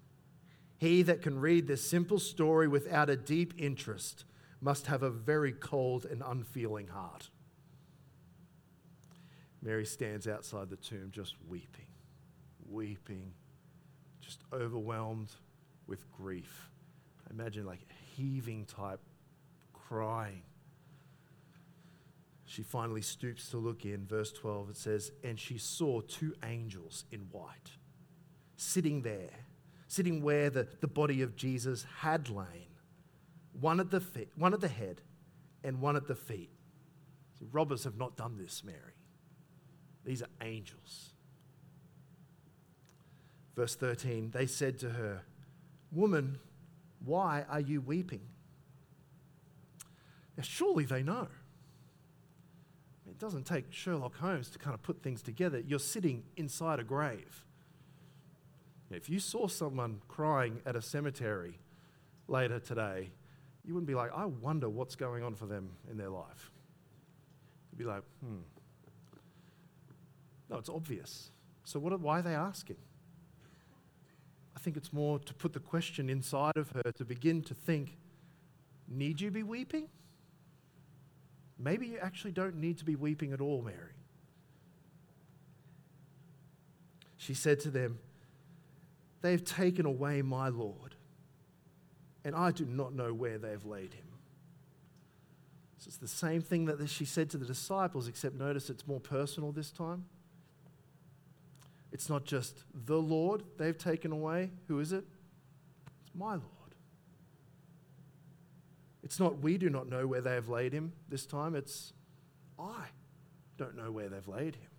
He 0.76 1.02
that 1.02 1.22
can 1.22 1.38
read 1.38 1.68
this 1.68 1.88
simple 1.88 2.18
story 2.18 2.66
without 2.66 3.08
a 3.08 3.16
deep 3.16 3.54
interest 3.56 4.24
must 4.60 4.86
have 4.86 5.02
a 5.02 5.10
very 5.10 5.52
cold 5.52 6.04
and 6.04 6.22
unfeeling 6.26 6.88
heart. 6.88 7.30
Mary 9.62 9.86
stands 9.86 10.26
outside 10.26 10.68
the 10.68 10.76
tomb 10.76 11.10
just 11.12 11.36
weeping, 11.48 11.86
weeping, 12.68 13.32
just 14.20 14.40
overwhelmed 14.52 15.30
with 15.86 16.10
grief. 16.10 16.70
Imagine 17.30 17.64
like 17.64 17.86
heaving 18.16 18.64
type 18.64 19.00
crying. 19.88 20.42
She 22.44 22.62
finally 22.62 23.02
stoops 23.02 23.48
to 23.50 23.56
look 23.56 23.84
in. 23.84 24.06
Verse 24.06 24.32
12, 24.32 24.70
it 24.70 24.76
says, 24.76 25.12
And 25.22 25.38
she 25.38 25.58
saw 25.58 26.00
two 26.02 26.34
angels 26.44 27.04
in 27.10 27.20
white 27.32 27.72
sitting 28.56 29.02
there, 29.02 29.30
sitting 29.88 30.22
where 30.22 30.50
the, 30.50 30.68
the 30.80 30.86
body 30.86 31.22
of 31.22 31.36
Jesus 31.36 31.84
had 32.00 32.28
lain, 32.28 32.68
one 33.60 33.80
at 33.80 33.90
the, 33.90 34.00
feet, 34.00 34.28
one 34.36 34.54
at 34.54 34.60
the 34.60 34.68
head 34.68 35.00
and 35.62 35.80
one 35.80 35.96
at 35.96 36.06
the 36.06 36.14
feet. 36.14 36.50
See, 37.38 37.46
robbers 37.50 37.84
have 37.84 37.96
not 37.96 38.16
done 38.16 38.38
this, 38.38 38.62
Mary. 38.64 38.78
These 40.04 40.22
are 40.22 40.28
angels. 40.40 41.10
Verse 43.56 43.74
13, 43.74 44.30
they 44.30 44.46
said 44.46 44.78
to 44.80 44.90
her, 44.90 45.22
Woman, 45.92 46.38
why 47.04 47.44
are 47.48 47.60
you 47.60 47.80
weeping? 47.80 48.22
Now, 50.36 50.42
surely 50.42 50.84
they 50.84 51.02
know. 51.02 51.28
It 53.06 53.18
doesn't 53.18 53.44
take 53.44 53.66
Sherlock 53.70 54.16
Holmes 54.16 54.48
to 54.50 54.58
kind 54.58 54.74
of 54.74 54.82
put 54.82 55.02
things 55.02 55.22
together. 55.22 55.60
You're 55.60 55.78
sitting 55.78 56.24
inside 56.36 56.80
a 56.80 56.84
grave. 56.84 57.44
If 58.90 59.08
you 59.08 59.18
saw 59.18 59.46
someone 59.46 60.00
crying 60.08 60.60
at 60.66 60.76
a 60.76 60.82
cemetery 60.82 61.58
later 62.28 62.58
today, 62.58 63.10
you 63.64 63.74
wouldn't 63.74 63.88
be 63.88 63.94
like, 63.94 64.10
I 64.14 64.24
wonder 64.26 64.68
what's 64.68 64.96
going 64.96 65.22
on 65.22 65.34
for 65.34 65.46
them 65.46 65.70
in 65.90 65.96
their 65.96 66.10
life. 66.10 66.50
You'd 67.70 67.78
be 67.78 67.84
like, 67.84 68.02
hmm. 68.20 68.40
No, 70.50 70.58
it's 70.58 70.68
obvious. 70.68 71.30
So, 71.64 71.80
what, 71.80 71.98
why 72.00 72.18
are 72.18 72.22
they 72.22 72.34
asking? 72.34 72.76
I 74.54 74.60
think 74.60 74.76
it's 74.76 74.92
more 74.92 75.18
to 75.18 75.34
put 75.34 75.52
the 75.52 75.60
question 75.60 76.10
inside 76.10 76.56
of 76.56 76.70
her 76.72 76.92
to 76.92 77.04
begin 77.04 77.42
to 77.42 77.54
think 77.54 77.96
need 78.88 79.20
you 79.20 79.30
be 79.30 79.42
weeping? 79.42 79.88
Maybe 81.58 81.86
you 81.86 81.98
actually 81.98 82.32
don't 82.32 82.56
need 82.56 82.78
to 82.78 82.84
be 82.84 82.96
weeping 82.96 83.32
at 83.32 83.40
all, 83.40 83.62
Mary. 83.62 83.94
She 87.16 87.34
said 87.34 87.60
to 87.60 87.70
them, 87.70 87.98
They've 89.22 89.42
taken 89.42 89.86
away 89.86 90.20
my 90.20 90.48
Lord, 90.48 90.96
and 92.24 92.34
I 92.34 92.50
do 92.50 92.66
not 92.66 92.92
know 92.92 93.14
where 93.14 93.38
they 93.38 93.50
have 93.50 93.64
laid 93.64 93.94
him. 93.94 94.04
So 95.78 95.88
it's 95.88 95.96
the 95.96 96.08
same 96.08 96.42
thing 96.42 96.66
that 96.66 96.86
she 96.88 97.04
said 97.04 97.30
to 97.30 97.38
the 97.38 97.46
disciples, 97.46 98.08
except 98.08 98.34
notice 98.34 98.68
it's 98.68 98.86
more 98.86 99.00
personal 99.00 99.52
this 99.52 99.70
time. 99.70 100.04
It's 101.92 102.08
not 102.08 102.24
just 102.24 102.64
the 102.86 102.96
Lord 102.98 103.42
they've 103.56 103.78
taken 103.78 104.10
away. 104.10 104.50
Who 104.68 104.80
is 104.80 104.92
it? 104.92 105.04
It's 106.02 106.14
my 106.14 106.32
Lord. 106.32 106.42
It's 109.04 109.20
not 109.20 109.40
we 109.40 109.58
do 109.58 109.68
not 109.68 109.88
know 109.88 110.06
where 110.06 110.22
they 110.22 110.34
have 110.34 110.48
laid 110.48 110.72
him 110.72 110.94
this 111.08 111.26
time, 111.26 111.54
it's 111.54 111.92
I 112.58 112.86
don't 113.58 113.76
know 113.76 113.92
where 113.92 114.08
they've 114.08 114.26
laid 114.26 114.56
him. 114.56 114.70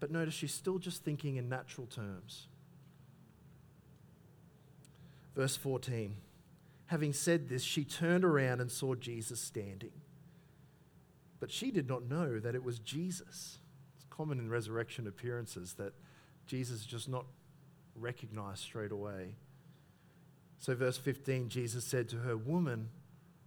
But 0.00 0.10
notice 0.10 0.34
she's 0.34 0.54
still 0.54 0.78
just 0.78 1.04
thinking 1.04 1.36
in 1.36 1.48
natural 1.48 1.86
terms. 1.86 2.48
Verse 5.36 5.56
14 5.56 6.16
Having 6.86 7.12
said 7.12 7.50
this, 7.50 7.62
she 7.62 7.84
turned 7.84 8.24
around 8.24 8.62
and 8.62 8.72
saw 8.72 8.94
Jesus 8.94 9.38
standing. 9.38 9.92
But 11.38 11.52
she 11.52 11.70
did 11.70 11.86
not 11.86 12.08
know 12.08 12.40
that 12.40 12.54
it 12.54 12.64
was 12.64 12.78
Jesus 12.78 13.58
It's 13.94 14.06
common 14.08 14.38
in 14.38 14.48
resurrection 14.48 15.06
appearances 15.06 15.74
that 15.74 15.92
Jesus 16.46 16.80
is 16.80 16.86
just 16.86 17.10
not 17.10 17.26
recognized 17.94 18.60
straight 18.62 18.90
away. 18.90 19.34
So, 20.58 20.74
verse 20.74 20.98
15, 20.98 21.48
Jesus 21.48 21.84
said 21.84 22.08
to 22.10 22.16
her, 22.18 22.36
Woman, 22.36 22.90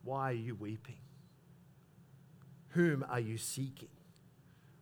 why 0.04 0.32
are 0.32 0.36
you 0.36 0.56
weeping? 0.56 0.98
Whom 2.70 3.06
are 3.10 3.20
you 3.20 3.38
seeking? 3.38 3.90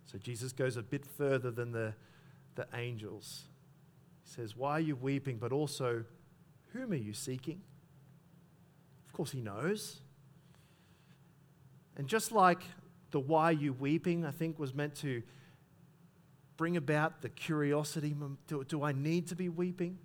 So, 0.05 0.17
Jesus 0.17 0.51
goes 0.51 0.77
a 0.77 0.83
bit 0.83 1.05
further 1.05 1.49
than 1.49 1.71
the, 1.71 1.93
the 2.55 2.67
angels. 2.75 3.45
He 4.23 4.31
says, 4.31 4.55
Why 4.55 4.73
are 4.73 4.79
you 4.79 4.95
weeping? 4.95 5.37
But 5.37 5.51
also, 5.51 6.05
whom 6.73 6.91
are 6.91 6.95
you 6.95 7.13
seeking? 7.13 7.61
Of 9.07 9.13
course, 9.13 9.31
he 9.31 9.41
knows. 9.41 10.01
And 11.97 12.07
just 12.07 12.31
like 12.31 12.61
the 13.11 13.19
why 13.19 13.45
are 13.45 13.53
you 13.53 13.73
weeping, 13.73 14.23
I 14.23 14.31
think, 14.31 14.59
was 14.59 14.73
meant 14.73 14.95
to 14.97 15.23
bring 16.57 16.77
about 16.77 17.21
the 17.21 17.29
curiosity 17.29 18.15
do, 18.47 18.63
do 18.65 18.83
I 18.83 18.91
need 18.91 19.27
to 19.27 19.35
be 19.35 19.49
weeping? 19.49 19.97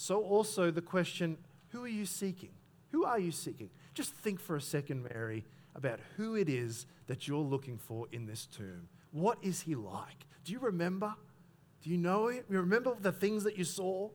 So, 0.00 0.22
also 0.22 0.70
the 0.70 0.80
question 0.80 1.38
who 1.70 1.82
are 1.82 1.88
you 1.88 2.06
seeking? 2.06 2.50
Who 2.92 3.04
are 3.04 3.18
you 3.18 3.32
seeking? 3.32 3.68
Just 3.94 4.14
think 4.14 4.38
for 4.38 4.54
a 4.54 4.60
second, 4.60 5.02
Mary, 5.02 5.44
about 5.74 5.98
who 6.16 6.36
it 6.36 6.48
is 6.48 6.86
that 7.08 7.26
you're 7.26 7.38
looking 7.38 7.78
for 7.78 8.06
in 8.12 8.24
this 8.24 8.46
tomb. 8.46 8.88
What 9.10 9.38
is 9.42 9.62
he 9.62 9.74
like? 9.74 10.24
Do 10.44 10.52
you 10.52 10.60
remember? 10.60 11.16
Do 11.82 11.90
you 11.90 11.98
know 11.98 12.28
him? 12.28 12.44
You 12.48 12.60
remember 12.60 12.94
the 13.00 13.10
things 13.10 13.42
that 13.42 13.58
you 13.58 13.64
saw? 13.64 14.10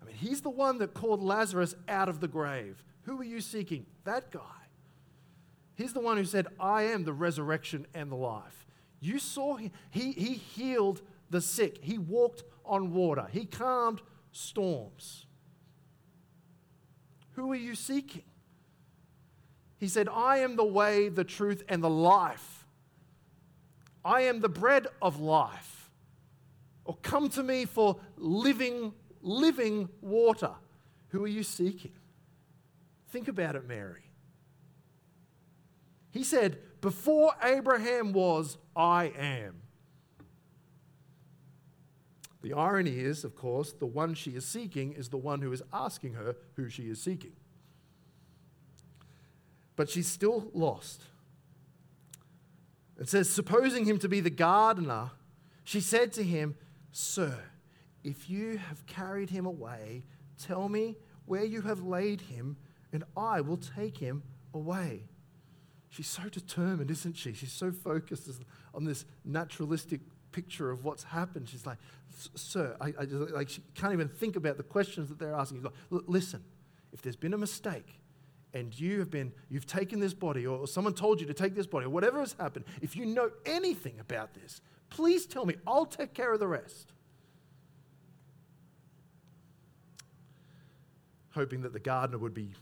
I 0.00 0.04
mean, 0.04 0.14
he's 0.14 0.42
the 0.42 0.50
one 0.50 0.78
that 0.78 0.94
called 0.94 1.24
Lazarus 1.24 1.74
out 1.88 2.08
of 2.08 2.20
the 2.20 2.28
grave. 2.28 2.84
Who 3.02 3.20
are 3.20 3.24
you 3.24 3.40
seeking? 3.40 3.84
That 4.04 4.30
guy. 4.30 4.40
He's 5.74 5.92
the 5.92 6.00
one 6.00 6.18
who 6.18 6.24
said, 6.24 6.46
I 6.60 6.84
am 6.84 7.02
the 7.02 7.12
resurrection 7.12 7.84
and 7.94 8.12
the 8.12 8.16
life. 8.16 8.64
You 9.00 9.18
saw 9.18 9.56
him. 9.56 9.72
He, 9.90 10.12
he 10.12 10.34
healed 10.34 11.02
the 11.30 11.40
sick. 11.40 11.78
He 11.82 11.98
walked 11.98 12.44
on 12.64 12.94
water. 12.94 13.26
He 13.32 13.44
calmed 13.44 14.02
storms. 14.36 15.26
Who 17.32 17.50
are 17.52 17.56
you 17.56 17.74
seeking? 17.74 18.24
He 19.78 19.88
said, 19.88 20.08
I 20.08 20.38
am 20.38 20.56
the 20.56 20.64
way, 20.64 21.08
the 21.08 21.24
truth, 21.24 21.62
and 21.68 21.82
the 21.82 21.90
life. 21.90 22.66
I 24.04 24.22
am 24.22 24.40
the 24.40 24.48
bread 24.48 24.86
of 25.02 25.20
life. 25.20 25.90
Or 26.84 26.96
come 27.02 27.28
to 27.30 27.42
me 27.42 27.64
for 27.64 27.96
living, 28.16 28.92
living 29.20 29.88
water. 30.00 30.52
Who 31.08 31.24
are 31.24 31.28
you 31.28 31.42
seeking? 31.42 31.92
Think 33.10 33.28
about 33.28 33.56
it, 33.56 33.66
Mary. 33.66 34.10
He 36.10 36.24
said, 36.24 36.58
Before 36.80 37.32
Abraham 37.42 38.12
was, 38.12 38.56
I 38.74 39.12
am. 39.18 39.65
The 42.46 42.54
irony 42.54 43.00
is, 43.00 43.24
of 43.24 43.34
course, 43.34 43.72
the 43.72 43.86
one 43.86 44.14
she 44.14 44.30
is 44.30 44.46
seeking 44.46 44.92
is 44.92 45.08
the 45.08 45.16
one 45.16 45.42
who 45.42 45.50
is 45.50 45.64
asking 45.72 46.12
her 46.12 46.36
who 46.54 46.68
she 46.68 46.84
is 46.84 47.02
seeking. 47.02 47.32
But 49.74 49.90
she's 49.90 50.06
still 50.06 50.48
lost. 50.54 51.02
It 53.00 53.08
says, 53.08 53.28
supposing 53.28 53.84
him 53.84 53.98
to 53.98 54.08
be 54.08 54.20
the 54.20 54.30
gardener, 54.30 55.10
she 55.64 55.80
said 55.80 56.12
to 56.12 56.22
him, 56.22 56.54
Sir, 56.92 57.36
if 58.04 58.30
you 58.30 58.58
have 58.58 58.86
carried 58.86 59.30
him 59.30 59.44
away, 59.44 60.04
tell 60.40 60.68
me 60.68 60.98
where 61.24 61.44
you 61.44 61.62
have 61.62 61.82
laid 61.82 62.20
him, 62.20 62.58
and 62.92 63.02
I 63.16 63.40
will 63.40 63.56
take 63.56 63.98
him 63.98 64.22
away. 64.54 65.02
She's 65.88 66.06
so 66.06 66.28
determined, 66.28 66.92
isn't 66.92 67.16
she? 67.16 67.32
She's 67.32 67.50
so 67.50 67.72
focused 67.72 68.30
on 68.72 68.84
this 68.84 69.04
naturalistic 69.24 70.02
picture 70.36 70.70
of 70.70 70.84
what's 70.84 71.02
happened. 71.02 71.48
She's 71.48 71.64
like, 71.64 71.78
Sir, 72.34 72.76
I, 72.78 72.92
I 72.98 73.04
just, 73.06 73.32
like, 73.32 73.48
she 73.48 73.62
can't 73.74 73.94
even 73.94 74.08
think 74.08 74.36
about 74.36 74.58
the 74.58 74.62
questions 74.62 75.08
that 75.08 75.18
they're 75.18 75.34
asking. 75.34 75.58
He's 75.58 75.64
Like, 75.64 76.02
Listen, 76.06 76.44
if 76.92 77.00
there's 77.00 77.16
been 77.16 77.32
a 77.32 77.38
mistake, 77.38 78.00
and 78.52 78.78
you 78.78 78.98
have 79.00 79.10
been 79.10 79.32
you've 79.48 79.66
taken 79.66 79.98
this 79.98 80.14
body 80.14 80.46
or 80.46 80.66
someone 80.66 80.94
told 80.94 81.20
you 81.20 81.26
to 81.26 81.34
take 81.34 81.54
this 81.54 81.66
body 81.66 81.84
or 81.84 81.90
whatever 81.90 82.20
has 82.20 82.34
happened 82.38 82.64
if 82.80 82.96
you 82.96 83.04
know 83.04 83.28
anything 83.44 83.98
about 84.00 84.32
this 84.32 84.62
please 84.88 85.26
tell 85.26 85.44
me 85.44 85.56
i'll 85.66 85.84
take 85.84 86.14
care 86.14 86.32
of 86.32 86.40
the 86.40 86.46
rest 86.46 86.92
hoping 91.34 91.60
that 91.60 91.74
the 91.74 91.80
gardener 91.80 92.16
would 92.16 92.32
be 92.32 92.54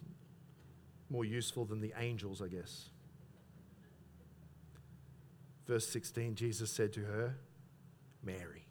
more 1.10 1.24
useful 1.24 1.64
than 1.64 1.80
the 1.80 1.92
angels 1.96 2.42
i 2.42 2.48
guess 2.48 2.88
Verse 5.66 5.86
16, 5.88 6.34
Jesus 6.34 6.70
said 6.70 6.92
to 6.92 7.00
her, 7.00 7.36
Mary. 8.24 8.66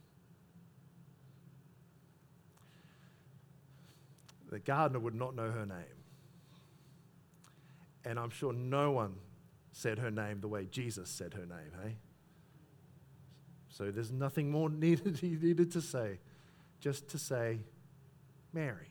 The 4.50 4.60
gardener 4.60 5.00
would 5.00 5.16
not 5.16 5.36
know 5.36 5.50
her 5.50 5.66
name. 5.66 6.04
And 8.06 8.20
I'm 8.20 8.30
sure 8.30 8.54
no 8.54 8.92
one 8.92 9.16
said 9.72 9.98
her 9.98 10.12
name 10.12 10.42
the 10.42 10.48
way 10.48 10.68
Jesus 10.70 11.10
said 11.10 11.34
her 11.34 11.46
name, 11.46 11.72
hey? 11.84 11.96
So 13.70 13.90
there's 13.90 14.12
nothing 14.12 14.52
more 14.52 14.70
needed 14.70 15.18
he 15.18 15.30
needed 15.30 15.72
to 15.72 15.82
say, 15.82 16.20
just 16.80 17.08
to 17.10 17.18
say, 17.18 17.60
Mary. 18.54 18.90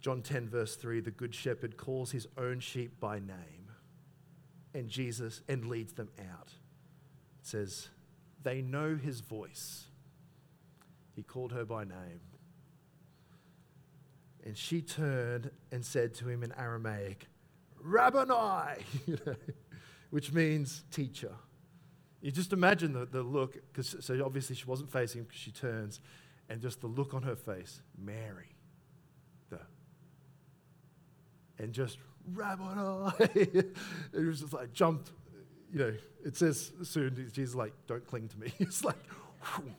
John 0.00 0.22
10, 0.22 0.48
verse 0.48 0.74
3 0.76 1.00
the 1.00 1.10
Good 1.10 1.34
Shepherd 1.34 1.76
calls 1.76 2.10
his 2.10 2.26
own 2.36 2.60
sheep 2.60 2.98
by 2.98 3.20
name 3.20 3.63
and 4.74 4.88
Jesus 4.88 5.40
and 5.48 5.66
leads 5.66 5.92
them 5.92 6.10
out. 6.18 6.48
It 7.40 7.46
says, 7.46 7.88
They 8.42 8.60
know 8.60 8.96
his 8.96 9.20
voice. 9.20 9.84
He 11.14 11.22
called 11.22 11.52
her 11.52 11.64
by 11.64 11.84
name. 11.84 12.20
And 14.44 14.56
she 14.56 14.82
turned 14.82 15.50
and 15.72 15.84
said 15.84 16.12
to 16.14 16.28
him 16.28 16.42
in 16.42 16.52
Aramaic, 16.58 17.28
Rabboni, 17.80 18.84
which 20.10 20.32
means 20.32 20.84
teacher. 20.90 21.32
You 22.20 22.30
just 22.30 22.52
imagine 22.52 22.92
the, 22.92 23.06
the 23.06 23.22
look, 23.22 23.54
because 23.54 23.96
so 24.00 24.22
obviously 24.24 24.56
she 24.56 24.64
wasn't 24.64 24.90
facing 24.90 25.20
him 25.20 25.24
because 25.26 25.40
she 25.40 25.50
turns, 25.50 26.00
and 26.48 26.60
just 26.60 26.80
the 26.80 26.86
look 26.86 27.14
on 27.14 27.22
her 27.22 27.36
face, 27.36 27.80
Mary. 27.98 28.54
The, 29.50 29.60
and 31.58 31.72
just 31.72 31.98
Rabboni. 32.32 33.12
it 33.18 33.76
was 34.12 34.40
just 34.40 34.52
like 34.52 34.72
jumped, 34.72 35.12
you 35.72 35.78
know, 35.78 35.94
it 36.24 36.36
says 36.36 36.72
soon, 36.82 37.30
Jesus 37.32 37.54
like, 37.54 37.72
don't 37.86 38.06
cling 38.06 38.28
to 38.28 38.38
me. 38.38 38.52
it's 38.58 38.84
like, 38.84 38.96
whew. 39.56 39.72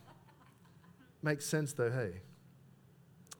makes 1.22 1.46
sense 1.46 1.72
though, 1.72 1.90
hey. 1.90 2.20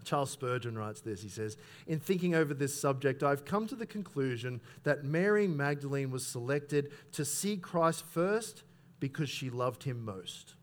Charles 0.05 0.31
Spurgeon 0.31 0.79
writes 0.79 1.01
this. 1.01 1.21
He 1.21 1.29
says, 1.29 1.57
In 1.89 1.99
thinking 1.99 2.35
over 2.37 2.55
this 2.55 2.81
subject, 2.81 3.25
I've 3.25 3.45
come 3.45 3.67
to 3.67 3.75
the 3.75 3.87
conclusion 3.87 4.61
that 4.85 5.03
Mary 5.03 5.49
Magdalene 5.49 6.13
was 6.13 6.25
selected 6.25 6.93
to 7.13 7.25
see 7.25 7.57
Christ 7.57 8.05
first 8.07 8.63
because 9.01 9.29
she 9.29 9.51
loved 9.51 9.83
him 9.83 10.05
most. 10.05 10.55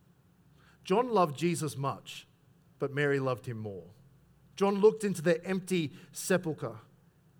John 0.85 1.09
loved 1.09 1.37
Jesus 1.37 1.75
much, 1.75 2.25
but 2.79 2.93
Mary 2.93 3.19
loved 3.19 3.45
him 3.45 3.57
more. 3.57 3.83
John 4.55 4.75
looked 4.75 5.03
into 5.03 5.21
the 5.21 5.45
empty 5.45 5.91
sepulchre 6.13 6.77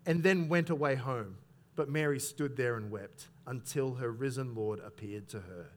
and 0.06 0.24
then 0.24 0.50
went 0.50 0.70
away 0.70 0.96
home, 0.96 1.38
but 1.76 1.90
Mary 1.90 2.20
stood 2.20 2.58
there 2.58 2.76
and 2.76 2.92
wept 2.92 3.28
until 3.46 3.96
her 3.96 4.12
risen 4.12 4.56
Lord 4.56 4.80
appeared 4.80 5.28
to 5.30 5.40
her. 5.40 5.70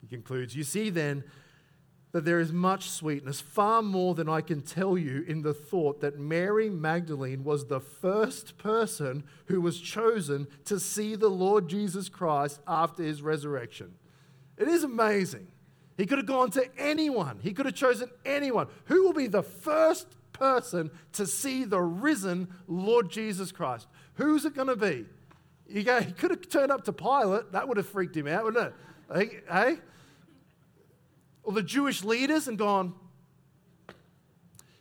He 0.00 0.06
concludes, 0.06 0.56
You 0.56 0.64
see 0.64 0.90
then 0.90 1.24
that 2.12 2.24
there 2.24 2.40
is 2.40 2.52
much 2.52 2.88
sweetness, 2.88 3.40
far 3.40 3.82
more 3.82 4.14
than 4.14 4.28
I 4.28 4.40
can 4.40 4.62
tell 4.62 4.96
you, 4.96 5.24
in 5.28 5.42
the 5.42 5.52
thought 5.52 6.00
that 6.00 6.18
Mary 6.18 6.70
Magdalene 6.70 7.44
was 7.44 7.66
the 7.66 7.80
first 7.80 8.56
person 8.56 9.24
who 9.46 9.60
was 9.60 9.78
chosen 9.78 10.46
to 10.64 10.80
see 10.80 11.16
the 11.16 11.28
Lord 11.28 11.68
Jesus 11.68 12.08
Christ 12.08 12.60
after 12.66 13.02
his 13.02 13.20
resurrection. 13.20 13.94
It 14.56 14.68
is 14.68 14.84
amazing. 14.84 15.48
He 15.98 16.06
could 16.06 16.18
have 16.18 16.26
gone 16.26 16.50
to 16.52 16.64
anyone, 16.78 17.40
he 17.42 17.52
could 17.52 17.66
have 17.66 17.74
chosen 17.74 18.08
anyone. 18.24 18.68
Who 18.86 19.02
will 19.02 19.12
be 19.12 19.26
the 19.26 19.42
first 19.42 20.06
person 20.38 20.90
to 21.12 21.26
see 21.26 21.64
the 21.64 21.80
risen 21.80 22.48
Lord 22.66 23.10
Jesus 23.10 23.52
Christ? 23.52 23.86
Who's 24.14 24.44
it 24.44 24.54
going 24.54 24.68
to 24.68 24.76
be? 24.76 25.06
You 25.68 25.82
go, 25.82 26.00
He 26.00 26.12
could 26.12 26.30
have 26.30 26.48
turned 26.48 26.72
up 26.72 26.84
to 26.84 26.92
Pilate. 26.92 27.52
That 27.52 27.68
would 27.68 27.76
have 27.76 27.88
freaked 27.88 28.16
him 28.16 28.26
out, 28.26 28.44
wouldn't 28.44 28.72
it? 29.12 29.44
Hey? 29.50 29.78
or 31.48 31.52
the 31.52 31.62
Jewish 31.62 32.04
leaders 32.04 32.46
and 32.46 32.58
gone, 32.58 32.92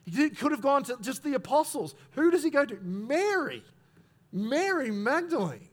he 0.06 0.30
could 0.30 0.52
have 0.52 0.60
gone 0.62 0.84
to 0.84 0.98
just 1.00 1.24
the 1.24 1.34
apostles. 1.34 1.96
Who 2.12 2.30
does 2.30 2.44
he 2.44 2.50
go 2.50 2.66
to? 2.66 2.78
Mary. 2.82 3.64
Mary 4.34 4.92
Magdalene. 4.92 5.70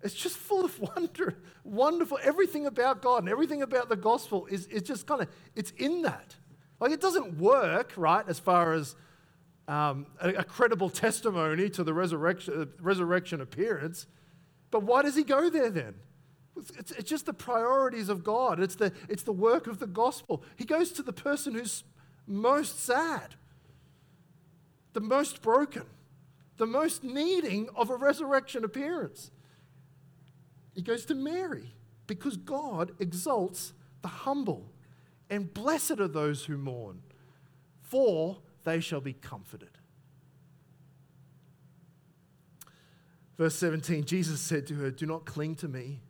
It's 0.00 0.14
just 0.14 0.36
full 0.36 0.64
of 0.64 0.78
wonder, 0.96 1.36
wonderful. 1.64 2.20
Everything 2.22 2.66
about 2.66 3.02
God 3.02 3.24
and 3.24 3.28
everything 3.28 3.62
about 3.62 3.88
the 3.88 3.96
gospel 3.96 4.46
is, 4.46 4.66
is 4.66 4.82
just 4.82 5.04
kind 5.04 5.22
of, 5.22 5.28
it's 5.56 5.72
in 5.72 6.02
that. 6.02 6.36
Like 6.82 6.90
it 6.90 7.00
doesn't 7.00 7.38
work, 7.38 7.92
right, 7.96 8.24
as 8.26 8.40
far 8.40 8.72
as 8.72 8.96
um, 9.68 10.04
a, 10.20 10.30
a, 10.30 10.42
credible 10.42 10.90
testimony 10.90 11.70
to 11.70 11.84
the 11.84 11.94
resurrection, 11.94 12.72
resurrection 12.80 13.40
appearance. 13.40 14.08
But 14.72 14.82
why 14.82 15.02
does 15.02 15.14
he 15.14 15.22
go 15.22 15.48
there 15.48 15.70
then? 15.70 15.94
It's, 16.56 16.90
it's 16.90 17.08
just 17.08 17.26
the 17.26 17.32
priorities 17.32 18.08
of 18.08 18.24
God. 18.24 18.58
It's 18.58 18.74
the, 18.74 18.92
it's 19.08 19.22
the 19.22 19.32
work 19.32 19.68
of 19.68 19.78
the 19.78 19.86
gospel. 19.86 20.42
He 20.56 20.64
goes 20.64 20.90
to 20.94 21.04
the 21.04 21.12
person 21.12 21.54
who's 21.54 21.84
most 22.26 22.80
sad, 22.80 23.36
the 24.92 25.00
most 25.00 25.40
broken, 25.40 25.84
the 26.56 26.66
most 26.66 27.04
needing 27.04 27.68
of 27.76 27.90
a 27.90 27.96
resurrection 27.96 28.64
appearance. 28.64 29.30
He 30.74 30.82
goes 30.82 31.06
to 31.06 31.14
Mary 31.14 31.74
because 32.08 32.36
God 32.36 32.90
exalts 32.98 33.72
the 34.00 34.08
humble. 34.08 34.72
And 35.32 35.52
blessed 35.52 35.98
are 35.98 36.08
those 36.08 36.44
who 36.44 36.58
mourn, 36.58 37.02
for 37.80 38.38
they 38.64 38.80
shall 38.80 39.00
be 39.00 39.14
comforted. 39.14 39.78
Verse 43.38 43.54
17 43.56 44.04
Jesus 44.04 44.40
said 44.40 44.66
to 44.66 44.74
her, 44.74 44.90
Do 44.90 45.06
not 45.06 45.24
cling 45.24 45.54
to 45.56 45.68
me 45.68 46.00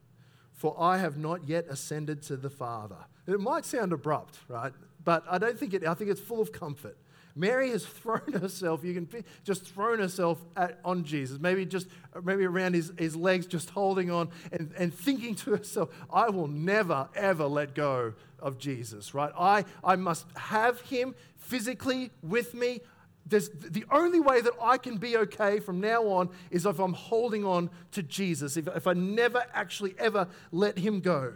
for 0.62 0.80
I 0.80 0.98
have 0.98 1.16
not 1.16 1.48
yet 1.48 1.66
ascended 1.68 2.22
to 2.22 2.36
the 2.36 2.48
Father. 2.48 2.98
It 3.26 3.40
might 3.40 3.64
sound 3.64 3.92
abrupt, 3.92 4.38
right? 4.46 4.72
But 5.02 5.24
I 5.28 5.36
don't 5.38 5.58
think 5.58 5.74
it, 5.74 5.84
I 5.84 5.94
think 5.94 6.08
it's 6.08 6.20
full 6.20 6.40
of 6.40 6.52
comfort. 6.52 6.96
Mary 7.34 7.70
has 7.70 7.84
thrown 8.02 8.32
herself, 8.32 8.84
you 8.84 8.94
can 8.94 9.24
just 9.44 9.64
thrown 9.64 9.98
herself 9.98 10.38
at, 10.56 10.78
on 10.84 11.04
Jesus, 11.04 11.38
maybe 11.38 11.64
just 11.64 11.88
maybe 12.22 12.44
around 12.44 12.74
his, 12.74 12.92
his 12.98 13.16
legs, 13.16 13.46
just 13.46 13.70
holding 13.70 14.10
on 14.10 14.30
and, 14.52 14.72
and 14.78 14.92
thinking 14.92 15.34
to 15.36 15.50
herself, 15.52 15.90
I 16.12 16.30
will 16.30 16.48
never, 16.48 17.08
ever 17.14 17.46
let 17.46 17.74
go 17.74 18.14
of 18.38 18.58
Jesus, 18.58 19.14
right? 19.14 19.32
I, 19.38 19.64
I 19.82 19.96
must 19.96 20.26
have 20.36 20.80
him 20.82 21.14
physically 21.36 22.10
with 22.22 22.54
me. 22.54 22.80
There's, 23.24 23.50
the 23.50 23.84
only 23.90 24.20
way 24.20 24.40
that 24.40 24.52
I 24.60 24.78
can 24.78 24.96
be 24.96 25.16
okay 25.16 25.60
from 25.60 25.80
now 25.80 26.02
on 26.08 26.28
is 26.50 26.66
if 26.66 26.78
I'm 26.80 26.92
holding 26.92 27.44
on 27.44 27.70
to 27.92 28.02
Jesus, 28.02 28.56
if, 28.56 28.66
if 28.68 28.86
I 28.86 28.94
never 28.94 29.44
actually 29.54 29.94
ever 29.98 30.28
let 30.50 30.78
him 30.78 31.00
go. 31.00 31.34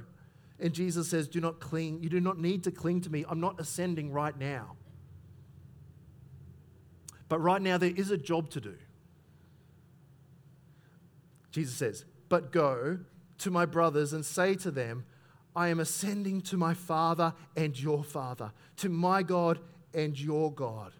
And 0.58 0.72
Jesus 0.72 1.08
says, 1.08 1.28
Do 1.28 1.40
not 1.40 1.60
cling, 1.60 2.02
you 2.02 2.08
do 2.08 2.20
not 2.20 2.38
need 2.38 2.64
to 2.64 2.70
cling 2.70 3.02
to 3.02 3.10
me. 3.10 3.24
I'm 3.28 3.40
not 3.40 3.60
ascending 3.60 4.10
right 4.10 4.36
now. 4.36 4.76
But 7.28 7.40
right 7.40 7.60
now, 7.60 7.78
there 7.78 7.92
is 7.94 8.10
a 8.10 8.16
job 8.16 8.50
to 8.50 8.60
do. 8.60 8.74
Jesus 11.50 11.74
says, 11.74 12.04
But 12.28 12.52
go 12.52 12.98
to 13.38 13.50
my 13.50 13.66
brothers 13.66 14.12
and 14.12 14.24
say 14.24 14.54
to 14.56 14.70
them, 14.70 15.04
I 15.54 15.68
am 15.68 15.80
ascending 15.80 16.42
to 16.42 16.56
my 16.56 16.74
Father 16.74 17.32
and 17.56 17.80
your 17.80 18.04
Father, 18.04 18.52
to 18.76 18.88
my 18.88 19.22
God 19.22 19.58
and 19.94 20.18
your 20.20 20.52
God. 20.52 20.92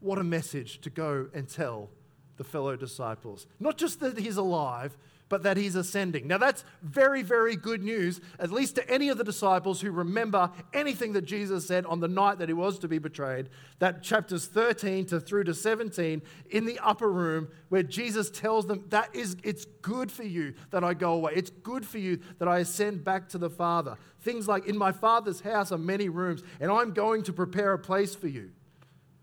What 0.00 0.18
a 0.18 0.24
message 0.24 0.80
to 0.82 0.90
go 0.90 1.28
and 1.32 1.48
tell 1.48 1.88
the 2.36 2.44
fellow 2.44 2.76
disciples. 2.76 3.46
Not 3.58 3.78
just 3.78 4.00
that 4.00 4.18
he's 4.18 4.36
alive, 4.36 4.96
but 5.32 5.44
that 5.44 5.56
he's 5.56 5.76
ascending. 5.76 6.26
Now, 6.28 6.36
that's 6.36 6.62
very, 6.82 7.22
very 7.22 7.56
good 7.56 7.82
news, 7.82 8.20
at 8.38 8.52
least 8.52 8.74
to 8.74 8.86
any 8.90 9.08
of 9.08 9.16
the 9.16 9.24
disciples 9.24 9.80
who 9.80 9.90
remember 9.90 10.50
anything 10.74 11.14
that 11.14 11.22
Jesus 11.22 11.66
said 11.66 11.86
on 11.86 12.00
the 12.00 12.06
night 12.06 12.38
that 12.38 12.50
he 12.50 12.52
was 12.52 12.78
to 12.80 12.86
be 12.86 12.98
betrayed. 12.98 13.48
That 13.78 14.02
chapters 14.02 14.44
13 14.44 15.06
to 15.06 15.20
through 15.20 15.44
to 15.44 15.54
17 15.54 16.20
in 16.50 16.66
the 16.66 16.78
upper 16.80 17.10
room, 17.10 17.48
where 17.70 17.82
Jesus 17.82 18.28
tells 18.28 18.66
them 18.66 18.84
that 18.90 19.16
is, 19.16 19.38
it's 19.42 19.64
good 19.80 20.12
for 20.12 20.24
you 20.24 20.52
that 20.70 20.84
I 20.84 20.92
go 20.92 21.14
away. 21.14 21.32
It's 21.34 21.48
good 21.48 21.86
for 21.86 21.96
you 21.96 22.20
that 22.38 22.46
I 22.46 22.58
ascend 22.58 23.02
back 23.02 23.30
to 23.30 23.38
the 23.38 23.48
Father. 23.48 23.96
Things 24.20 24.46
like, 24.46 24.66
in 24.66 24.76
my 24.76 24.92
Father's 24.92 25.40
house 25.40 25.72
are 25.72 25.78
many 25.78 26.10
rooms, 26.10 26.42
and 26.60 26.70
I'm 26.70 26.92
going 26.92 27.22
to 27.22 27.32
prepare 27.32 27.72
a 27.72 27.78
place 27.78 28.14
for 28.14 28.28
you. 28.28 28.50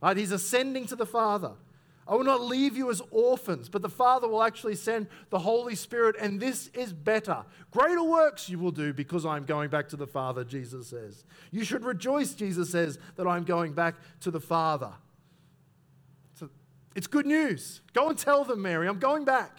Right? 0.01 0.18
He's 0.18 0.32
ascending 0.32 0.88
to 0.88 0.95
the 0.95 1.05
Father. 1.05 1.51
I 2.10 2.16
will 2.16 2.24
not 2.24 2.41
leave 2.41 2.76
you 2.76 2.89
as 2.89 3.03
orphans, 3.12 3.70
but 3.70 3.84
the 3.84 3.89
Father 3.89 4.28
will 4.28 4.41
actually 4.41 4.76
send 4.76 5.05
the 5.30 5.38
Holy 5.38 5.76
Spirit, 5.76 6.16
and 6.20 6.39
this 6.39 6.70
is 6.70 6.91
better. 6.91 7.45
Greater 7.70 8.03
works 8.03 8.49
you 8.49 8.57
will 8.57 8.72
do 8.72 8.93
because 8.93 9.28
I'm 9.28 9.45
going 9.45 9.70
back 9.70 9.88
to 9.89 9.95
the 9.95 10.07
Father, 10.07 10.43
Jesus 10.43 10.88
says. 10.88 11.24
You 11.51 11.64
should 11.64 11.86
rejoice, 11.86 12.34
Jesus 12.34 12.72
says, 12.72 12.97
that 13.16 13.28
I'm 13.28 13.43
going 13.43 13.74
back 13.74 13.93
to 14.22 14.32
the 14.32 14.39
Father. 14.39 14.91
So 16.34 16.49
it's 16.95 17.05
good 17.05 17.28
news. 17.28 17.82
Go 17.93 18.10
and 18.10 18.18
tell 18.18 18.43
them, 18.43 18.64
Mary, 18.64 18.88
I'm 18.88 18.97
going 18.97 19.24
back. 19.24 19.57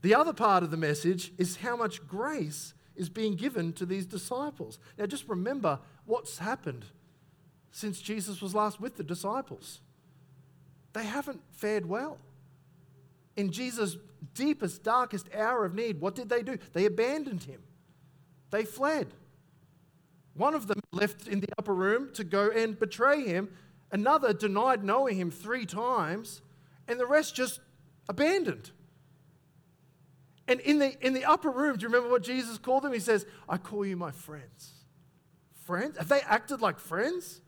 The 0.00 0.14
other 0.14 0.32
part 0.32 0.62
of 0.62 0.70
the 0.70 0.78
message 0.78 1.32
is 1.36 1.56
how 1.56 1.76
much 1.76 2.08
grace 2.08 2.72
is 2.96 3.10
being 3.10 3.36
given 3.36 3.74
to 3.74 3.84
these 3.84 4.06
disciples. 4.06 4.78
Now, 4.96 5.04
just 5.04 5.28
remember 5.28 5.80
what's 6.06 6.38
happened 6.38 6.86
since 7.74 8.00
Jesus 8.00 8.40
was 8.40 8.54
last 8.54 8.80
with 8.80 8.96
the 8.96 9.02
disciples. 9.02 9.80
They 10.92 11.04
haven't 11.04 11.40
fared 11.50 11.86
well. 11.86 12.18
In 13.34 13.50
Jesus' 13.50 13.96
deepest, 14.32 14.84
darkest 14.84 15.28
hour 15.34 15.64
of 15.64 15.74
need, 15.74 16.00
what 16.00 16.14
did 16.14 16.28
they 16.28 16.44
do? 16.44 16.56
They 16.72 16.86
abandoned 16.86 17.42
him, 17.42 17.60
they 18.50 18.64
fled. 18.64 19.08
One 20.34 20.54
of 20.54 20.68
them 20.68 20.80
left 20.92 21.26
in 21.26 21.40
the 21.40 21.48
upper 21.58 21.74
room 21.74 22.10
to 22.14 22.22
go 22.22 22.48
and 22.48 22.78
betray 22.78 23.24
him. 23.24 23.50
Another 23.92 24.32
denied 24.32 24.82
knowing 24.82 25.16
him 25.16 25.30
three 25.30 25.66
times, 25.66 26.42
and 26.88 26.98
the 26.98 27.06
rest 27.06 27.34
just 27.36 27.60
abandoned. 28.08 28.70
And 30.46 30.60
in 30.60 30.78
the, 30.78 30.96
in 31.04 31.12
the 31.12 31.24
upper 31.24 31.50
room, 31.50 31.76
do 31.76 31.82
you 31.82 31.88
remember 31.88 32.10
what 32.10 32.22
Jesus 32.22 32.58
called 32.58 32.82
them? 32.82 32.92
He 32.92 32.98
says, 32.98 33.26
I 33.48 33.58
call 33.58 33.84
you 33.86 33.96
my 33.96 34.10
friends. 34.10 34.72
Friends? 35.64 35.98
Have 35.98 36.08
they 36.08 36.20
acted 36.20 36.60
like 36.60 36.80
friends? 36.80 37.40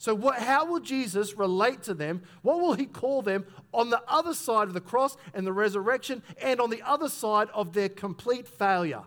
So, 0.00 0.14
what, 0.14 0.38
how 0.38 0.64
will 0.64 0.78
Jesus 0.78 1.36
relate 1.36 1.82
to 1.82 1.94
them? 1.94 2.22
What 2.42 2.60
will 2.60 2.74
he 2.74 2.86
call 2.86 3.20
them 3.20 3.46
on 3.74 3.90
the 3.90 4.00
other 4.06 4.32
side 4.32 4.68
of 4.68 4.74
the 4.74 4.80
cross 4.80 5.16
and 5.34 5.44
the 5.44 5.52
resurrection 5.52 6.22
and 6.40 6.60
on 6.60 6.70
the 6.70 6.82
other 6.82 7.08
side 7.08 7.48
of 7.52 7.72
their 7.72 7.88
complete 7.88 8.46
failure? 8.46 9.02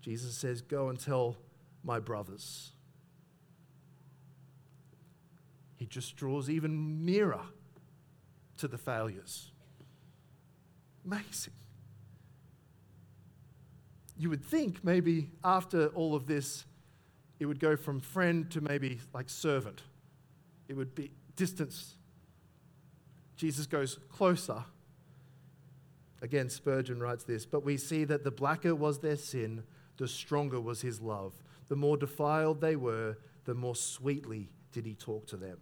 Jesus 0.00 0.36
says, 0.36 0.62
Go 0.62 0.88
and 0.88 0.98
tell 0.98 1.36
my 1.82 1.98
brothers. 1.98 2.72
He 5.74 5.86
just 5.86 6.14
draws 6.14 6.48
even 6.48 7.04
nearer 7.04 7.40
to 8.58 8.68
the 8.68 8.78
failures. 8.78 9.50
Amazing. 11.04 11.54
You 14.16 14.28
would 14.28 14.44
think 14.44 14.84
maybe 14.84 15.30
after 15.42 15.88
all 15.88 16.14
of 16.14 16.26
this, 16.26 16.66
it 17.40 17.46
would 17.46 17.58
go 17.58 17.74
from 17.74 18.00
friend 18.00 18.48
to 18.50 18.60
maybe 18.60 19.00
like 19.12 19.28
servant. 19.28 19.82
It 20.68 20.76
would 20.76 20.94
be 20.94 21.10
distance. 21.34 21.96
Jesus 23.34 23.66
goes 23.66 23.98
closer. 24.10 24.62
Again, 26.22 26.50
Spurgeon 26.50 27.00
writes 27.00 27.24
this, 27.24 27.46
but 27.46 27.64
we 27.64 27.78
see 27.78 28.04
that 28.04 28.24
the 28.24 28.30
blacker 28.30 28.74
was 28.74 28.98
their 28.98 29.16
sin, 29.16 29.64
the 29.96 30.06
stronger 30.06 30.60
was 30.60 30.82
his 30.82 31.00
love. 31.00 31.32
The 31.68 31.76
more 31.76 31.96
defiled 31.96 32.60
they 32.60 32.76
were, 32.76 33.16
the 33.46 33.54
more 33.54 33.74
sweetly 33.74 34.50
did 34.72 34.84
he 34.84 34.94
talk 34.94 35.26
to 35.28 35.38
them. 35.38 35.56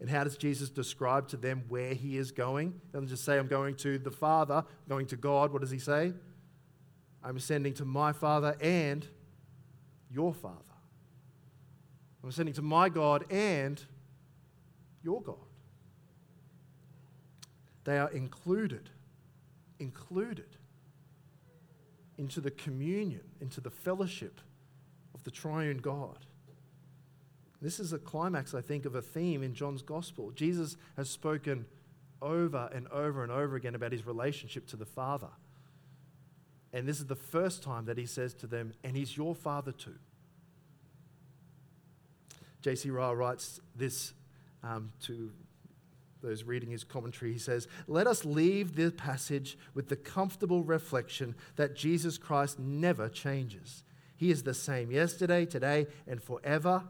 And 0.00 0.08
how 0.08 0.24
does 0.24 0.38
Jesus 0.38 0.70
describe 0.70 1.28
to 1.28 1.36
them 1.36 1.64
where 1.68 1.92
he 1.92 2.16
is 2.16 2.32
going? 2.32 2.68
He 2.86 2.92
doesn't 2.92 3.08
just 3.08 3.24
say, 3.24 3.38
I'm 3.38 3.48
going 3.48 3.74
to 3.76 3.98
the 3.98 4.10
Father, 4.10 4.64
going 4.88 5.06
to 5.08 5.16
God. 5.16 5.52
What 5.52 5.60
does 5.60 5.70
he 5.70 5.78
say? 5.78 6.14
I'm 7.22 7.36
ascending 7.36 7.74
to 7.74 7.84
my 7.84 8.12
Father 8.12 8.56
and 8.62 9.06
your 10.10 10.32
Father. 10.32 10.69
I'm 12.22 12.28
ascending 12.28 12.54
to 12.54 12.62
my 12.62 12.88
God 12.88 13.24
and 13.30 13.82
your 15.02 15.22
God. 15.22 15.36
They 17.84 17.98
are 17.98 18.10
included, 18.10 18.90
included 19.78 20.56
into 22.18 22.40
the 22.40 22.50
communion, 22.50 23.22
into 23.40 23.60
the 23.60 23.70
fellowship 23.70 24.40
of 25.14 25.24
the 25.24 25.30
triune 25.30 25.78
God. 25.78 26.18
This 27.62 27.80
is 27.80 27.92
a 27.92 27.98
climax, 27.98 28.54
I 28.54 28.60
think, 28.60 28.84
of 28.84 28.94
a 28.94 29.02
theme 29.02 29.42
in 29.42 29.54
John's 29.54 29.82
gospel. 29.82 30.30
Jesus 30.30 30.76
has 30.96 31.08
spoken 31.10 31.66
over 32.22 32.70
and 32.74 32.88
over 32.88 33.22
and 33.22 33.32
over 33.32 33.56
again 33.56 33.74
about 33.74 33.92
his 33.92 34.06
relationship 34.06 34.66
to 34.68 34.76
the 34.76 34.86
Father. 34.86 35.30
And 36.72 36.86
this 36.86 37.00
is 37.00 37.06
the 37.06 37.16
first 37.16 37.62
time 37.62 37.86
that 37.86 37.98
he 37.98 38.06
says 38.06 38.34
to 38.34 38.46
them, 38.46 38.72
and 38.84 38.96
he's 38.96 39.16
your 39.16 39.34
Father 39.34 39.72
too. 39.72 39.96
J.C. 42.62 42.90
Ryle 42.90 43.16
writes 43.16 43.60
this 43.74 44.12
um, 44.62 44.92
to 45.02 45.30
those 46.22 46.44
reading 46.44 46.70
his 46.70 46.84
commentary. 46.84 47.32
He 47.32 47.38
says, 47.38 47.66
Let 47.86 48.06
us 48.06 48.24
leave 48.24 48.76
this 48.76 48.92
passage 48.96 49.56
with 49.74 49.88
the 49.88 49.96
comfortable 49.96 50.62
reflection 50.62 51.34
that 51.56 51.74
Jesus 51.74 52.18
Christ 52.18 52.58
never 52.58 53.08
changes. 53.08 53.84
He 54.16 54.30
is 54.30 54.42
the 54.42 54.54
same 54.54 54.90
yesterday, 54.90 55.46
today, 55.46 55.86
and 56.06 56.22
forever. 56.22 56.84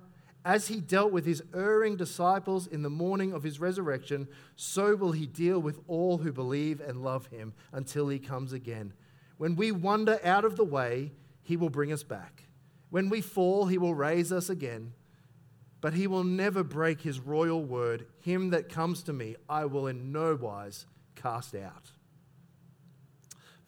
As 0.45 0.69
he 0.69 0.81
dealt 0.81 1.13
with 1.13 1.27
his 1.27 1.43
erring 1.55 1.97
disciples 1.97 2.67
in 2.67 2.83
the 2.83 2.91
morning 2.91 3.33
of 3.33 3.43
his 3.43 3.61
resurrection, 3.61 4.27
so 4.57 4.97
will 4.97 5.13
he 5.13 5.27
deal 5.27 5.61
with 5.61 5.79
all 5.87 6.19
who 6.19 6.33
believe 6.33 6.81
and 6.81 7.05
love 7.05 7.27
him 7.27 7.53
until 7.73 8.09
he 8.09 8.19
comes 8.19 8.53
again. 8.53 8.95
When 9.37 9.55
we 9.55 9.71
wander 9.71 10.19
out 10.25 10.45
of 10.45 10.57
the 10.57 10.65
way, 10.65 11.13
he 11.43 11.57
will 11.57 11.71
bring 11.71 11.93
us 11.93 12.03
back. 12.03 12.45
When 12.89 13.11
we 13.11 13.21
fall, 13.21 13.67
he 13.67 13.79
will 13.79 13.95
raise 13.95 14.33
us 14.33 14.51
again 14.51 14.95
but 15.81 15.95
he 15.95 16.07
will 16.07 16.25
never 16.25 16.63
break 16.63 17.01
his 17.01 17.21
royal 17.21 17.65
word. 17.65 18.07
Him 18.21 18.51
that 18.51 18.69
comes 18.69 19.03
to 19.05 19.13
me, 19.13 19.37
I 19.49 19.65
will 19.65 19.87
in 19.87 20.13
no 20.13 20.35
wise 20.35 20.87
cast 21.15 21.55
out. 21.55 21.91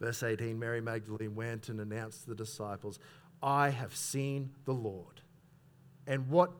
Verse 0.00 0.22
18 0.22 0.58
Mary 0.58 0.80
Magdalene 0.80 1.34
went 1.34 1.68
and 1.68 1.80
announced 1.80 2.24
to 2.24 2.30
the 2.30 2.34
disciples, 2.34 2.98
I 3.42 3.70
have 3.70 3.94
seen 3.94 4.50
the 4.64 4.72
Lord. 4.72 5.22
And 6.06 6.28
what 6.28 6.50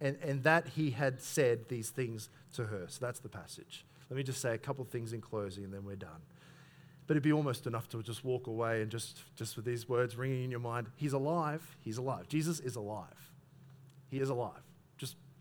and, 0.00 0.16
and 0.22 0.42
that 0.44 0.68
he 0.68 0.90
had 0.90 1.20
said 1.20 1.68
these 1.68 1.90
things 1.90 2.28
to 2.54 2.64
her. 2.64 2.86
So 2.88 3.04
that's 3.04 3.20
the 3.20 3.28
passage. 3.28 3.84
Let 4.10 4.16
me 4.16 4.22
just 4.24 4.40
say 4.40 4.54
a 4.54 4.58
couple 4.58 4.82
of 4.82 4.90
things 4.90 5.12
in 5.12 5.20
closing 5.20 5.64
and 5.64 5.72
then 5.72 5.84
we're 5.84 5.94
done. 5.96 6.22
But 7.06 7.14
it'd 7.14 7.22
be 7.22 7.32
almost 7.32 7.66
enough 7.66 7.88
to 7.90 8.02
just 8.02 8.24
walk 8.24 8.46
away 8.46 8.82
and 8.82 8.90
just, 8.90 9.20
just 9.36 9.56
with 9.56 9.64
these 9.64 9.88
words 9.88 10.16
ringing 10.16 10.44
in 10.44 10.50
your 10.50 10.60
mind, 10.60 10.88
He's 10.96 11.12
alive. 11.12 11.76
He's 11.80 11.98
alive. 11.98 12.28
Jesus 12.28 12.58
is 12.60 12.76
alive. 12.76 13.30
He 14.10 14.18
is 14.18 14.28
alive 14.28 14.62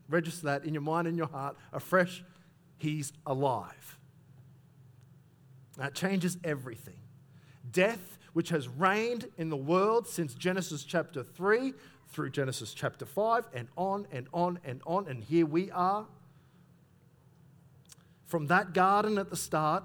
register 0.10 0.46
that 0.48 0.66
in 0.66 0.74
your 0.74 0.82
mind 0.82 1.08
and 1.08 1.18
your 1.18 1.28
heart 1.28 1.56
afresh. 1.72 2.24
He's 2.78 3.14
alive. 3.26 3.98
That 5.78 5.94
changes 5.94 6.38
everything. 6.44 7.00
Death, 7.72 8.18
which 8.34 8.50
has 8.50 8.68
reigned 8.68 9.30
in 9.38 9.50
the 9.50 9.58
world 9.58 10.08
since 10.08 10.34
Genesis 10.34 10.84
chapter 10.84 11.24
3 11.24 11.74
through 12.10 12.30
Genesis 12.30 12.74
chapter 12.74 13.06
5, 13.06 13.48
and 13.54 13.68
on 13.78 14.06
and 14.12 14.28
on 14.34 14.60
and 14.66 14.82
on, 14.86 15.08
and 15.08 15.24
here 15.24 15.46
we 15.46 15.72
are. 15.72 16.06
From 18.26 18.48
that 18.48 18.74
garden 18.74 19.18
at 19.18 19.30
the 19.30 19.38
start 19.38 19.84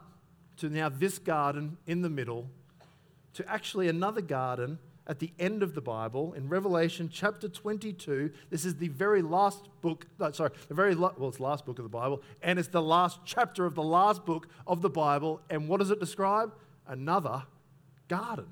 to 0.59 0.69
now 0.69 0.89
this 0.89 1.19
garden 1.19 1.77
in 1.87 2.03
the 2.03 2.11
middle 2.11 2.49
to 3.35 3.49
actually 3.49 3.89
another 3.89 4.21
garden 4.21 4.79
at 5.07 5.19
the 5.21 5.33
end 5.39 5.63
of 5.63 5.75
the 5.75 5.81
Bible 5.81 6.33
in 6.33 6.49
Revelation 6.49 7.09
chapter 7.13 7.49
22. 7.49 8.31
This 8.51 8.65
is 8.65 8.77
the 8.77 8.89
very 8.89 9.23
last 9.23 9.69
book, 9.81 10.07
no, 10.19 10.31
sorry, 10.33 10.51
the 10.69 10.75
very, 10.75 10.95
well, 10.95 11.29
it's 11.29 11.37
the 11.37 11.43
last 11.43 11.65
book 11.65 11.79
of 11.79 11.85
the 11.85 11.89
Bible, 11.89 12.23
and 12.43 12.59
it's 12.59 12.69
the 12.69 12.83
last 12.83 13.21
chapter 13.25 13.67
of 13.67 13.75
the 13.75 13.83
last 13.83 14.25
book 14.25 14.49
of 14.67 14.83
the 14.83 14.91
Bible. 14.91 15.41
And 15.49 15.69
what 15.69 15.79
does 15.79 15.91
it 15.91 16.01
describe? 16.01 16.53
Another 16.87 17.45
garden. 18.09 18.47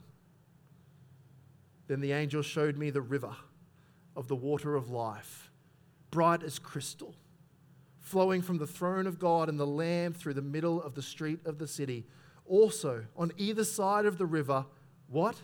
Then 1.86 2.00
the 2.00 2.12
angel 2.12 2.42
showed 2.42 2.76
me 2.76 2.90
the 2.90 3.02
river 3.02 3.34
of 4.16 4.28
the 4.28 4.36
water 4.36 4.76
of 4.76 4.90
life, 4.90 5.50
bright 6.10 6.42
as 6.42 6.58
crystal, 6.58 7.14
flowing 8.00 8.42
from 8.42 8.58
the 8.58 8.66
throne 8.66 9.06
of 9.06 9.18
God 9.18 9.48
and 9.48 9.58
the 9.58 9.66
Lamb 9.66 10.12
through 10.12 10.34
the 10.34 10.42
middle 10.42 10.80
of 10.80 10.94
the 10.94 11.02
street 11.02 11.40
of 11.44 11.58
the 11.58 11.66
city. 11.66 12.06
Also, 12.46 13.04
on 13.16 13.32
either 13.36 13.64
side 13.64 14.06
of 14.06 14.18
the 14.18 14.26
river, 14.26 14.66
what? 15.08 15.36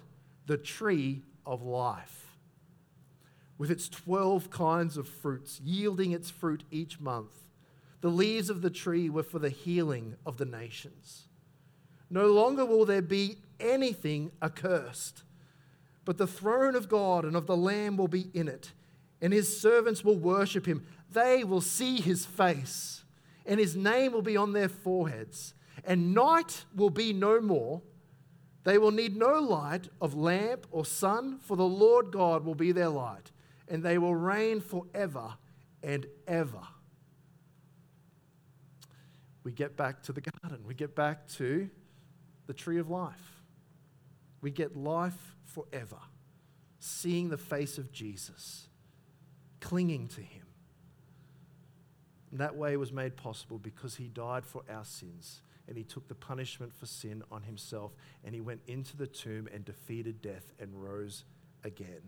The 0.47 0.57
tree 0.57 1.23
of 1.47 1.63
life, 1.63 2.37
with 3.59 3.71
its 3.71 3.89
12 3.89 4.51
kinds 4.51 4.97
of 4.97 5.09
fruits, 5.09 5.61
yielding 5.63 6.13
its 6.13 6.31
fruit 6.31 6.65
each 6.71 7.01
month. 7.01 7.33
The 8.01 8.09
leaves 8.09 8.49
of 8.49 8.63
the 8.63 8.71
tree 8.71 9.11
were 9.11 9.23
for 9.23 9.39
the 9.39 9.51
healing 9.51 10.17
of 10.25 10.39
the 10.39 10.47
nations. 10.47 11.29
No 12.09 12.27
longer 12.27 12.65
will 12.65 12.85
there 12.85 13.03
be 13.03 13.37
anything 13.61 14.33
accursed, 14.43 15.23
but 16.05 16.19
the 16.19 16.27
throne 16.27 16.75
of 16.75 16.89
God 16.89 17.25
and 17.25 17.37
of 17.37 17.47
the 17.47 17.57
Lamb 17.57 17.97
will 17.97 18.09
be 18.09 18.31
in 18.33 18.49
it, 18.49 18.73
and 19.21 19.33
his 19.33 19.61
servants 19.61 20.03
will 20.03 20.17
worship 20.17 20.67
him. 20.67 20.87
They 21.13 21.45
will 21.45 21.61
see 21.61 22.01
his 22.01 22.25
face, 22.25 23.05
and 23.45 23.61
his 23.61 23.77
name 23.77 24.13
will 24.13 24.23
be 24.23 24.37
on 24.37 24.53
their 24.53 24.69
foreheads, 24.69 25.55
and 25.85 26.15
night 26.15 26.65
will 26.75 26.91
be 26.91 27.13
no 27.13 27.41
more 27.41 27.83
they 28.65 28.79
will 28.79 28.91
need 28.91 29.17
no 29.17 29.39
light 29.39 29.89
of 30.01 30.15
lamp 30.15 30.67
or 30.71 30.85
sun, 30.85 31.39
for 31.41 31.57
the 31.57 31.67
Lord 31.67 32.13
God 32.13 32.45
will 32.45 32.55
be 32.55 32.73
their 32.73 32.89
light, 32.89 33.31
and 33.69 33.83
they 33.83 33.97
will 33.97 34.15
reign 34.15 34.61
forever 34.61 35.35
and 35.83 36.07
ever. 36.27 36.61
We 39.43 39.53
get 39.53 39.77
back 39.77 40.03
to 40.03 40.13
the 40.13 40.21
garden. 40.21 40.67
We 40.67 40.75
get 40.75 40.95
back 40.95 41.27
to 41.29 41.71
the 42.47 42.53
tree 42.53 42.79
of 42.79 42.91
life. 42.91 43.43
We 44.43 44.51
get 44.51 44.77
life 44.77 45.37
forever, 45.45 45.99
seeing 46.79 47.31
the 47.31 47.39
face 47.39 47.79
of 47.79 47.91
Jesus, 47.93 48.69
clinging 49.61 50.09
to 50.09 50.21
him. 50.21 50.47
And 52.31 52.41
that 52.41 52.57
way 52.57 52.77
was 52.77 52.93
made 52.93 53.17
possible 53.17 53.59
because 53.59 53.97
he 53.97 54.09
died 54.09 54.45
for 54.45 54.63
our 54.71 54.85
sins 54.85 55.43
and 55.71 55.79
he 55.79 55.85
took 55.85 56.09
the 56.09 56.15
punishment 56.17 56.75
for 56.75 56.85
sin 56.85 57.23
on 57.31 57.45
himself 57.45 57.93
and 58.25 58.35
he 58.35 58.41
went 58.41 58.61
into 58.67 58.97
the 58.97 59.07
tomb 59.07 59.49
and 59.55 59.65
defeated 59.65 60.21
death 60.21 60.53
and 60.59 60.75
rose 60.75 61.25
again. 61.63 62.03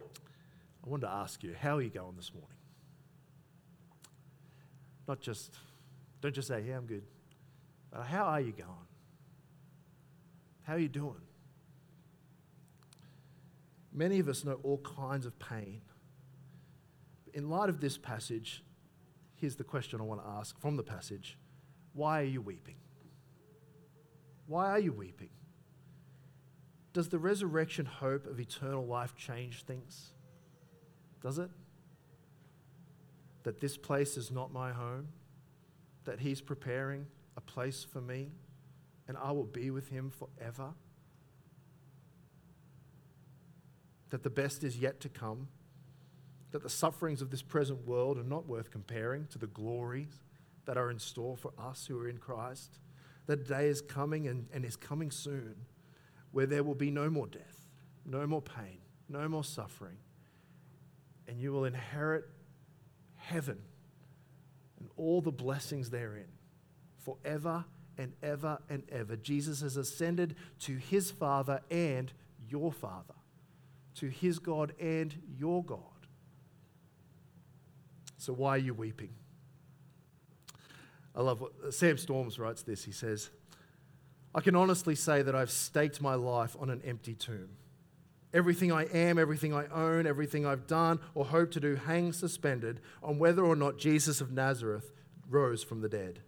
I 0.00 0.88
wanted 0.88 1.06
to 1.06 1.12
ask 1.12 1.42
you, 1.42 1.56
how 1.58 1.78
are 1.78 1.82
you 1.82 1.88
going 1.88 2.14
this 2.16 2.32
morning? 2.34 2.50
Not 5.08 5.20
just, 5.20 5.54
don't 6.20 6.34
just 6.34 6.48
say, 6.48 6.62
yeah, 6.68 6.76
I'm 6.76 6.84
good. 6.84 7.04
But 7.90 8.02
how 8.02 8.24
are 8.24 8.40
you 8.40 8.52
going? 8.52 8.68
How 10.64 10.74
are 10.74 10.78
you 10.78 10.88
doing? 10.88 11.22
Many 13.94 14.18
of 14.18 14.28
us 14.28 14.44
know 14.44 14.60
all 14.62 14.78
kinds 14.78 15.24
of 15.24 15.38
pain. 15.38 15.80
In 17.32 17.48
light 17.48 17.70
of 17.70 17.80
this 17.80 17.96
passage, 17.96 18.62
here's 19.40 19.56
the 19.56 19.64
question 19.64 20.00
I 20.00 20.04
want 20.04 20.22
to 20.22 20.28
ask 20.28 20.58
from 20.60 20.76
the 20.76 20.82
passage 20.82 21.38
Why 21.92 22.20
are 22.20 22.24
you 22.24 22.40
weeping? 22.40 22.76
Why 24.46 24.66
are 24.66 24.80
you 24.80 24.92
weeping? 24.92 25.30
Does 26.92 27.08
the 27.08 27.18
resurrection 27.18 27.86
hope 27.86 28.26
of 28.26 28.40
eternal 28.40 28.84
life 28.84 29.14
change 29.14 29.62
things? 29.62 30.12
Does 31.22 31.38
it? 31.38 31.50
that 33.42 33.60
this 33.60 33.76
place 33.76 34.16
is 34.16 34.30
not 34.30 34.52
my 34.52 34.72
home, 34.72 35.08
that 36.04 36.20
He's 36.20 36.40
preparing 36.40 37.06
a 37.36 37.40
place 37.40 37.84
for 37.84 38.00
me, 38.00 38.28
and 39.08 39.16
I 39.16 39.32
will 39.32 39.44
be 39.44 39.70
with 39.70 39.88
Him 39.88 40.10
forever? 40.10 40.70
That 44.10 44.22
the 44.22 44.30
best 44.30 44.64
is 44.64 44.76
yet 44.76 45.00
to 45.00 45.08
come, 45.08 45.48
that 46.52 46.62
the 46.62 46.70
sufferings 46.70 47.22
of 47.22 47.30
this 47.30 47.42
present 47.42 47.86
world 47.86 48.18
are 48.18 48.24
not 48.24 48.46
worth 48.46 48.70
comparing 48.70 49.26
to 49.28 49.38
the 49.38 49.46
glories 49.46 50.20
that 50.64 50.76
are 50.76 50.90
in 50.90 50.98
store 50.98 51.36
for 51.36 51.52
us 51.58 51.86
who 51.86 51.98
are 51.98 52.08
in 52.08 52.18
Christ. 52.18 52.78
That 53.26 53.46
day 53.46 53.68
is 53.68 53.80
coming 53.80 54.26
and, 54.28 54.46
and 54.52 54.64
is 54.64 54.76
coming 54.76 55.10
soon 55.10 55.54
where 56.32 56.46
there 56.46 56.62
will 56.62 56.74
be 56.74 56.90
no 56.90 57.10
more 57.10 57.26
death, 57.26 57.66
no 58.04 58.26
more 58.26 58.42
pain, 58.42 58.78
no 59.08 59.28
more 59.28 59.44
suffering, 59.44 59.96
and 61.28 61.40
you 61.40 61.52
will 61.52 61.64
inherit 61.64 62.24
heaven 63.16 63.58
and 64.78 64.88
all 64.96 65.20
the 65.20 65.32
blessings 65.32 65.90
therein 65.90 66.28
forever 66.98 67.64
and 67.98 68.12
ever 68.22 68.58
and 68.68 68.82
ever. 68.90 69.16
Jesus 69.16 69.60
has 69.60 69.76
ascended 69.76 70.36
to 70.60 70.76
his 70.76 71.10
Father 71.10 71.60
and 71.70 72.12
your 72.48 72.72
Father, 72.72 73.14
to 73.96 74.08
his 74.08 74.38
God 74.38 74.72
and 74.80 75.14
your 75.38 75.64
God. 75.64 75.89
So, 78.20 78.34
why 78.34 78.50
are 78.50 78.58
you 78.58 78.74
weeping? 78.74 79.14
I 81.16 81.22
love 81.22 81.40
what 81.40 81.72
Sam 81.72 81.96
Storms 81.96 82.38
writes 82.38 82.62
this. 82.62 82.84
He 82.84 82.92
says, 82.92 83.30
I 84.34 84.42
can 84.42 84.54
honestly 84.54 84.94
say 84.94 85.22
that 85.22 85.34
I've 85.34 85.50
staked 85.50 86.02
my 86.02 86.14
life 86.16 86.54
on 86.60 86.68
an 86.68 86.82
empty 86.84 87.14
tomb. 87.14 87.48
Everything 88.34 88.70
I 88.70 88.84
am, 88.84 89.18
everything 89.18 89.54
I 89.54 89.66
own, 89.68 90.06
everything 90.06 90.44
I've 90.44 90.66
done 90.66 91.00
or 91.14 91.24
hope 91.24 91.50
to 91.52 91.60
do 91.60 91.76
hangs 91.76 92.18
suspended 92.18 92.80
on 93.02 93.18
whether 93.18 93.42
or 93.42 93.56
not 93.56 93.78
Jesus 93.78 94.20
of 94.20 94.30
Nazareth 94.30 94.92
rose 95.28 95.64
from 95.64 95.80
the 95.80 95.88
dead. 95.88 96.20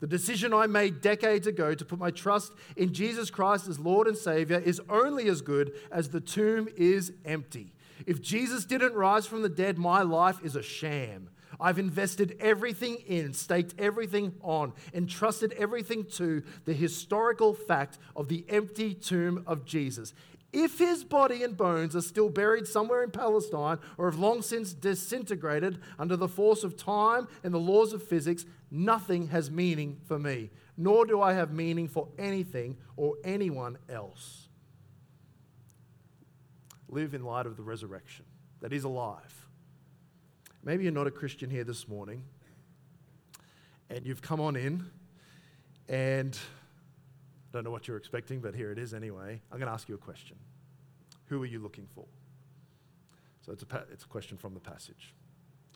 The 0.00 0.06
decision 0.06 0.52
I 0.52 0.66
made 0.66 1.00
decades 1.00 1.46
ago 1.46 1.74
to 1.74 1.84
put 1.86 1.98
my 1.98 2.10
trust 2.10 2.52
in 2.76 2.92
Jesus 2.92 3.30
Christ 3.30 3.66
as 3.66 3.80
Lord 3.80 4.06
and 4.06 4.16
Savior 4.16 4.58
is 4.58 4.80
only 4.90 5.28
as 5.28 5.40
good 5.40 5.72
as 5.90 6.10
the 6.10 6.20
tomb 6.20 6.68
is 6.76 7.14
empty. 7.24 7.72
If 8.06 8.20
Jesus 8.20 8.64
didn't 8.64 8.94
rise 8.94 9.26
from 9.26 9.42
the 9.42 9.48
dead, 9.48 9.78
my 9.78 10.02
life 10.02 10.38
is 10.42 10.56
a 10.56 10.62
sham. 10.62 11.28
I've 11.58 11.78
invested 11.78 12.36
everything 12.40 12.96
in, 13.06 13.34
staked 13.34 13.74
everything 13.78 14.34
on, 14.42 14.72
entrusted 14.94 15.52
everything 15.52 16.04
to 16.12 16.42
the 16.64 16.72
historical 16.72 17.52
fact 17.54 17.98
of 18.16 18.28
the 18.28 18.44
empty 18.48 18.94
tomb 18.94 19.44
of 19.46 19.64
Jesus. 19.64 20.14
If 20.52 20.78
his 20.78 21.04
body 21.04 21.44
and 21.44 21.56
bones 21.56 21.94
are 21.94 22.00
still 22.00 22.28
buried 22.28 22.66
somewhere 22.66 23.04
in 23.04 23.10
Palestine 23.10 23.78
or 23.96 24.10
have 24.10 24.18
long 24.18 24.42
since 24.42 24.72
disintegrated 24.72 25.78
under 25.98 26.16
the 26.16 26.28
force 26.28 26.64
of 26.64 26.76
time 26.76 27.28
and 27.44 27.54
the 27.54 27.58
laws 27.58 27.92
of 27.92 28.02
physics, 28.02 28.46
nothing 28.70 29.28
has 29.28 29.50
meaning 29.50 29.98
for 30.06 30.18
me, 30.18 30.50
nor 30.76 31.06
do 31.06 31.20
I 31.20 31.34
have 31.34 31.52
meaning 31.52 31.86
for 31.86 32.08
anything 32.18 32.76
or 32.96 33.14
anyone 33.22 33.78
else. 33.88 34.49
Live 36.90 37.14
in 37.14 37.24
light 37.24 37.46
of 37.46 37.56
the 37.56 37.62
resurrection 37.62 38.24
that 38.60 38.72
is 38.72 38.84
alive. 38.84 39.46
Maybe 40.62 40.84
you're 40.84 40.92
not 40.92 41.06
a 41.06 41.10
Christian 41.10 41.48
here 41.48 41.64
this 41.64 41.88
morning 41.88 42.22
and 43.88 44.04
you've 44.04 44.20
come 44.20 44.40
on 44.40 44.56
in 44.56 44.84
and 45.88 46.36
I 46.36 47.56
don't 47.56 47.64
know 47.64 47.70
what 47.70 47.88
you're 47.88 47.96
expecting, 47.96 48.40
but 48.40 48.54
here 48.54 48.70
it 48.70 48.78
is 48.78 48.92
anyway. 48.92 49.40
I'm 49.50 49.58
going 49.58 49.68
to 49.68 49.72
ask 49.72 49.88
you 49.88 49.94
a 49.94 49.98
question. 49.98 50.36
Who 51.26 51.42
are 51.42 51.46
you 51.46 51.60
looking 51.60 51.86
for? 51.94 52.06
So 53.46 53.52
it's 53.52 53.62
a, 53.62 53.84
it's 53.92 54.04
a 54.04 54.08
question 54.08 54.36
from 54.36 54.54
the 54.54 54.60
passage. 54.60 55.14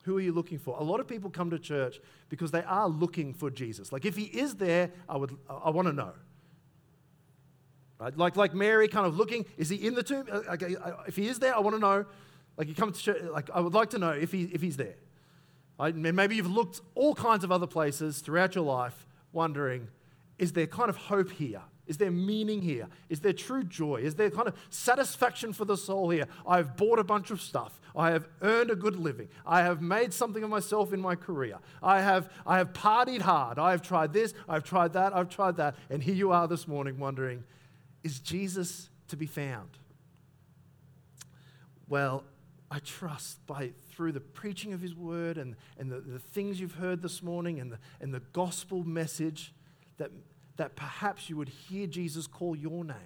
Who 0.02 0.16
are 0.18 0.20
you 0.20 0.32
looking 0.32 0.58
for? 0.58 0.78
A 0.78 0.82
lot 0.82 1.00
of 1.00 1.08
people 1.08 1.30
come 1.30 1.50
to 1.50 1.58
church 1.58 1.98
because 2.28 2.50
they 2.50 2.62
are 2.64 2.88
looking 2.88 3.32
for 3.32 3.50
Jesus. 3.50 3.90
Like 3.90 4.04
if 4.04 4.16
he 4.16 4.24
is 4.24 4.56
there, 4.56 4.90
I 5.08 5.16
would 5.16 5.36
I 5.48 5.70
want 5.70 5.88
to 5.88 5.94
know. 5.94 6.12
Right? 8.04 8.18
Like, 8.18 8.36
like 8.36 8.52
Mary 8.52 8.86
kind 8.86 9.06
of 9.06 9.16
looking, 9.16 9.46
is 9.56 9.70
he 9.70 9.76
in 9.76 9.94
the 9.94 10.02
tomb? 10.02 10.26
Uh, 10.30 10.42
okay, 10.52 10.76
if 11.06 11.16
he 11.16 11.26
is 11.26 11.38
there, 11.38 11.56
I 11.56 11.60
want 11.60 11.74
to 11.74 11.80
know. 11.80 12.04
Like 12.58 12.68
you 12.68 12.74
come 12.74 12.92
to 12.92 13.00
church, 13.00 13.22
like 13.32 13.48
I 13.52 13.60
would 13.60 13.72
like 13.72 13.90
to 13.90 13.98
know 13.98 14.10
if, 14.10 14.30
he, 14.30 14.42
if 14.52 14.60
he's 14.60 14.76
there. 14.76 14.96
Right? 15.80 15.96
Maybe 15.96 16.36
you've 16.36 16.50
looked 16.50 16.82
all 16.94 17.14
kinds 17.14 17.44
of 17.44 17.50
other 17.50 17.66
places 17.66 18.18
throughout 18.18 18.54
your 18.54 18.64
life 18.64 19.06
wondering, 19.32 19.88
is 20.38 20.52
there 20.52 20.66
kind 20.66 20.90
of 20.90 20.96
hope 20.96 21.30
here? 21.32 21.62
Is 21.86 21.96
there 21.96 22.10
meaning 22.10 22.60
here? 22.60 22.88
Is 23.08 23.20
there 23.20 23.32
true 23.32 23.64
joy? 23.64 23.96
Is 23.96 24.16
there 24.16 24.30
kind 24.30 24.48
of 24.48 24.54
satisfaction 24.68 25.54
for 25.54 25.64
the 25.64 25.76
soul 25.76 26.10
here? 26.10 26.26
I've 26.46 26.76
bought 26.76 26.98
a 26.98 27.04
bunch 27.04 27.30
of 27.30 27.40
stuff. 27.40 27.80
I 27.96 28.10
have 28.10 28.28
earned 28.42 28.70
a 28.70 28.76
good 28.76 28.96
living. 28.96 29.28
I 29.46 29.62
have 29.62 29.80
made 29.80 30.12
something 30.12 30.42
of 30.42 30.50
myself 30.50 30.92
in 30.92 31.00
my 31.00 31.14
career. 31.14 31.58
I 31.82 32.02
have, 32.02 32.30
I 32.46 32.58
have 32.58 32.74
partied 32.74 33.22
hard. 33.22 33.58
I 33.58 33.70
have 33.70 33.80
tried 33.80 34.12
this, 34.12 34.34
I've 34.46 34.64
tried 34.64 34.92
that, 34.92 35.16
I've 35.16 35.30
tried 35.30 35.56
that. 35.56 35.74
And 35.88 36.02
here 36.02 36.14
you 36.14 36.32
are 36.32 36.46
this 36.46 36.68
morning 36.68 36.98
wondering, 36.98 37.44
is 38.04 38.20
Jesus 38.20 38.90
to 39.08 39.16
be 39.16 39.26
found? 39.26 39.70
Well, 41.88 42.24
I 42.70 42.78
trust 42.78 43.44
by 43.46 43.72
through 43.90 44.12
the 44.12 44.20
preaching 44.20 44.72
of 44.72 44.80
his 44.80 44.94
word 44.94 45.38
and, 45.38 45.56
and 45.78 45.90
the, 45.90 46.00
the 46.00 46.18
things 46.18 46.60
you've 46.60 46.74
heard 46.74 47.02
this 47.02 47.22
morning 47.22 47.60
and 47.60 47.72
the, 47.72 47.78
and 48.00 48.12
the 48.12 48.22
gospel 48.32 48.84
message 48.84 49.52
that, 49.98 50.10
that 50.56 50.76
perhaps 50.76 51.28
you 51.28 51.36
would 51.36 51.48
hear 51.48 51.86
Jesus 51.86 52.26
call 52.26 52.56
your 52.56 52.84
name. 52.84 52.96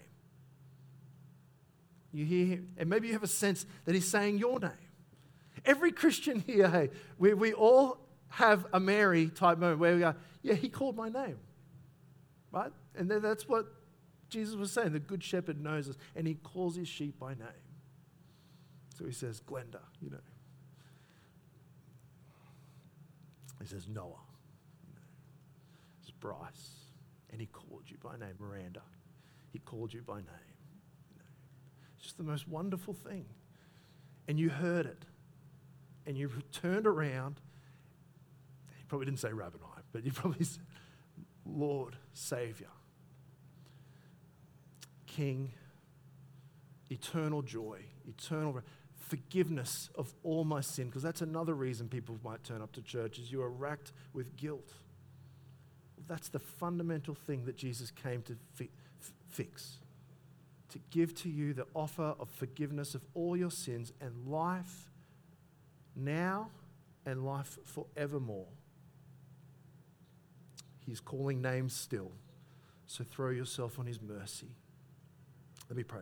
You 2.13 2.25
hear 2.25 2.47
him, 2.47 2.69
and 2.79 2.89
maybe 2.89 3.09
you 3.09 3.13
have 3.13 3.23
a 3.23 3.27
sense 3.27 3.67
that 3.85 3.95
he's 3.95 4.09
saying 4.09 4.39
your 4.39 4.59
name. 4.59 4.71
Every 5.65 5.93
Christian 5.93 6.41
here, 6.41 6.69
hey, 6.69 6.91
we, 7.19 7.35
we 7.35 7.53
all 7.53 7.99
have 8.31 8.67
a 8.73 8.81
Mary 8.81 9.29
type 9.29 9.59
moment 9.59 9.81
where 9.81 9.95
we 9.95 10.01
go, 10.01 10.15
yeah, 10.43 10.55
he 10.55 10.69
called 10.69 10.97
my 10.97 11.09
name. 11.09 11.39
Right? 12.51 12.73
And 12.97 13.11
then 13.11 13.21
that's 13.21 13.47
what 13.47 13.67
Jesus 14.29 14.55
was 14.55 14.73
saying. 14.73 14.93
The 14.93 15.01
good 15.01 15.23
shepherd 15.23 15.63
knows 15.63 15.89
us, 15.89 15.97
and 16.15 16.27
he 16.27 16.35
calls 16.35 16.77
his 16.77 16.89
sheep 16.89 17.19
by 17.19 17.31
name. 17.31 17.69
So 18.99 19.05
he 19.05 19.13
says, 19.13 19.41
Glenda, 19.41 19.81
you 20.01 20.11
know. 20.11 20.19
He 23.61 23.67
says, 23.67 23.87
Noah. 23.89 24.05
You 24.87 24.95
know. 24.95 25.01
He 26.05 26.13
Bryce. 26.21 26.71
And 27.31 27.41
he 27.41 27.47
called 27.47 27.85
you 27.87 27.97
by 28.03 28.17
name, 28.17 28.35
Miranda. 28.41 28.83
He 29.53 29.59
called 29.59 29.93
you 29.93 30.03
by 30.03 30.17
name. 30.17 30.27
You 31.11 31.17
know. 31.19 31.25
It's 31.97 32.05
just 32.05 32.19
the 32.19 32.25
most 32.25 32.49
wonderful 32.49 32.95
thing. 32.95 33.27
And 34.27 34.39
you 34.39 34.51
heard 34.51 34.87
it. 34.87 35.05
And 36.07 36.17
you 36.17 36.31
turned 36.53 36.87
around. 36.87 37.41
He 38.79 38.85
probably 38.89 39.05
didn't 39.05 39.21
say 39.21 39.33
Rabboni, 39.33 39.83
but 39.93 40.05
you 40.05 40.13
probably 40.13 40.45
said, 40.45 40.63
Lord, 41.45 41.97
Savior, 42.15 42.69
King, 45.19 45.51
eternal 46.91 47.43
joy, 47.43 47.81
eternal 48.07 48.61
forgiveness 48.95 49.91
of 49.97 50.15
all 50.23 50.45
my 50.45 50.61
sin, 50.61 50.87
because 50.87 51.03
that's 51.03 51.23
another 51.23 51.55
reason 51.55 51.89
people 51.89 52.17
might 52.23 52.45
turn 52.45 52.63
up 52.63 52.71
to 52.75 52.83
church, 52.83 53.19
is 53.19 53.33
you 53.33 53.43
are 53.43 53.51
racked 53.51 53.91
with 54.13 54.37
guilt. 54.37 54.75
That's 56.07 56.29
the 56.29 56.39
fundamental 56.39 57.17
thing 57.17 57.47
that 57.47 57.57
Jesus 57.57 57.91
came 57.91 58.23
to 58.23 58.37
fi- 58.55 58.71
fix. 59.29 59.79
To 60.69 60.79
give 60.91 61.17
to 61.17 61.29
you 61.29 61.53
the 61.53 61.67
offer 61.75 62.15
of 62.21 62.29
forgiveness 62.29 62.95
of 62.95 63.05
all 63.15 63.37
your 63.37 63.51
sins 63.51 63.93
and 64.01 64.29
life 64.29 64.89
now 65.97 66.51
and 67.05 67.27
life 67.27 67.59
forevermore. 67.65 68.47
He's 70.87 71.01
calling 71.01 71.43
names 71.43 71.75
still. 71.75 72.13
So 72.87 73.03
throw 73.03 73.31
yourself 73.31 73.81
on 73.81 73.87
his 73.87 74.01
mercy. 74.01 74.53
Let 75.69 75.77
me 75.77 75.83
pray. 75.83 76.01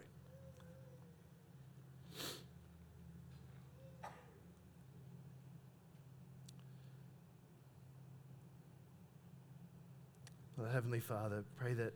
Well, 10.57 10.69
Heavenly 10.73 11.01
Father, 11.01 11.45
pray 11.57 11.75
that 11.75 11.93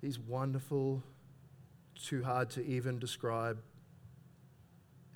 these 0.00 0.18
wonderful, 0.18 1.02
too 1.94 2.24
hard 2.24 2.50
to 2.50 2.66
even 2.66 2.98
describe 2.98 3.58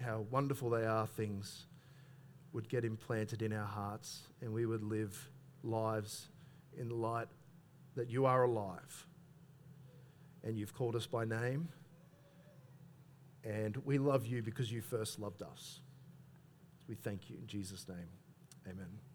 how 0.01 0.25
wonderful 0.31 0.71
they 0.71 0.87
are 0.87 1.07
things 1.07 1.67
would 2.53 2.69
get 2.69 2.85
implanted 2.85 3.43
in 3.43 3.53
our 3.53 3.67
hearts 3.67 4.23
and 4.41 4.53
we 4.53 4.65
would 4.65 4.83
live 4.83 5.29
lives 5.65 6.29
in 6.79 6.89
the 6.89 6.95
light 6.95 7.29
that 7.97 8.11
you 8.11 8.27
are 8.27 8.45
alive 8.45 9.07
and 10.45 10.57
you've 10.57 10.75
called 10.75 10.97
us 10.97 11.07
by 11.07 11.25
name 11.25 11.69
and 13.45 13.77
we 13.85 13.99
love 13.99 14.27
you 14.27 14.43
because 14.43 14.71
you 14.71 14.81
first 14.81 15.19
loved 15.19 15.43
us. 15.43 15.81
We 16.89 16.95
thank 16.95 17.29
you 17.29 17.37
in 17.37 17.47
Jesus' 17.47 17.89
name. 17.89 18.09
Amen. 18.69 19.12